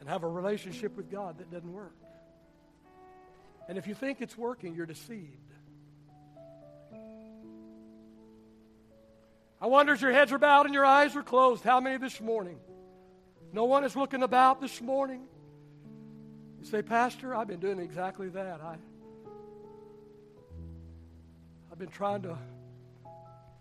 And 0.00 0.08
have 0.08 0.24
a 0.24 0.28
relationship 0.28 0.96
with 0.96 1.08
God 1.08 1.38
that 1.38 1.48
doesn't 1.48 1.72
work. 1.72 1.94
And 3.68 3.78
if 3.78 3.86
you 3.86 3.94
think 3.94 4.20
it's 4.20 4.36
working, 4.36 4.74
you're 4.74 4.84
deceived. 4.84 5.47
I 9.60 9.66
wonder 9.66 9.92
as 9.92 10.02
your 10.02 10.12
heads 10.12 10.32
are 10.32 10.38
bowed 10.38 10.66
and 10.66 10.74
your 10.74 10.86
eyes 10.86 11.16
are 11.16 11.22
closed, 11.22 11.64
how 11.64 11.80
many 11.80 11.98
this 11.98 12.20
morning? 12.20 12.58
No 13.52 13.64
one 13.64 13.84
is 13.84 13.96
looking 13.96 14.22
about 14.22 14.60
this 14.60 14.80
morning. 14.80 15.22
You 16.60 16.66
say, 16.66 16.82
Pastor, 16.82 17.34
I've 17.34 17.48
been 17.48 17.60
doing 17.60 17.80
exactly 17.80 18.28
that. 18.30 18.60
I, 18.60 18.76
I've 21.72 21.78
been 21.78 21.88
trying 21.88 22.22
to 22.22 22.38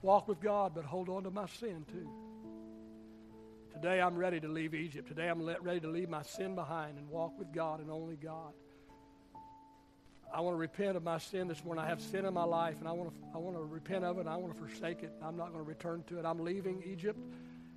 walk 0.01 0.27
with 0.27 0.39
God, 0.39 0.73
but 0.75 0.85
hold 0.85 1.09
on 1.09 1.23
to 1.23 1.31
my 1.31 1.47
sin 1.47 1.85
too. 1.91 2.09
Today 3.73 4.01
I'm 4.01 4.15
ready 4.15 4.39
to 4.39 4.47
leave 4.47 4.73
Egypt. 4.73 5.07
Today 5.07 5.29
I'm 5.29 5.43
ready 5.61 5.79
to 5.79 5.87
leave 5.87 6.09
my 6.09 6.23
sin 6.23 6.55
behind 6.55 6.97
and 6.97 7.07
walk 7.09 7.37
with 7.37 7.51
God 7.51 7.79
and 7.79 7.89
only 7.89 8.15
God. 8.15 8.53
I 10.33 10.41
want 10.41 10.53
to 10.53 10.59
repent 10.59 10.97
of 10.97 11.03
my 11.03 11.17
sin 11.17 11.47
this 11.47 11.63
morning. 11.63 11.83
I 11.83 11.87
have 11.87 12.01
sin 12.01 12.25
in 12.25 12.33
my 12.33 12.43
life, 12.43 12.75
and 12.79 12.87
I 12.87 12.91
want 12.91 13.09
to, 13.09 13.15
I 13.33 13.37
want 13.37 13.55
to 13.55 13.63
repent 13.63 14.03
of 14.03 14.17
it, 14.17 14.21
and 14.21 14.29
I 14.29 14.35
want 14.35 14.53
to 14.53 14.59
forsake 14.59 15.03
it. 15.03 15.11
I'm 15.21 15.37
not 15.37 15.47
going 15.53 15.63
to 15.63 15.67
return 15.67 16.03
to 16.07 16.19
it. 16.19 16.25
I'm 16.25 16.39
leaving 16.39 16.83
Egypt, 16.85 17.19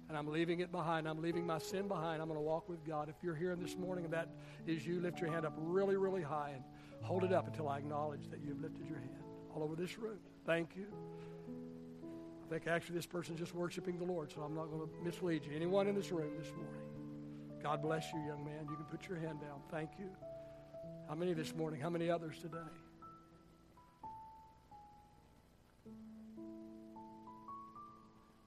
and 0.08 0.18
I'm 0.18 0.26
leaving 0.26 0.60
it 0.60 0.72
behind. 0.72 1.08
I'm 1.08 1.22
leaving 1.22 1.46
my 1.46 1.58
sin 1.58 1.86
behind. 1.86 2.20
I'm 2.20 2.28
going 2.28 2.38
to 2.38 2.44
walk 2.44 2.68
with 2.68 2.84
God. 2.84 3.08
If 3.08 3.14
you're 3.22 3.36
here 3.36 3.54
this 3.56 3.76
morning 3.76 4.04
and 4.04 4.12
that 4.12 4.28
is 4.66 4.84
you, 4.84 5.00
lift 5.00 5.20
your 5.20 5.30
hand 5.30 5.46
up 5.46 5.54
really, 5.56 5.96
really 5.96 6.22
high 6.22 6.50
and 6.54 6.64
hold 7.02 7.24
it 7.24 7.32
up 7.32 7.46
until 7.46 7.68
I 7.68 7.78
acknowledge 7.78 8.28
that 8.30 8.40
you've 8.44 8.60
lifted 8.60 8.86
your 8.86 8.98
hand 8.98 9.22
all 9.54 9.62
over 9.62 9.76
this 9.76 9.98
room. 9.98 10.18
Thank 10.44 10.76
you. 10.76 10.86
I 12.44 12.50
think 12.50 12.66
actually 12.66 12.96
this 12.96 13.06
person's 13.06 13.38
just 13.38 13.54
worshiping 13.54 13.98
the 13.98 14.04
Lord, 14.04 14.32
so 14.32 14.42
I'm 14.42 14.54
not 14.54 14.66
going 14.66 14.82
to 14.82 15.04
mislead 15.04 15.44
you. 15.44 15.52
Anyone 15.54 15.86
in 15.86 15.94
this 15.94 16.10
room 16.10 16.32
this 16.36 16.50
morning? 16.50 16.74
God 17.62 17.80
bless 17.80 18.12
you, 18.12 18.18
young 18.26 18.44
man. 18.44 18.66
You 18.68 18.74
can 18.74 18.86
put 18.86 19.08
your 19.08 19.18
hand 19.18 19.40
down. 19.40 19.60
Thank 19.70 19.90
you. 19.98 20.10
How 21.10 21.16
many 21.16 21.32
this 21.32 21.52
morning? 21.56 21.80
How 21.80 21.90
many 21.90 22.08
others 22.08 22.36
today? 22.40 22.58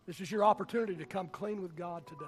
This 0.07 0.21
is 0.21 0.31
your 0.31 0.45
opportunity 0.45 0.95
to 0.95 1.03
come 1.03 1.27
clean 1.27 1.61
with 1.61 1.75
God 1.75 2.07
today. 2.07 2.25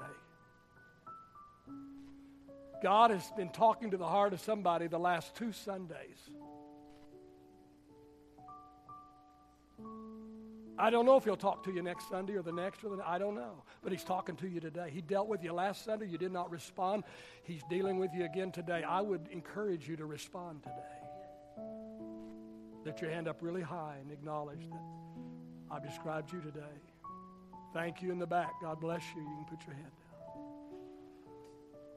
God 2.84 3.12
has 3.12 3.24
been 3.38 3.48
talking 3.48 3.92
to 3.92 3.98
the 3.98 4.06
heart 4.06 4.34
of 4.34 4.42
somebody 4.42 4.88
the 4.88 5.00
last 5.00 5.36
two 5.36 5.54
Sundays. 5.54 6.18
I 10.78 10.90
don't 10.90 11.06
know 11.06 11.16
if 11.16 11.24
he'll 11.24 11.38
talk 11.38 11.64
to 11.66 11.72
you 11.72 11.82
next 11.82 12.10
Sunday 12.10 12.34
or 12.34 12.42
the 12.42 12.52
next 12.52 12.84
or 12.84 12.96
the 12.96 13.08
I 13.08 13.18
don't 13.18 13.36
know. 13.36 13.64
But 13.82 13.92
he's 13.92 14.04
talking 14.04 14.36
to 14.38 14.48
you 14.48 14.60
today. 14.60 14.90
He 14.92 15.02
dealt 15.02 15.28
with 15.28 15.44
you 15.44 15.54
last 15.54 15.86
Sunday. 15.86 16.08
You 16.08 16.18
did 16.18 16.34
not 16.34 16.52
respond. 16.52 17.04
He's 17.44 17.64
dealing 17.70 17.98
with 17.98 18.14
you 18.14 18.26
again 18.26 18.52
today. 18.52 18.84
I 18.84 19.02
would 19.02 19.28
encourage 19.32 19.88
you 19.88 19.96
to 19.98 20.06
respond 20.06 20.64
today. 20.64 20.76
Lift 22.84 23.02
your 23.02 23.10
hand 23.10 23.28
up 23.28 23.38
really 23.42 23.62
high 23.62 23.96
and 24.02 24.12
acknowledge 24.12 24.70
that 24.70 24.82
I've 25.72 25.84
described 25.84 26.32
you 26.34 26.42
today. 26.42 26.62
Thank 27.74 28.02
you 28.02 28.12
in 28.12 28.20
the 28.20 28.28
back. 28.28 28.54
God 28.62 28.80
bless 28.80 29.02
you. 29.16 29.22
You 29.22 29.36
can 29.36 29.46
put 29.58 29.66
your 29.66 29.76
hand 29.76 29.88
down. 29.88 29.96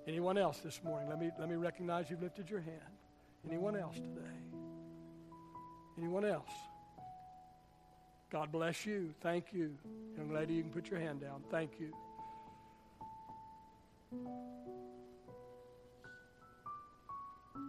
Anyone 0.06 0.38
else 0.38 0.58
this 0.58 0.82
morning? 0.82 1.08
Let 1.08 1.20
me, 1.20 1.30
let 1.38 1.48
me 1.48 1.56
recognize 1.56 2.10
you've 2.10 2.22
lifted 2.22 2.48
your 2.48 2.60
hand. 2.60 2.80
Anyone 3.46 3.76
else 3.76 3.96
today? 3.96 4.36
Anyone 5.98 6.24
else? 6.24 6.50
God 8.30 8.52
bless 8.52 8.84
you. 8.84 9.14
Thank 9.20 9.52
you. 9.52 9.74
Young 10.16 10.32
lady, 10.32 10.54
you 10.54 10.62
can 10.62 10.70
put 10.70 10.90
your 10.90 11.00
hand 11.00 11.20
down. 11.20 11.42
Thank 11.50 11.72
you. 11.80 11.92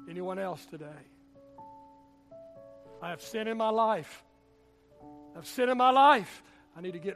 Anyone 0.10 0.40
else 0.40 0.66
today? 0.66 0.86
I 3.02 3.10
have 3.10 3.22
sin 3.22 3.48
in 3.48 3.58
my 3.58 3.70
life. 3.70 4.24
I 5.34 5.38
have 5.38 5.48
sin 5.48 5.70
in 5.70 5.78
my 5.78 5.92
life. 5.92 6.44
I 6.76 6.82
need 6.82 6.94
to 6.94 7.00
get, 7.00 7.16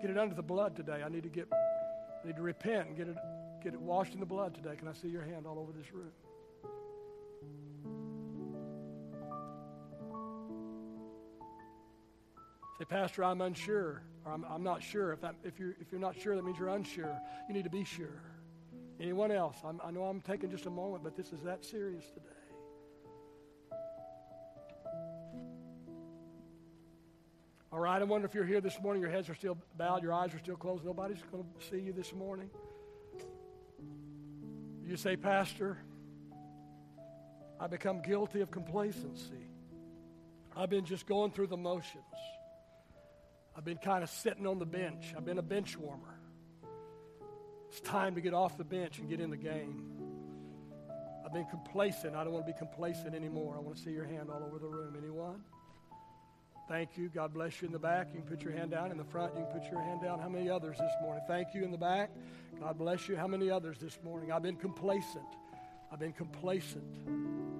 get 0.00 0.10
it 0.10 0.16
under 0.16 0.34
the 0.34 0.42
blood 0.42 0.76
today. 0.76 1.02
I 1.04 1.08
need 1.08 1.24
to 1.24 1.28
get 1.28 1.48
I 2.22 2.26
need 2.26 2.36
to 2.36 2.42
repent 2.42 2.88
and 2.88 2.96
get 2.96 3.08
it, 3.08 3.16
get 3.62 3.74
it 3.74 3.80
washed 3.80 4.14
in 4.14 4.20
the 4.20 4.26
blood 4.26 4.54
today. 4.54 4.76
Can 4.76 4.86
I 4.86 4.92
see 4.92 5.08
your 5.08 5.22
hand 5.22 5.46
all 5.46 5.58
over 5.58 5.72
this 5.72 5.92
room? 5.92 6.12
Say, 12.82 12.86
Pastor, 12.86 13.22
I'm 13.22 13.40
unsure, 13.42 14.02
or 14.24 14.32
I'm, 14.32 14.44
I'm 14.50 14.64
not 14.64 14.82
sure. 14.82 15.12
If, 15.12 15.20
that, 15.20 15.36
if, 15.44 15.60
you're, 15.60 15.76
if 15.80 15.92
you're 15.92 16.00
not 16.00 16.18
sure, 16.18 16.34
that 16.34 16.44
means 16.44 16.58
you're 16.58 16.66
unsure. 16.66 17.16
You 17.46 17.54
need 17.54 17.62
to 17.62 17.70
be 17.70 17.84
sure. 17.84 18.20
Anyone 18.98 19.30
else? 19.30 19.56
I'm, 19.64 19.80
i 19.84 19.92
know 19.92 20.02
I'm 20.02 20.20
taking 20.20 20.50
just 20.50 20.66
a 20.66 20.70
moment, 20.70 21.04
but 21.04 21.16
this 21.16 21.32
is 21.32 21.42
that 21.42 21.64
serious 21.64 22.04
today. 22.06 22.26
All 27.70 27.78
right, 27.78 28.02
I 28.02 28.04
wonder 28.04 28.26
if 28.26 28.34
you're 28.34 28.44
here 28.44 28.60
this 28.60 28.80
morning, 28.82 29.00
your 29.00 29.12
heads 29.12 29.30
are 29.30 29.36
still 29.36 29.56
bowed, 29.78 30.02
your 30.02 30.12
eyes 30.12 30.34
are 30.34 30.40
still 30.40 30.56
closed, 30.56 30.84
nobody's 30.84 31.22
going 31.30 31.44
to 31.44 31.66
see 31.68 31.78
you 31.78 31.92
this 31.92 32.12
morning. 32.12 32.50
You 34.84 34.96
say, 34.96 35.14
Pastor, 35.14 35.78
I 37.60 37.68
become 37.68 38.02
guilty 38.02 38.40
of 38.40 38.50
complacency. 38.50 39.46
I've 40.56 40.68
been 40.68 40.84
just 40.84 41.06
going 41.06 41.30
through 41.30 41.46
the 41.46 41.56
motions. 41.56 42.02
I've 43.56 43.64
been 43.64 43.78
kind 43.78 44.02
of 44.02 44.10
sitting 44.10 44.46
on 44.46 44.58
the 44.58 44.66
bench. 44.66 45.14
I've 45.16 45.24
been 45.24 45.38
a 45.38 45.42
bench 45.42 45.76
warmer. 45.76 46.18
It's 47.68 47.80
time 47.80 48.14
to 48.14 48.20
get 48.20 48.34
off 48.34 48.56
the 48.58 48.64
bench 48.64 48.98
and 48.98 49.08
get 49.08 49.20
in 49.20 49.30
the 49.30 49.36
game. 49.36 49.84
I've 51.24 51.32
been 51.32 51.46
complacent. 51.46 52.14
I 52.14 52.24
don't 52.24 52.32
want 52.32 52.46
to 52.46 52.52
be 52.52 52.58
complacent 52.58 53.14
anymore. 53.14 53.54
I 53.56 53.60
want 53.60 53.76
to 53.76 53.82
see 53.82 53.92
your 53.92 54.04
hand 54.04 54.28
all 54.30 54.42
over 54.44 54.58
the 54.58 54.68
room. 54.68 54.94
Anyone? 54.98 55.40
Thank 56.68 56.96
you. 56.96 57.08
God 57.08 57.34
bless 57.34 57.60
you 57.60 57.66
in 57.66 57.72
the 57.72 57.78
back. 57.78 58.08
You 58.14 58.20
can 58.20 58.28
put 58.28 58.42
your 58.42 58.52
hand 58.52 58.70
down. 58.70 58.90
In 58.90 58.98
the 58.98 59.04
front, 59.04 59.34
you 59.36 59.44
can 59.44 59.60
put 59.60 59.70
your 59.70 59.82
hand 59.82 60.02
down. 60.02 60.18
How 60.20 60.28
many 60.28 60.48
others 60.48 60.78
this 60.78 60.92
morning? 61.02 61.22
Thank 61.26 61.54
you 61.54 61.64
in 61.64 61.70
the 61.70 61.78
back. 61.78 62.10
God 62.60 62.78
bless 62.78 63.08
you. 63.08 63.16
How 63.16 63.26
many 63.26 63.50
others 63.50 63.78
this 63.78 63.98
morning? 64.04 64.32
I've 64.32 64.42
been 64.42 64.56
complacent. 64.56 65.24
I've 65.90 65.98
been 65.98 66.12
complacent. 66.12 67.51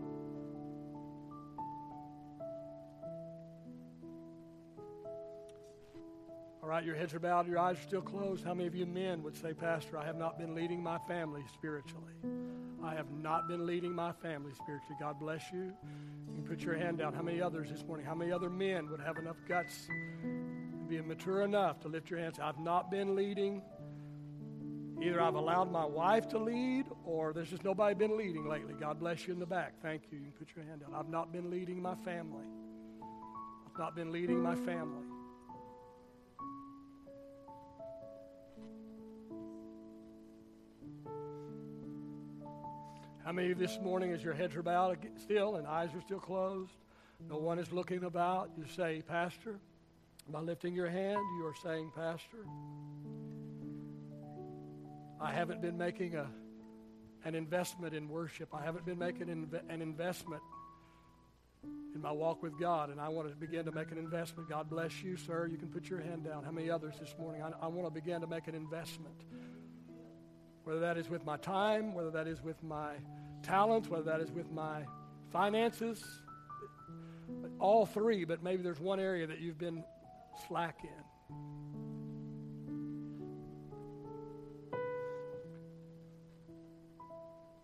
All 6.62 6.68
right, 6.68 6.84
your 6.84 6.94
heads 6.94 7.12
are 7.12 7.18
bowed, 7.18 7.48
your 7.48 7.58
eyes 7.58 7.76
are 7.76 7.82
still 7.82 8.00
closed. 8.00 8.44
How 8.44 8.54
many 8.54 8.68
of 8.68 8.76
you 8.76 8.86
men 8.86 9.24
would 9.24 9.36
say, 9.36 9.52
Pastor, 9.52 9.98
I 9.98 10.06
have 10.06 10.16
not 10.16 10.38
been 10.38 10.54
leading 10.54 10.80
my 10.80 10.96
family 11.08 11.42
spiritually? 11.52 12.12
I 12.84 12.94
have 12.94 13.10
not 13.10 13.48
been 13.48 13.66
leading 13.66 13.92
my 13.92 14.12
family 14.12 14.52
spiritually. 14.54 14.96
God 15.00 15.18
bless 15.18 15.42
you. 15.52 15.72
You 16.28 16.34
can 16.34 16.44
put 16.44 16.60
your 16.60 16.76
hand 16.76 16.98
down. 16.98 17.14
How 17.14 17.22
many 17.22 17.42
others 17.42 17.68
this 17.68 17.84
morning? 17.84 18.06
How 18.06 18.14
many 18.14 18.30
other 18.30 18.48
men 18.48 18.88
would 18.90 19.00
have 19.00 19.16
enough 19.16 19.38
guts 19.48 19.88
be 20.88 21.00
mature 21.00 21.42
enough 21.42 21.80
to 21.80 21.88
lift 21.88 22.10
your 22.10 22.20
hands? 22.20 22.38
I've 22.40 22.60
not 22.60 22.92
been 22.92 23.16
leading. 23.16 23.60
Either 25.02 25.20
I've 25.20 25.34
allowed 25.34 25.72
my 25.72 25.84
wife 25.84 26.28
to 26.28 26.38
lead 26.38 26.86
or 27.04 27.32
there's 27.32 27.50
just 27.50 27.64
nobody 27.64 27.96
been 27.96 28.16
leading 28.16 28.48
lately. 28.48 28.74
God 28.78 29.00
bless 29.00 29.26
you 29.26 29.34
in 29.34 29.40
the 29.40 29.46
back. 29.46 29.74
Thank 29.82 30.02
you. 30.12 30.18
You 30.18 30.26
can 30.26 30.32
put 30.32 30.54
your 30.54 30.64
hand 30.64 30.82
down. 30.82 30.94
I've 30.94 31.08
not 31.08 31.32
been 31.32 31.50
leading 31.50 31.82
my 31.82 31.96
family. 31.96 32.46
I've 33.02 33.78
not 33.80 33.96
been 33.96 34.12
leading 34.12 34.40
my 34.40 34.54
family. 34.54 35.11
How 43.24 43.30
many 43.30 43.52
of 43.52 43.58
this 43.58 43.78
morning, 43.80 44.10
as 44.10 44.20
your 44.20 44.34
heads 44.34 44.56
are 44.56 44.64
bowed 44.64 44.98
still 45.22 45.54
and 45.54 45.64
eyes 45.64 45.90
are 45.94 46.00
still 46.00 46.18
closed, 46.18 46.72
no 47.28 47.36
one 47.36 47.60
is 47.60 47.70
looking 47.70 48.02
about, 48.02 48.50
you 48.58 48.64
say, 48.74 49.00
Pastor, 49.06 49.60
by 50.28 50.40
lifting 50.40 50.74
your 50.74 50.88
hand, 50.88 51.20
you 51.38 51.46
are 51.46 51.54
saying, 51.62 51.92
Pastor, 51.94 52.44
I 55.20 55.30
haven't 55.30 55.62
been 55.62 55.78
making 55.78 56.16
a, 56.16 56.26
an 57.24 57.36
investment 57.36 57.94
in 57.94 58.08
worship. 58.08 58.48
I 58.52 58.64
haven't 58.64 58.84
been 58.84 58.98
making 58.98 59.30
an 59.30 59.80
investment 59.80 60.42
in 61.94 62.02
my 62.02 62.10
walk 62.10 62.42
with 62.42 62.58
God, 62.58 62.90
and 62.90 63.00
I 63.00 63.08
want 63.08 63.28
to 63.28 63.36
begin 63.36 63.66
to 63.66 63.72
make 63.72 63.92
an 63.92 63.98
investment. 63.98 64.48
God 64.48 64.68
bless 64.68 65.00
you, 65.00 65.16
sir. 65.16 65.46
You 65.46 65.58
can 65.58 65.68
put 65.68 65.88
your 65.88 66.00
hand 66.00 66.24
down. 66.24 66.42
How 66.42 66.50
many 66.50 66.70
others 66.70 66.94
this 66.98 67.14
morning? 67.20 67.40
I, 67.40 67.52
I 67.64 67.68
want 67.68 67.86
to 67.86 67.94
begin 67.94 68.20
to 68.22 68.26
make 68.26 68.48
an 68.48 68.56
investment 68.56 69.14
whether 70.64 70.80
that 70.80 70.96
is 70.96 71.08
with 71.08 71.24
my 71.24 71.36
time, 71.38 71.94
whether 71.94 72.10
that 72.10 72.26
is 72.26 72.42
with 72.42 72.62
my 72.62 72.94
talents, 73.42 73.88
whether 73.88 74.04
that 74.04 74.20
is 74.20 74.30
with 74.30 74.50
my 74.52 74.84
finances, 75.30 76.04
all 77.58 77.86
three, 77.86 78.24
but 78.24 78.42
maybe 78.42 78.62
there's 78.62 78.80
one 78.80 79.00
area 79.00 79.26
that 79.26 79.40
you've 79.40 79.58
been 79.58 79.82
slack 80.46 80.78
in. 80.82 81.02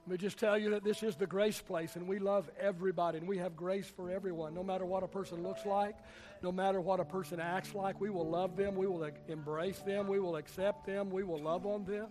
Let 0.06 0.12
me 0.12 0.16
just 0.16 0.38
tell 0.38 0.56
you 0.56 0.70
that 0.70 0.84
this 0.84 1.02
is 1.02 1.16
the 1.16 1.26
grace 1.26 1.60
place, 1.60 1.96
and 1.96 2.08
we 2.08 2.18
love 2.18 2.50
everybody, 2.58 3.18
and 3.18 3.28
we 3.28 3.36
have 3.36 3.54
grace 3.54 3.86
for 3.86 4.10
everyone. 4.10 4.54
No 4.54 4.62
matter 4.62 4.86
what 4.86 5.02
a 5.02 5.06
person 5.06 5.42
looks 5.42 5.66
like, 5.66 5.96
no 6.42 6.50
matter 6.50 6.80
what 6.80 6.98
a 6.98 7.04
person 7.04 7.40
acts 7.40 7.74
like, 7.74 8.00
we 8.00 8.08
will 8.08 8.26
love 8.26 8.56
them, 8.56 8.74
we 8.74 8.86
will 8.86 9.06
embrace 9.28 9.80
them, 9.80 10.06
we 10.06 10.18
will 10.18 10.36
accept 10.36 10.86
them, 10.86 11.10
we 11.10 11.24
will 11.24 11.42
love 11.42 11.66
on 11.66 11.84
them. 11.84 12.06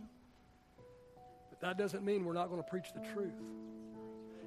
But 1.60 1.68
that 1.68 1.78
doesn't 1.78 2.04
mean 2.04 2.26
we're 2.26 2.34
not 2.34 2.50
going 2.50 2.62
to 2.62 2.70
preach 2.70 2.94
the 2.94 3.02
truth. 3.14 3.34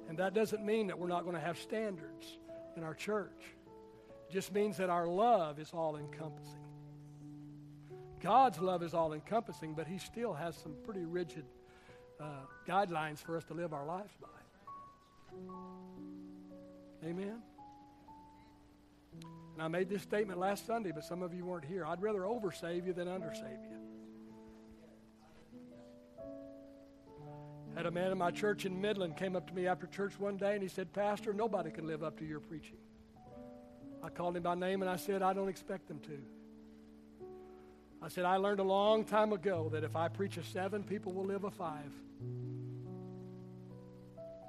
And 0.07 0.17
that 0.19 0.33
doesn't 0.33 0.65
mean 0.65 0.87
that 0.87 0.99
we're 0.99 1.07
not 1.07 1.23
going 1.23 1.35
to 1.35 1.41
have 1.41 1.57
standards 1.57 2.37
in 2.75 2.83
our 2.83 2.93
church. 2.93 3.41
It 4.29 4.33
just 4.33 4.53
means 4.53 4.77
that 4.77 4.89
our 4.89 5.07
love 5.07 5.59
is 5.59 5.71
all 5.73 5.97
encompassing. 5.97 6.57
God's 8.21 8.59
love 8.59 8.83
is 8.83 8.93
all 8.93 9.13
encompassing, 9.13 9.73
but 9.73 9.87
He 9.87 9.97
still 9.97 10.33
has 10.33 10.55
some 10.55 10.75
pretty 10.83 11.05
rigid 11.05 11.45
uh, 12.19 12.25
guidelines 12.67 13.19
for 13.19 13.35
us 13.35 13.43
to 13.45 13.53
live 13.53 13.73
our 13.73 13.85
lives 13.85 14.13
by. 14.21 14.27
Amen? 17.03 17.41
And 19.53 19.61
I 19.61 19.67
made 19.67 19.89
this 19.89 20.01
statement 20.03 20.39
last 20.39 20.65
Sunday, 20.67 20.91
but 20.93 21.03
some 21.03 21.21
of 21.23 21.33
you 21.33 21.45
weren't 21.45 21.65
here. 21.65 21.85
I'd 21.85 22.01
rather 22.01 22.21
oversave 22.21 22.85
you 22.85 22.93
than 22.93 23.07
undersave 23.07 23.63
you. 23.69 23.70
Had 27.81 27.87
a 27.87 27.91
man 27.91 28.11
in 28.11 28.17
my 28.19 28.29
church 28.29 28.67
in 28.67 28.79
Midland 28.79 29.17
came 29.17 29.35
up 29.35 29.47
to 29.47 29.55
me 29.55 29.65
after 29.65 29.87
church 29.87 30.13
one 30.19 30.37
day 30.37 30.53
and 30.53 30.61
he 30.61 30.69
said, 30.69 30.93
Pastor, 30.93 31.33
nobody 31.33 31.71
can 31.71 31.87
live 31.87 32.03
up 32.03 32.15
to 32.19 32.25
your 32.25 32.39
preaching. 32.39 32.77
I 34.03 34.09
called 34.09 34.37
him 34.37 34.43
by 34.43 34.53
name 34.53 34.83
and 34.83 34.91
I 34.91 34.97
said, 34.97 35.23
I 35.23 35.33
don't 35.33 35.49
expect 35.49 35.87
them 35.87 35.99
to. 36.01 37.25
I 37.99 38.07
said, 38.07 38.23
I 38.25 38.35
learned 38.35 38.59
a 38.59 38.63
long 38.63 39.03
time 39.03 39.33
ago 39.33 39.67
that 39.73 39.83
if 39.83 39.95
I 39.95 40.09
preach 40.09 40.37
a 40.37 40.43
seven, 40.43 40.83
people 40.83 41.11
will 41.11 41.25
live 41.25 41.43
a 41.43 41.49
five. 41.49 41.91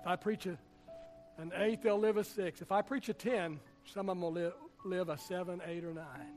If 0.02 0.06
I 0.06 0.16
preach 0.16 0.44
a, 0.44 0.58
an 1.38 1.52
eight, 1.56 1.80
they'll 1.80 1.98
live 1.98 2.18
a 2.18 2.24
six. 2.24 2.60
If 2.60 2.70
I 2.70 2.82
preach 2.82 3.08
a 3.08 3.14
ten, 3.14 3.60
some 3.86 4.10
of 4.10 4.16
them 4.16 4.20
will 4.20 4.32
live, 4.32 4.52
live 4.84 5.08
a 5.08 5.16
seven, 5.16 5.62
eight, 5.66 5.84
or 5.84 5.94
nine. 5.94 6.36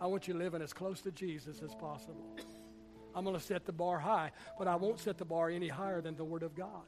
I 0.00 0.08
want 0.08 0.26
you 0.26 0.34
living 0.34 0.62
as 0.62 0.72
close 0.72 1.00
to 1.02 1.12
Jesus 1.12 1.62
as 1.62 1.76
possible. 1.76 2.36
I'm 3.14 3.24
going 3.24 3.36
to 3.36 3.42
set 3.42 3.64
the 3.64 3.72
bar 3.72 3.98
high, 3.98 4.32
but 4.58 4.68
I 4.68 4.76
won't 4.76 5.00
set 5.00 5.18
the 5.18 5.24
bar 5.24 5.50
any 5.50 5.68
higher 5.68 6.00
than 6.00 6.16
the 6.16 6.24
Word 6.24 6.42
of 6.42 6.54
God. 6.54 6.84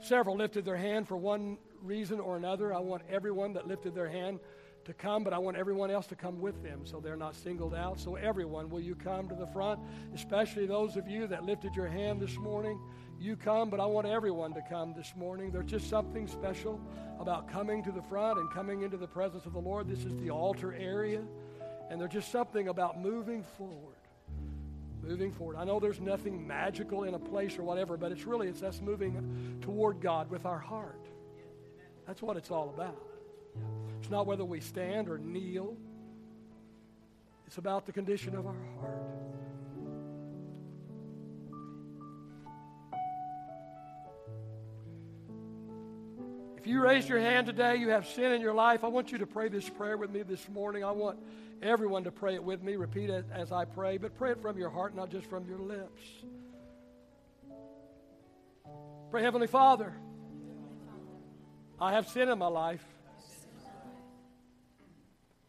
Several 0.00 0.36
lifted 0.36 0.64
their 0.64 0.76
hand 0.76 1.08
for 1.08 1.16
one 1.16 1.56
reason 1.80 2.20
or 2.20 2.36
another. 2.36 2.74
I 2.74 2.78
want 2.78 3.02
everyone 3.08 3.54
that 3.54 3.66
lifted 3.66 3.94
their 3.94 4.08
hand 4.08 4.40
to 4.84 4.92
come, 4.92 5.24
but 5.24 5.32
I 5.32 5.38
want 5.38 5.56
everyone 5.56 5.90
else 5.90 6.06
to 6.08 6.14
come 6.14 6.40
with 6.40 6.62
them 6.62 6.84
so 6.84 7.00
they're 7.00 7.16
not 7.16 7.34
singled 7.34 7.74
out. 7.74 7.98
So, 7.98 8.16
everyone, 8.16 8.68
will 8.68 8.80
you 8.80 8.94
come 8.94 9.28
to 9.28 9.34
the 9.34 9.46
front? 9.46 9.80
Especially 10.14 10.66
those 10.66 10.96
of 10.96 11.08
you 11.08 11.26
that 11.28 11.44
lifted 11.44 11.74
your 11.74 11.86
hand 11.86 12.20
this 12.20 12.36
morning. 12.36 12.78
You 13.18 13.36
come, 13.36 13.70
but 13.70 13.80
I 13.80 13.86
want 13.86 14.06
everyone 14.06 14.52
to 14.54 14.62
come 14.68 14.92
this 14.94 15.14
morning. 15.16 15.50
There's 15.50 15.70
just 15.70 15.88
something 15.88 16.26
special 16.26 16.80
about 17.18 17.48
coming 17.48 17.82
to 17.84 17.92
the 17.92 18.02
front 18.02 18.38
and 18.38 18.50
coming 18.50 18.82
into 18.82 18.96
the 18.96 19.06
presence 19.06 19.46
of 19.46 19.52
the 19.52 19.60
Lord. 19.60 19.88
This 19.88 20.04
is 20.04 20.14
the 20.16 20.30
altar 20.30 20.74
area. 20.74 21.22
And 21.94 22.00
there's 22.00 22.12
just 22.12 22.32
something 22.32 22.66
about 22.66 23.00
moving 23.00 23.44
forward. 23.56 23.94
Moving 25.00 25.30
forward. 25.30 25.54
I 25.54 25.62
know 25.62 25.78
there's 25.78 26.00
nothing 26.00 26.44
magical 26.44 27.04
in 27.04 27.14
a 27.14 27.20
place 27.20 27.56
or 27.56 27.62
whatever, 27.62 27.96
but 27.96 28.10
it's 28.10 28.24
really 28.24 28.48
it's 28.48 28.64
us 28.64 28.80
moving 28.80 29.60
toward 29.60 30.00
God 30.00 30.28
with 30.28 30.44
our 30.44 30.58
heart. 30.58 31.06
That's 32.04 32.20
what 32.20 32.36
it's 32.36 32.50
all 32.50 32.70
about. 32.70 33.00
It's 34.00 34.10
not 34.10 34.26
whether 34.26 34.44
we 34.44 34.58
stand 34.58 35.08
or 35.08 35.18
kneel. 35.18 35.76
It's 37.46 37.58
about 37.58 37.86
the 37.86 37.92
condition 37.92 38.34
of 38.34 38.44
our 38.44 38.56
heart. 38.80 38.98
If 46.56 46.66
you 46.66 46.80
raised 46.80 47.08
your 47.08 47.20
hand 47.20 47.46
today, 47.46 47.76
you 47.76 47.90
have 47.90 48.08
sin 48.08 48.32
in 48.32 48.40
your 48.40 48.54
life, 48.54 48.82
I 48.82 48.88
want 48.88 49.12
you 49.12 49.18
to 49.18 49.26
pray 49.26 49.48
this 49.48 49.68
prayer 49.68 49.96
with 49.96 50.10
me 50.10 50.22
this 50.22 50.48
morning. 50.48 50.82
I 50.82 50.90
want 50.90 51.20
everyone 51.64 52.04
to 52.04 52.12
pray 52.12 52.34
it 52.34 52.44
with 52.44 52.62
me. 52.62 52.76
Repeat 52.76 53.10
it 53.10 53.24
as 53.32 53.50
I 53.50 53.64
pray, 53.64 53.96
but 53.96 54.16
pray 54.16 54.32
it 54.32 54.42
from 54.42 54.58
your 54.58 54.70
heart, 54.70 54.94
not 54.94 55.10
just 55.10 55.26
from 55.26 55.46
your 55.48 55.58
lips. 55.58 56.02
Pray, 59.10 59.22
Heavenly 59.22 59.46
Father, 59.46 59.92
I 61.80 61.92
have 61.92 62.08
sin 62.08 62.28
in 62.28 62.38
my 62.38 62.48
life. 62.48 62.84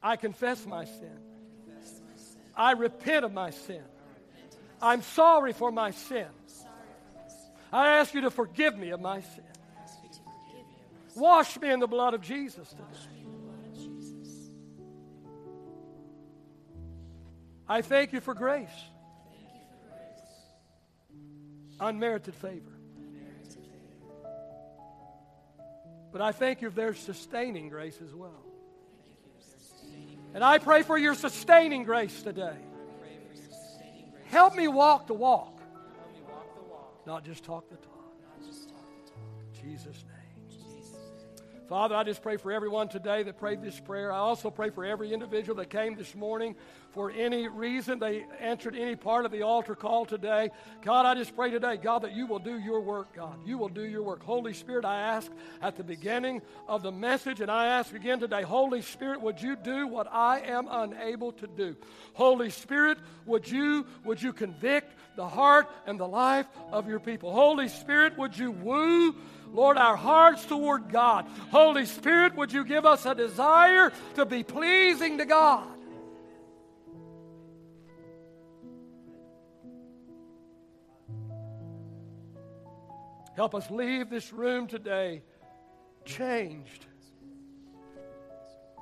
I 0.01 0.15
confess 0.15 0.65
my 0.65 0.85
sin. 0.85 1.17
I 2.55 2.71
repent 2.71 3.25
of 3.25 3.33
my 3.33 3.49
sin. 3.49 3.83
I'm 4.81 5.01
sorry 5.01 5.51
for 5.53 5.71
my 5.71 5.91
sin. 5.91 6.27
I 7.73 7.97
ask 7.97 8.13
you 8.13 8.21
to 8.21 8.31
forgive 8.31 8.77
me 8.77 8.91
of 8.91 9.01
my 9.01 9.21
sin. 9.21 9.43
Wash 11.15 11.59
me 11.59 11.71
in 11.71 11.79
the 11.79 11.87
blood 11.87 12.13
of 12.13 12.21
Jesus 12.21 12.69
today. 12.69 13.14
I 17.67 17.81
thank 17.81 18.13
you 18.13 18.21
for 18.21 18.33
grace, 18.33 18.69
unmerited 21.79 22.35
favor. 22.35 22.71
But 26.11 26.21
I 26.21 26.31
thank 26.31 26.61
you 26.61 26.69
for 26.69 26.75
their 26.75 26.93
sustaining 26.93 27.69
grace 27.69 27.99
as 28.01 28.13
well. 28.13 28.43
And 30.33 30.43
I 30.43 30.59
pray 30.59 30.83
for 30.83 30.97
your 30.97 31.15
sustaining 31.15 31.83
grace 31.83 32.21
today. 32.21 32.57
Help 34.25 34.55
me 34.55 34.67
walk 34.67 35.07
the 35.07 35.13
walk, 35.13 35.59
not 37.05 37.25
just 37.25 37.43
talk 37.43 37.69
the 37.69 37.77
talk. 37.77 37.91
Jesus' 39.61 40.03
name. 40.03 40.14
Father, 41.67 41.95
I 41.95 42.03
just 42.03 42.21
pray 42.21 42.37
for 42.37 42.51
everyone 42.51 42.89
today 42.89 43.23
that 43.23 43.39
prayed 43.39 43.63
this 43.63 43.79
prayer. 43.79 44.11
I 44.11 44.17
also 44.17 44.51
pray 44.51 44.69
for 44.69 44.85
every 44.85 45.11
individual 45.11 45.55
that 45.57 45.71
came 45.71 45.95
this 45.95 46.13
morning 46.13 46.55
for 46.91 47.09
any 47.09 47.47
reason 47.47 47.97
they 47.97 48.23
answered 48.39 48.75
any 48.75 48.95
part 48.95 49.25
of 49.25 49.31
the 49.31 49.41
altar 49.41 49.73
call 49.73 50.05
today. 50.05 50.51
God, 50.83 51.07
I 51.07 51.15
just 51.15 51.35
pray 51.35 51.49
today, 51.49 51.77
God, 51.77 52.03
that 52.03 52.13
you 52.13 52.27
will 52.27 52.37
do 52.37 52.59
your 52.59 52.81
work, 52.81 53.15
God. 53.15 53.39
You 53.47 53.57
will 53.57 53.69
do 53.69 53.81
your 53.81 54.03
work. 54.03 54.21
Holy 54.21 54.53
Spirit, 54.53 54.85
I 54.85 54.99
ask 54.99 55.31
at 55.59 55.75
the 55.75 55.83
beginning 55.83 56.43
of 56.67 56.83
the 56.83 56.91
message, 56.91 57.41
and 57.41 57.49
I 57.49 57.65
ask 57.65 57.95
again 57.95 58.19
today, 58.19 58.43
Holy 58.43 58.83
Spirit, 58.83 59.21
would 59.21 59.41
you 59.41 59.55
do 59.55 59.87
what 59.87 60.07
I 60.11 60.41
am 60.41 60.67
unable 60.69 61.31
to 61.31 61.47
do? 61.47 61.75
Holy 62.13 62.51
Spirit, 62.51 62.99
would 63.25 63.49
you, 63.49 63.87
would 64.03 64.21
you 64.21 64.33
convict 64.33 64.93
the 65.15 65.27
heart 65.27 65.67
and 65.87 65.99
the 65.99 66.07
life 66.07 66.45
of 66.71 66.87
your 66.87 66.99
people? 66.99 67.33
Holy 67.33 67.69
Spirit, 67.69 68.17
would 68.19 68.37
you 68.37 68.51
woo 68.51 69.15
Lord, 69.53 69.77
our 69.77 69.95
hearts 69.95 70.45
toward 70.45 70.89
God. 70.89 71.25
Holy 71.51 71.85
Spirit, 71.85 72.35
would 72.35 72.51
you 72.51 72.63
give 72.63 72.85
us 72.85 73.05
a 73.05 73.15
desire 73.15 73.91
to 74.15 74.25
be 74.25 74.43
pleasing 74.43 75.17
to 75.17 75.25
God? 75.25 75.67
Help 83.35 83.53
us 83.53 83.69
leave 83.69 84.09
this 84.09 84.31
room 84.31 84.65
today 84.65 85.21
changed 86.05 86.85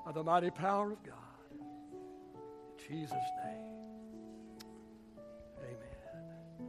by 0.05 0.11
the 0.11 0.23
mighty 0.23 0.51
power 0.51 0.91
of 0.91 1.03
God. 1.03 1.15
In 1.59 2.87
Jesus' 2.87 3.11
name. 3.43 3.63
Amen. 5.59 6.67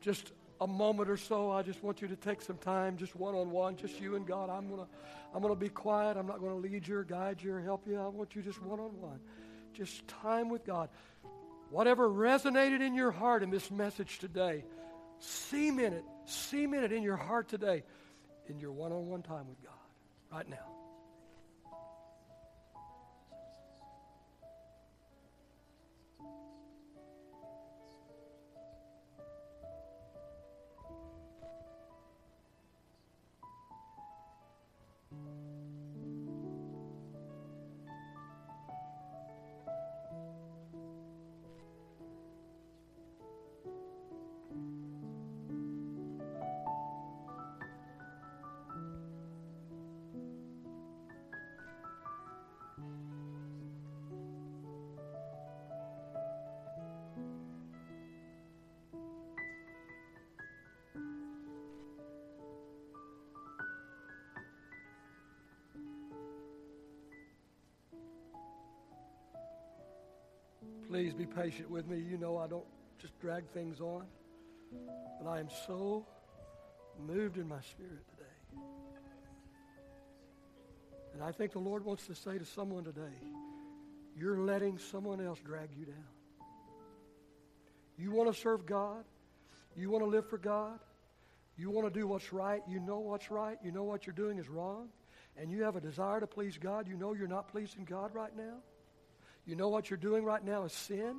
Just 0.00 0.32
a 0.60 0.66
moment 0.66 1.10
or 1.10 1.16
so, 1.16 1.50
I 1.50 1.62
just 1.62 1.82
want 1.82 2.00
you 2.00 2.08
to 2.08 2.16
take 2.16 2.40
some 2.40 2.58
time, 2.58 2.96
just 2.96 3.16
one 3.16 3.34
on 3.34 3.50
one, 3.50 3.76
just 3.76 4.00
you 4.00 4.16
and 4.16 4.26
God. 4.26 4.50
I'm 4.50 4.68
gonna, 4.68 4.86
I'm 5.34 5.42
gonna 5.42 5.56
be 5.56 5.68
quiet. 5.68 6.16
I'm 6.16 6.26
not 6.26 6.40
gonna 6.40 6.54
lead 6.54 6.86
you 6.86 6.98
or 6.98 7.04
guide 7.04 7.42
you 7.42 7.54
or 7.54 7.60
help 7.60 7.86
you. 7.86 7.98
I 7.98 8.06
want 8.08 8.34
you 8.34 8.42
just 8.42 8.62
one 8.62 8.80
on 8.80 9.00
one, 9.00 9.20
just 9.72 10.06
time 10.06 10.48
with 10.48 10.64
God. 10.64 10.88
Whatever 11.70 12.08
resonated 12.08 12.80
in 12.80 12.94
your 12.94 13.10
heart 13.10 13.42
in 13.42 13.50
this 13.50 13.70
message 13.70 14.18
today, 14.18 14.64
cement 15.18 15.94
it, 15.94 16.04
cement 16.26 16.84
it 16.84 16.92
in 16.92 17.02
your 17.02 17.16
heart 17.16 17.48
today, 17.48 17.82
in 18.48 18.60
your 18.60 18.72
one 18.72 18.92
on 18.92 19.08
one 19.08 19.22
time 19.22 19.48
with 19.48 19.60
God, 19.62 19.74
right 20.32 20.48
now. 20.48 20.83
Please 70.94 71.12
be 71.12 71.26
patient 71.26 71.68
with 71.68 71.88
me. 71.88 71.98
You 71.98 72.16
know 72.16 72.36
I 72.36 72.46
don't 72.46 72.64
just 73.00 73.18
drag 73.18 73.48
things 73.48 73.80
on. 73.80 74.04
But 75.20 75.28
I 75.28 75.40
am 75.40 75.48
so 75.66 76.06
moved 77.04 77.36
in 77.36 77.48
my 77.48 77.60
spirit 77.62 78.04
today. 78.10 78.62
And 81.12 81.20
I 81.20 81.32
think 81.32 81.50
the 81.50 81.58
Lord 81.58 81.84
wants 81.84 82.06
to 82.06 82.14
say 82.14 82.38
to 82.38 82.44
someone 82.44 82.84
today, 82.84 83.18
you're 84.16 84.38
letting 84.38 84.78
someone 84.78 85.20
else 85.20 85.40
drag 85.44 85.70
you 85.76 85.86
down. 85.86 86.06
You 87.98 88.12
want 88.12 88.32
to 88.32 88.40
serve 88.40 88.64
God? 88.64 89.02
You 89.74 89.90
want 89.90 90.04
to 90.04 90.08
live 90.08 90.30
for 90.30 90.38
God? 90.38 90.78
You 91.56 91.72
want 91.72 91.92
to 91.92 92.00
do 92.00 92.06
what's 92.06 92.32
right? 92.32 92.62
You 92.68 92.78
know 92.78 93.00
what's 93.00 93.32
right? 93.32 93.58
You 93.64 93.72
know 93.72 93.82
what 93.82 94.06
you're 94.06 94.14
doing 94.14 94.38
is 94.38 94.48
wrong? 94.48 94.90
And 95.36 95.50
you 95.50 95.64
have 95.64 95.74
a 95.74 95.80
desire 95.80 96.20
to 96.20 96.28
please 96.28 96.56
God? 96.56 96.86
You 96.86 96.96
know 96.96 97.14
you're 97.14 97.26
not 97.26 97.48
pleasing 97.48 97.84
God 97.84 98.14
right 98.14 98.36
now? 98.36 98.58
You 99.46 99.56
know 99.56 99.68
what 99.68 99.90
you're 99.90 99.96
doing 99.98 100.24
right 100.24 100.44
now 100.44 100.64
is 100.64 100.72
sin, 100.72 101.16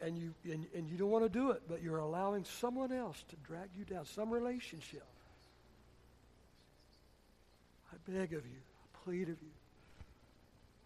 and 0.00 0.18
you, 0.18 0.34
and, 0.44 0.66
and 0.74 0.88
you 0.88 0.96
don't 0.98 1.10
want 1.10 1.24
to 1.24 1.30
do 1.30 1.50
it, 1.50 1.62
but 1.68 1.82
you're 1.82 1.98
allowing 1.98 2.44
someone 2.44 2.92
else 2.92 3.22
to 3.30 3.36
drag 3.46 3.68
you 3.76 3.84
down, 3.84 4.04
some 4.04 4.30
relationship. 4.30 5.04
I 7.92 7.96
beg 8.10 8.34
of 8.34 8.44
you, 8.44 8.60
I 8.60 9.04
plead 9.04 9.22
of 9.22 9.28
you, 9.28 9.34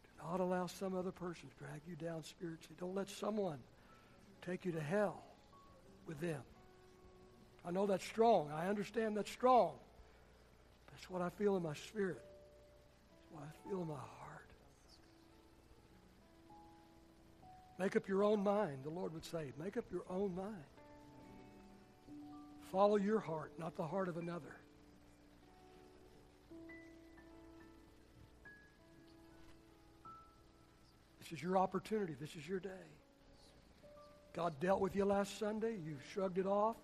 do 0.03 0.25
not 0.31 0.41
allow 0.41 0.67
some 0.67 0.95
other 0.97 1.11
person 1.11 1.49
to 1.49 1.65
drag 1.65 1.81
you 1.89 1.97
down 1.97 2.23
spiritually. 2.23 2.77
Don't 2.79 2.95
let 2.95 3.09
someone 3.11 3.59
take 4.47 4.65
you 4.65 4.73
to 4.73 4.81
hell 4.81 5.23
with 6.07 6.21
them. 6.21 6.41
I 7.65 7.71
know 7.71 7.87
that's 7.87 8.05
strong. 8.05 8.51
I 8.55 8.69
understand 8.69 9.17
that's 9.17 9.31
strong. 9.31 9.73
That's 10.93 11.11
what 11.11 11.23
I 11.23 11.29
feel 11.31 11.57
in 11.57 11.63
my 11.63 11.75
spirit. 11.75 12.23
That's 13.11 13.33
what 13.33 13.43
I 13.43 13.69
feel 13.69 13.83
in 13.83 13.89
my 13.89 13.95
heart. 13.95 14.20
Make 17.81 17.97
up 17.97 18.07
your 18.07 18.23
own 18.23 18.45
mind, 18.45 18.81
the 18.85 18.91
Lord 18.91 19.15
would 19.15 19.25
say. 19.25 19.53
Make 19.59 19.79
up 19.79 19.87
your 19.91 20.03
own 20.11 20.37
mind. 20.37 20.67
Follow 22.71 22.97
your 22.97 23.19
heart, 23.19 23.53
not 23.59 23.75
the 23.75 23.87
heart 23.87 24.11
of 24.11 24.19
another. 24.19 24.55
This 31.21 31.33
is 31.33 31.43
your 31.43 31.57
opportunity. 31.57 32.15
This 32.21 32.37
is 32.37 32.47
your 32.47 32.61
day. 32.61 32.69
God 34.35 34.53
dealt 34.61 34.83
with 34.83 34.95
you 34.95 35.07
last 35.07 35.39
Sunday. 35.39 35.73
You 35.73 35.97
shrugged 36.13 36.37
it 36.37 36.47
off. 36.47 36.77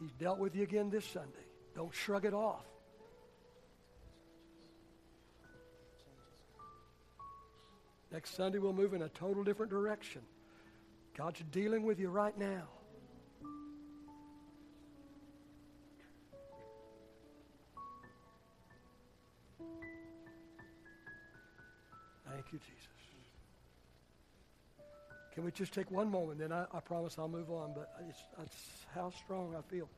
He's 0.00 0.10
dealt 0.18 0.40
with 0.40 0.56
you 0.56 0.64
again 0.64 0.90
this 0.90 1.04
Sunday. 1.04 1.46
Don't 1.76 1.94
shrug 1.94 2.24
it 2.24 2.34
off. 2.34 2.64
Next 8.10 8.34
Sunday, 8.34 8.58
we'll 8.58 8.72
move 8.72 8.94
in 8.94 9.02
a 9.02 9.08
total 9.10 9.44
different 9.44 9.70
direction. 9.70 10.22
God's 11.16 11.42
dealing 11.50 11.84
with 11.84 11.98
you 11.98 12.08
right 12.08 12.36
now. 12.38 12.62
Thank 22.30 22.52
you, 22.52 22.58
Jesus. 22.58 22.90
Can 25.34 25.44
we 25.44 25.52
just 25.52 25.72
take 25.72 25.90
one 25.90 26.10
moment? 26.10 26.38
Then 26.38 26.52
I, 26.52 26.64
I 26.72 26.80
promise 26.80 27.16
I'll 27.18 27.28
move 27.28 27.50
on. 27.50 27.72
But 27.74 27.90
it's, 28.08 28.18
it's 28.42 28.56
how 28.94 29.10
strong 29.10 29.54
I 29.56 29.62
feel. 29.70 29.88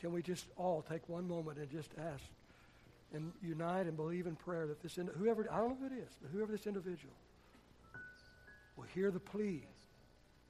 Can 0.00 0.12
we 0.12 0.22
just 0.22 0.46
all 0.56 0.84
take 0.88 1.08
one 1.08 1.28
moment 1.28 1.58
and 1.58 1.70
just 1.70 1.90
ask 1.98 2.22
and 3.14 3.32
unite 3.42 3.86
and 3.86 3.96
believe 3.96 4.26
in 4.26 4.36
prayer 4.36 4.66
that 4.66 4.82
this, 4.82 4.98
whoever, 5.18 5.46
I 5.52 5.58
don't 5.58 5.70
know 5.70 5.88
who 5.88 5.94
it 5.94 5.98
is, 5.98 6.08
but 6.20 6.30
whoever 6.32 6.50
this 6.50 6.66
individual 6.66 7.14
will 8.76 8.86
hear 8.94 9.10
the 9.10 9.20
plea 9.20 9.64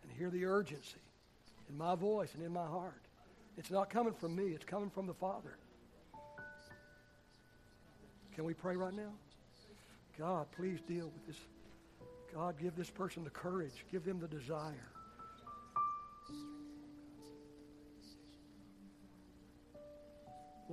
and 0.03 0.13
hear 0.13 0.31
the 0.31 0.45
urgency 0.45 1.01
in 1.69 1.77
my 1.77 1.95
voice 1.95 2.35
and 2.35 2.43
in 2.45 2.53
my 2.53 2.67
heart. 2.67 3.03
It's 3.57 3.71
not 3.71 3.91
coming 3.91 4.15
from 4.15 4.35
me, 4.35 4.53
it's 4.53 4.65
coming 4.65 4.91
from 4.91 5.07
the 5.07 5.15
Father. 5.15 5.57
Can 8.35 8.45
we 8.45 8.55
pray 8.55 8.77
right 8.77 8.95
now? 8.95 9.13
God, 10.19 10.47
please 10.57 10.81
deal 10.87 11.07
with 11.07 11.27
this. 11.27 11.37
God, 12.35 12.59
give 12.59 12.77
this 12.77 12.91
person 12.91 13.25
the 13.25 13.31
courage, 13.31 13.85
give 13.91 14.05
them 14.05 14.19
the 14.19 14.29
desire. 14.29 14.89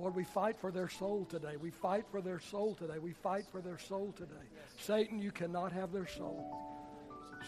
Lord, 0.00 0.14
we 0.14 0.24
fight 0.24 0.56
for 0.56 0.72
their 0.72 0.88
soul 0.88 1.26
today. 1.26 1.56
We 1.60 1.70
fight 1.70 2.06
for 2.10 2.22
their 2.22 2.40
soul 2.40 2.74
today. 2.74 2.98
We 2.98 3.12
fight 3.12 3.44
for 3.52 3.60
their 3.60 3.76
soul 3.76 4.14
today. 4.16 4.46
Satan, 4.78 5.20
you 5.20 5.30
cannot 5.30 5.72
have 5.72 5.92
their 5.92 6.06
soul. 6.06 6.56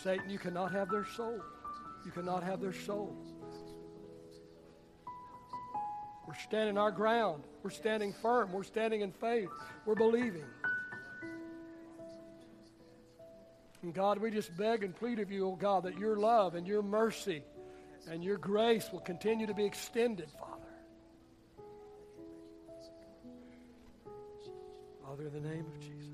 Satan, 0.02 0.28
you 0.28 0.38
cannot 0.38 0.70
have 0.72 0.90
their 0.90 1.06
soul. 1.06 1.40
You 2.05 2.11
cannot 2.11 2.42
have 2.42 2.61
their 2.61 2.72
soul. 2.72 3.16
We're 6.26 6.34
standing 6.34 6.78
our 6.78 6.90
ground. 6.90 7.44
We're 7.62 7.70
standing 7.70 8.12
firm. 8.22 8.53
We're 8.53 8.62
standing 8.62 9.03
in 9.03 9.12
faith. 9.12 9.48
We're 9.84 9.94
believing. 9.94 10.44
And 13.82 13.92
God, 13.92 14.18
we 14.18 14.30
just 14.30 14.57
beg 14.57 14.84
and 14.84 14.94
plead 14.94 15.18
of 15.18 15.30
you, 15.30 15.48
oh 15.48 15.57
God, 15.57 15.82
that 15.84 15.98
your 15.98 16.16
love 16.16 16.55
and 16.55 16.66
your 16.66 16.82
mercy 16.82 17.42
and 18.09 18.22
your 18.22 18.38
grace 18.38 18.88
will 18.92 19.00
continue 19.00 19.46
to 19.46 19.55
be 19.55 19.64
extended, 19.64 20.28
Father. 20.38 20.53
Father, 25.05 25.26
in 25.26 25.32
the 25.32 25.48
name 25.48 25.66
of 25.66 25.80
Jesus. 25.80 26.12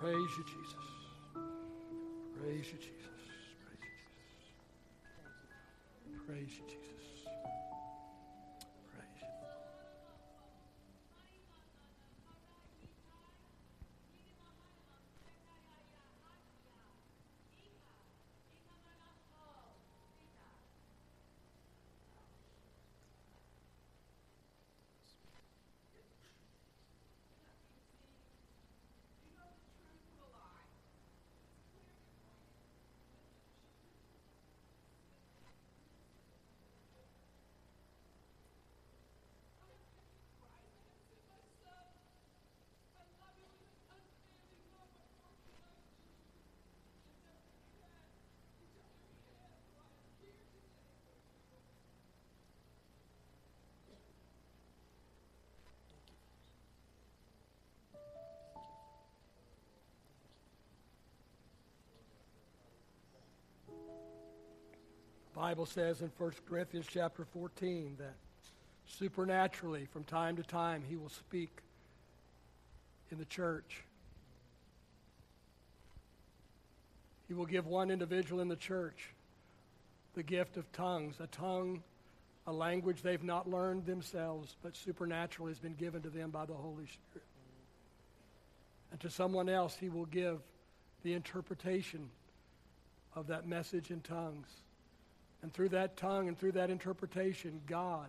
Praise 0.00 0.14
you, 0.14 0.44
Jesus. 0.44 0.74
Praise 2.38 2.66
you, 2.72 2.78
Jesus. 2.78 2.99
Praise 6.30 6.62
Jesus. 6.64 6.79
Bible 65.40 65.64
says 65.64 66.02
in 66.02 66.12
1 66.18 66.32
Corinthians 66.46 66.84
chapter 66.86 67.24
14 67.24 67.96
that 67.98 68.12
supernaturally 68.86 69.86
from 69.86 70.04
time 70.04 70.36
to 70.36 70.42
time 70.42 70.82
he 70.86 70.96
will 70.96 71.08
speak 71.08 71.62
in 73.10 73.16
the 73.16 73.24
church. 73.24 73.82
He 77.26 77.32
will 77.32 77.46
give 77.46 77.66
one 77.66 77.90
individual 77.90 78.42
in 78.42 78.48
the 78.48 78.56
church 78.56 79.14
the 80.12 80.22
gift 80.22 80.58
of 80.58 80.70
tongues, 80.72 81.16
a 81.20 81.26
tongue, 81.28 81.82
a 82.46 82.52
language 82.52 83.00
they've 83.00 83.24
not 83.24 83.48
learned 83.48 83.86
themselves, 83.86 84.56
but 84.62 84.76
supernaturally 84.76 85.52
has 85.52 85.58
been 85.58 85.72
given 85.72 86.02
to 86.02 86.10
them 86.10 86.28
by 86.28 86.44
the 86.44 86.52
Holy 86.52 86.84
Spirit. 86.84 87.26
And 88.90 89.00
to 89.00 89.08
someone 89.08 89.48
else, 89.48 89.74
he 89.74 89.88
will 89.88 90.04
give 90.04 90.40
the 91.02 91.14
interpretation 91.14 92.10
of 93.16 93.28
that 93.28 93.48
message 93.48 93.90
in 93.90 94.02
tongues. 94.02 94.48
And 95.42 95.52
through 95.52 95.70
that 95.70 95.96
tongue 95.96 96.28
and 96.28 96.38
through 96.38 96.52
that 96.52 96.70
interpretation, 96.70 97.60
God 97.66 98.08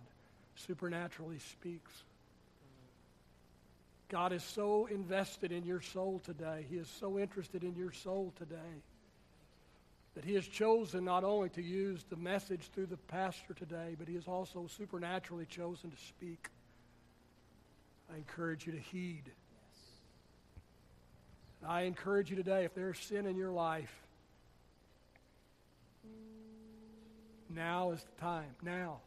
supernaturally 0.54 1.38
speaks. 1.38 1.90
God 4.08 4.32
is 4.32 4.44
so 4.44 4.86
invested 4.86 5.52
in 5.52 5.64
your 5.64 5.80
soul 5.80 6.20
today. 6.22 6.66
He 6.68 6.76
is 6.76 6.88
so 7.00 7.18
interested 7.18 7.64
in 7.64 7.74
your 7.74 7.92
soul 7.92 8.32
today 8.36 8.82
that 10.14 10.24
He 10.24 10.34
has 10.34 10.46
chosen 10.46 11.06
not 11.06 11.24
only 11.24 11.48
to 11.50 11.62
use 11.62 12.04
the 12.10 12.16
message 12.16 12.68
through 12.74 12.86
the 12.86 12.98
pastor 12.98 13.54
today, 13.54 13.96
but 13.98 14.08
He 14.08 14.14
has 14.14 14.28
also 14.28 14.68
supernaturally 14.76 15.46
chosen 15.46 15.90
to 15.90 15.96
speak. 15.96 16.48
I 18.12 18.16
encourage 18.16 18.66
you 18.66 18.72
to 18.72 18.78
heed. 18.78 19.22
I 21.66 21.82
encourage 21.82 22.28
you 22.28 22.36
today, 22.36 22.64
if 22.64 22.74
there's 22.74 22.98
sin 22.98 23.24
in 23.24 23.36
your 23.36 23.52
life, 23.52 23.94
now 27.54 27.90
is 27.92 28.02
the 28.02 28.20
time. 28.20 28.54
Now. 28.62 29.00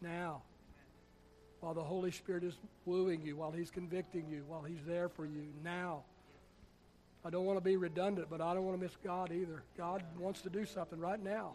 Now. 0.00 0.42
While 1.60 1.74
the 1.74 1.82
Holy 1.82 2.10
Spirit 2.10 2.44
is 2.44 2.54
wooing 2.84 3.22
you, 3.22 3.36
while 3.36 3.50
He's 3.50 3.70
convicting 3.70 4.28
you, 4.28 4.44
while 4.46 4.62
He's 4.62 4.84
there 4.86 5.08
for 5.08 5.24
you. 5.24 5.46
Now. 5.62 6.04
I 7.24 7.30
don't 7.30 7.46
want 7.46 7.56
to 7.56 7.64
be 7.64 7.78
redundant, 7.78 8.28
but 8.28 8.42
I 8.42 8.52
don't 8.52 8.64
want 8.64 8.76
to 8.76 8.82
miss 8.82 8.96
God 9.02 9.32
either. 9.32 9.62
God 9.78 10.02
wants 10.18 10.42
to 10.42 10.50
do 10.50 10.66
something 10.66 10.98
right 10.98 11.22
now. 11.22 11.54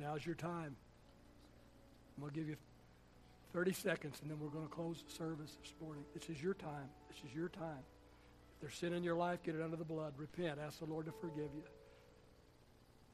Now's 0.00 0.26
your 0.26 0.34
time. 0.34 0.74
I'm 2.16 2.22
going 2.22 2.32
to 2.32 2.38
give 2.40 2.48
you 2.48 2.56
30 3.52 3.72
seconds, 3.72 4.18
and 4.20 4.28
then 4.28 4.40
we're 4.40 4.48
going 4.48 4.66
to 4.66 4.74
close 4.74 5.04
the 5.08 5.14
service 5.14 5.56
this 5.62 5.74
morning. 5.80 6.02
This 6.12 6.28
is 6.28 6.42
your 6.42 6.54
time. 6.54 6.88
This 7.08 7.18
is 7.30 7.36
your 7.36 7.50
time. 7.50 7.84
If 8.62 8.68
there's 8.68 8.78
sin 8.78 8.92
in 8.92 9.02
your 9.02 9.16
life, 9.16 9.42
get 9.42 9.56
it 9.56 9.60
under 9.60 9.76
the 9.76 9.84
blood. 9.84 10.12
Repent. 10.16 10.60
Ask 10.64 10.78
the 10.78 10.84
Lord 10.84 11.06
to 11.06 11.12
forgive 11.20 11.50
you. 11.52 11.64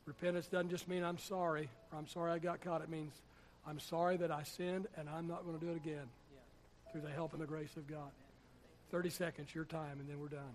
Repentance 0.04 0.46
doesn't 0.46 0.68
just 0.68 0.88
mean 0.88 1.02
I'm 1.02 1.16
sorry 1.16 1.70
or 1.90 1.98
I'm 1.98 2.06
sorry 2.06 2.32
I 2.32 2.38
got 2.38 2.60
caught. 2.60 2.82
It 2.82 2.90
means 2.90 3.14
I'm 3.66 3.80
sorry 3.80 4.18
that 4.18 4.30
I 4.30 4.42
sinned 4.42 4.88
and 4.98 5.08
I'm 5.08 5.26
not 5.26 5.46
going 5.46 5.58
to 5.58 5.64
do 5.64 5.72
it 5.72 5.76
again 5.76 6.06
through 6.92 7.00
the 7.00 7.10
help 7.10 7.32
and 7.32 7.40
the 7.40 7.46
grace 7.46 7.76
of 7.78 7.86
God. 7.86 8.10
30 8.90 9.08
seconds, 9.08 9.54
your 9.54 9.64
time, 9.64 9.98
and 10.00 10.06
then 10.06 10.20
we're 10.20 10.28
done. 10.28 10.54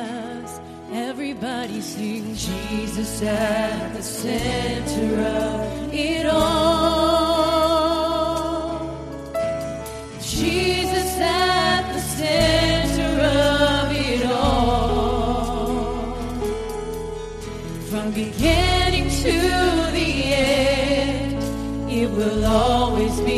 Everybody 1.31 1.79
sing 1.79 2.35
Jesus 2.35 3.21
at 3.21 3.93
the 3.95 4.03
center 4.03 5.21
of 5.21 5.93
it 5.93 6.25
all. 6.25 6.41
Jesus 10.19 11.17
at 11.21 11.93
the 11.93 12.01
center 12.01 13.21
of 13.21 13.91
it 13.95 14.25
all. 14.25 14.97
From 17.89 18.11
beginning 18.11 19.09
to 19.23 19.31
the 19.97 20.33
end, 20.35 21.41
it 21.89 22.09
will 22.11 22.43
always 22.45 23.21
be. 23.21 23.30